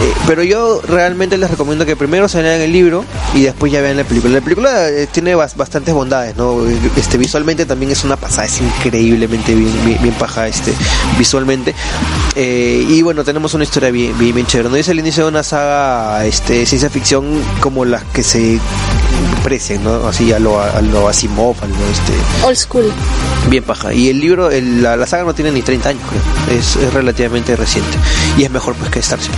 [0.00, 3.04] Eh, pero yo realmente les recomiendo que primero se lean el libro
[3.34, 4.34] y después ya vean la película.
[4.34, 6.56] La película tiene bas- bastantes bondades, ¿no?
[6.96, 10.72] Este, visualmente también es una pasada, es increíblemente bien, bien, bien paja este,
[11.18, 11.74] visualmente.
[12.36, 14.68] Y bueno, tenemos una historia bien, bien, bien chévere.
[14.70, 14.76] ¿no?
[14.76, 17.07] Es el inicio de una saga este, ciencia ficción
[17.60, 18.58] como las que se
[19.42, 20.06] precian, ¿no?
[20.06, 22.12] Así a lo, a lo Asimov, a lo este,
[22.46, 22.92] Old school.
[23.48, 23.92] Bien paja.
[23.94, 26.58] Y el libro, el- la, la saga no tiene ni 30 años, creo.
[26.58, 27.96] Es, es relativamente reciente.
[28.36, 29.32] Y es mejor pues que Starship.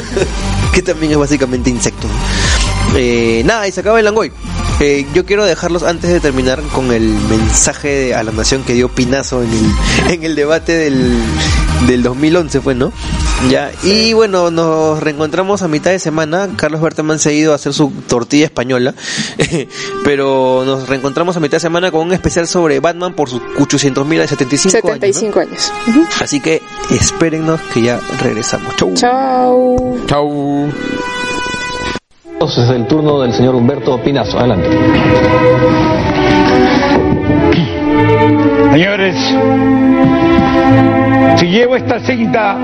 [0.72, 2.06] que también es básicamente insecto.
[2.96, 4.32] Eh, nada, y se acaba el Langoy.
[4.80, 8.88] Eh, yo quiero dejarlos antes de terminar con el mensaje a la nación que dio
[8.90, 11.18] Pinazo en el, en el debate del,
[11.86, 12.92] del 2011 fue, ¿no?
[13.50, 16.48] Ya, y bueno, nos reencontramos a mitad de semana.
[16.56, 18.94] Carlos Berteman se ha ido a hacer su tortilla española,
[20.04, 24.06] pero nos reencontramos a mitad de semana con un especial sobre Batman por sus 800
[24.06, 25.50] mil 75, 75 años.
[25.52, 25.72] años.
[25.88, 26.06] Ujú.
[26.22, 28.74] Así que espérennos que ya regresamos.
[28.76, 28.94] Chau.
[28.94, 29.96] Chao.
[30.06, 30.72] Chau.
[32.32, 34.38] Entonces es el turno del señor Humberto Pinazo.
[34.38, 34.68] Adelante.
[38.72, 39.16] Señores,
[41.36, 42.56] si llevo esta cinta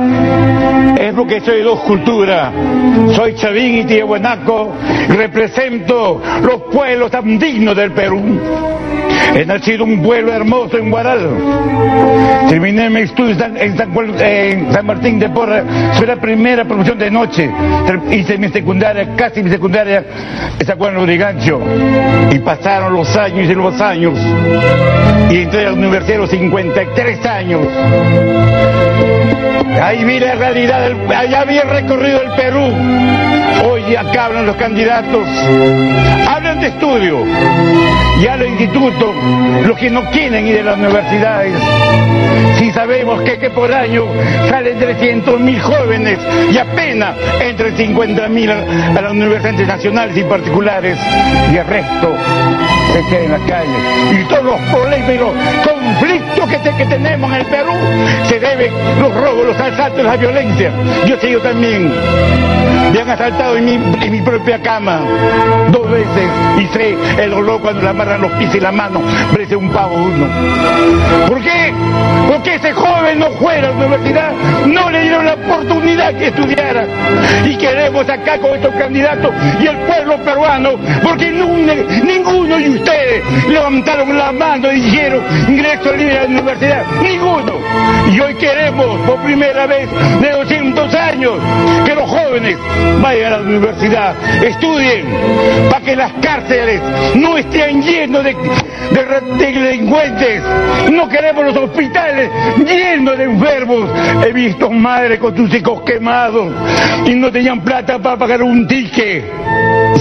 [0.99, 2.53] es porque soy de dos culturas.
[3.15, 4.73] Soy chavín y tiahuanaco
[5.09, 8.41] represento los pueblos tan dignos del Perú.
[9.35, 11.31] He nacido un pueblo hermoso en Guaral.
[12.49, 15.65] Terminé mis estudios en, San, Martín de Porra.
[15.95, 17.51] Fue la primera promoción de noche.
[18.11, 20.05] Hice mi secundaria, casi mi secundaria
[20.59, 21.61] en San Juan Lurigancho.
[22.31, 24.19] Y pasaron los años y los años.
[25.31, 27.67] Y entré a la universidad a los 53 años.
[29.83, 32.73] Ahí vi la realidad, del, allá había recorrido el Perú.
[33.69, 35.27] Hoy acá hablan los candidatos.
[36.29, 37.25] Hablan de estudio.
[38.21, 39.15] Y a los institutos,
[39.67, 41.55] los que no quieren ir a las universidades.
[42.59, 44.07] Si sabemos que, que por año
[44.49, 46.19] salen 300 mil jóvenes
[46.53, 48.63] y apenas entre 50 mil a,
[48.97, 50.97] a las universidades nacionales y particulares
[51.53, 52.17] y el resto
[52.93, 54.21] se queda en la calle.
[54.21, 55.31] Y todos los problemas y los
[55.67, 57.73] conflictos que, te- que tenemos en el Perú
[58.29, 60.71] se deben los robos, los asaltos, la violencia.
[61.07, 61.93] Yo sé yo también.
[62.93, 65.01] Me han asaltado en mi, en mi propia cama
[65.71, 66.29] dos veces
[66.59, 69.01] y sé el dolor cuando le amarran los pies y la mano,
[69.31, 70.27] parece un pavo uno.
[71.27, 71.73] ¿Por qué?
[72.31, 74.33] Porque ese joven no fue a la universidad,
[74.67, 76.85] no le dieron la oportunidad que estudiara.
[77.47, 79.33] Y queremos acá con estos candidatos
[79.63, 86.19] y el pueblo peruano, porque nun- ninguno ustedes levantaron la mano y dijeron ingreso libre
[86.19, 86.85] a la universidad.
[87.03, 87.53] Ninguno.
[88.13, 89.89] Y hoy queremos, por primera vez
[90.21, 91.35] de 200 años,
[91.87, 92.57] que los jóvenes
[93.01, 94.15] vayan a la universidad,
[94.45, 95.07] estudien,
[95.71, 96.81] para que las cárceles
[97.15, 98.35] no estén llenos de,
[98.91, 100.43] de re- de delincuentes.
[100.91, 102.31] No queremos los hospitales
[102.67, 103.89] llenos de enfermos.
[104.27, 106.53] He visto madres con sus hijos quemados
[107.07, 109.25] y no tenían plata para pagar un ticket.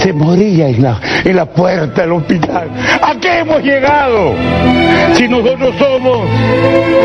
[0.00, 2.68] Se moría en la, en la puerta del hospital.
[3.02, 4.34] ¿A qué hemos llegado?
[5.14, 6.28] Si nosotros somos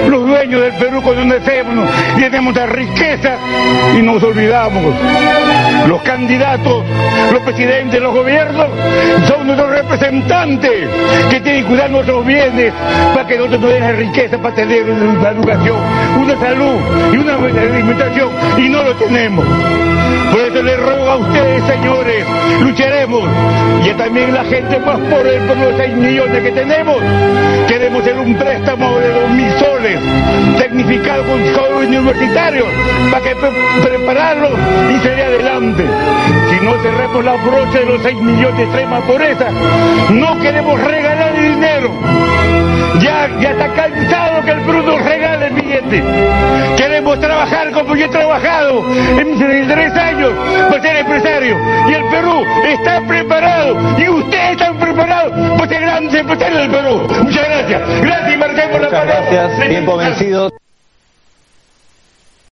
[0.07, 3.37] los dueños del Perú cuando nacemos y tenemos la riqueza
[3.97, 4.95] y nos olvidamos.
[5.87, 6.83] Los candidatos,
[7.31, 8.67] los presidentes, los gobiernos
[9.27, 10.89] son nuestros representantes
[11.29, 12.73] que tienen que cuidar nuestros bienes
[13.13, 15.77] para que nosotros nos den la riqueza para tener una educación,
[16.19, 16.77] una salud
[17.13, 19.45] y una alimentación y no lo tenemos.
[20.63, 22.25] Les ruego a ustedes, señores,
[22.61, 23.23] lucharemos.
[23.85, 26.97] Y también la gente más pobre por los 6 millones que tenemos.
[27.67, 29.99] Queremos hacer un préstamo de 2 mil soles,
[30.57, 32.67] tecnificado con jóvenes universitarios,
[33.11, 33.51] para que pre-
[34.95, 35.83] y salir adelante.
[36.49, 39.45] Si no cerramos la brocha de los 6 millones de extrema pobreza,
[40.11, 41.91] no queremos regalar el dinero.
[43.01, 46.03] Ya, ya está cansado que el Perú nos regale el billete.
[46.77, 48.83] Queremos trabajar como yo he trabajado
[49.19, 50.31] en mis 63 años
[50.69, 51.57] para ser empresario.
[51.89, 53.77] Y el Perú está preparado.
[53.99, 57.07] Y ustedes están preparados para ser grandes empresarios del Perú.
[57.23, 57.81] Muchas gracias.
[58.01, 59.25] Gracias, Martín, por la Muchas palabra.
[59.31, 59.69] gracias.
[59.69, 60.51] Tiempo vencido.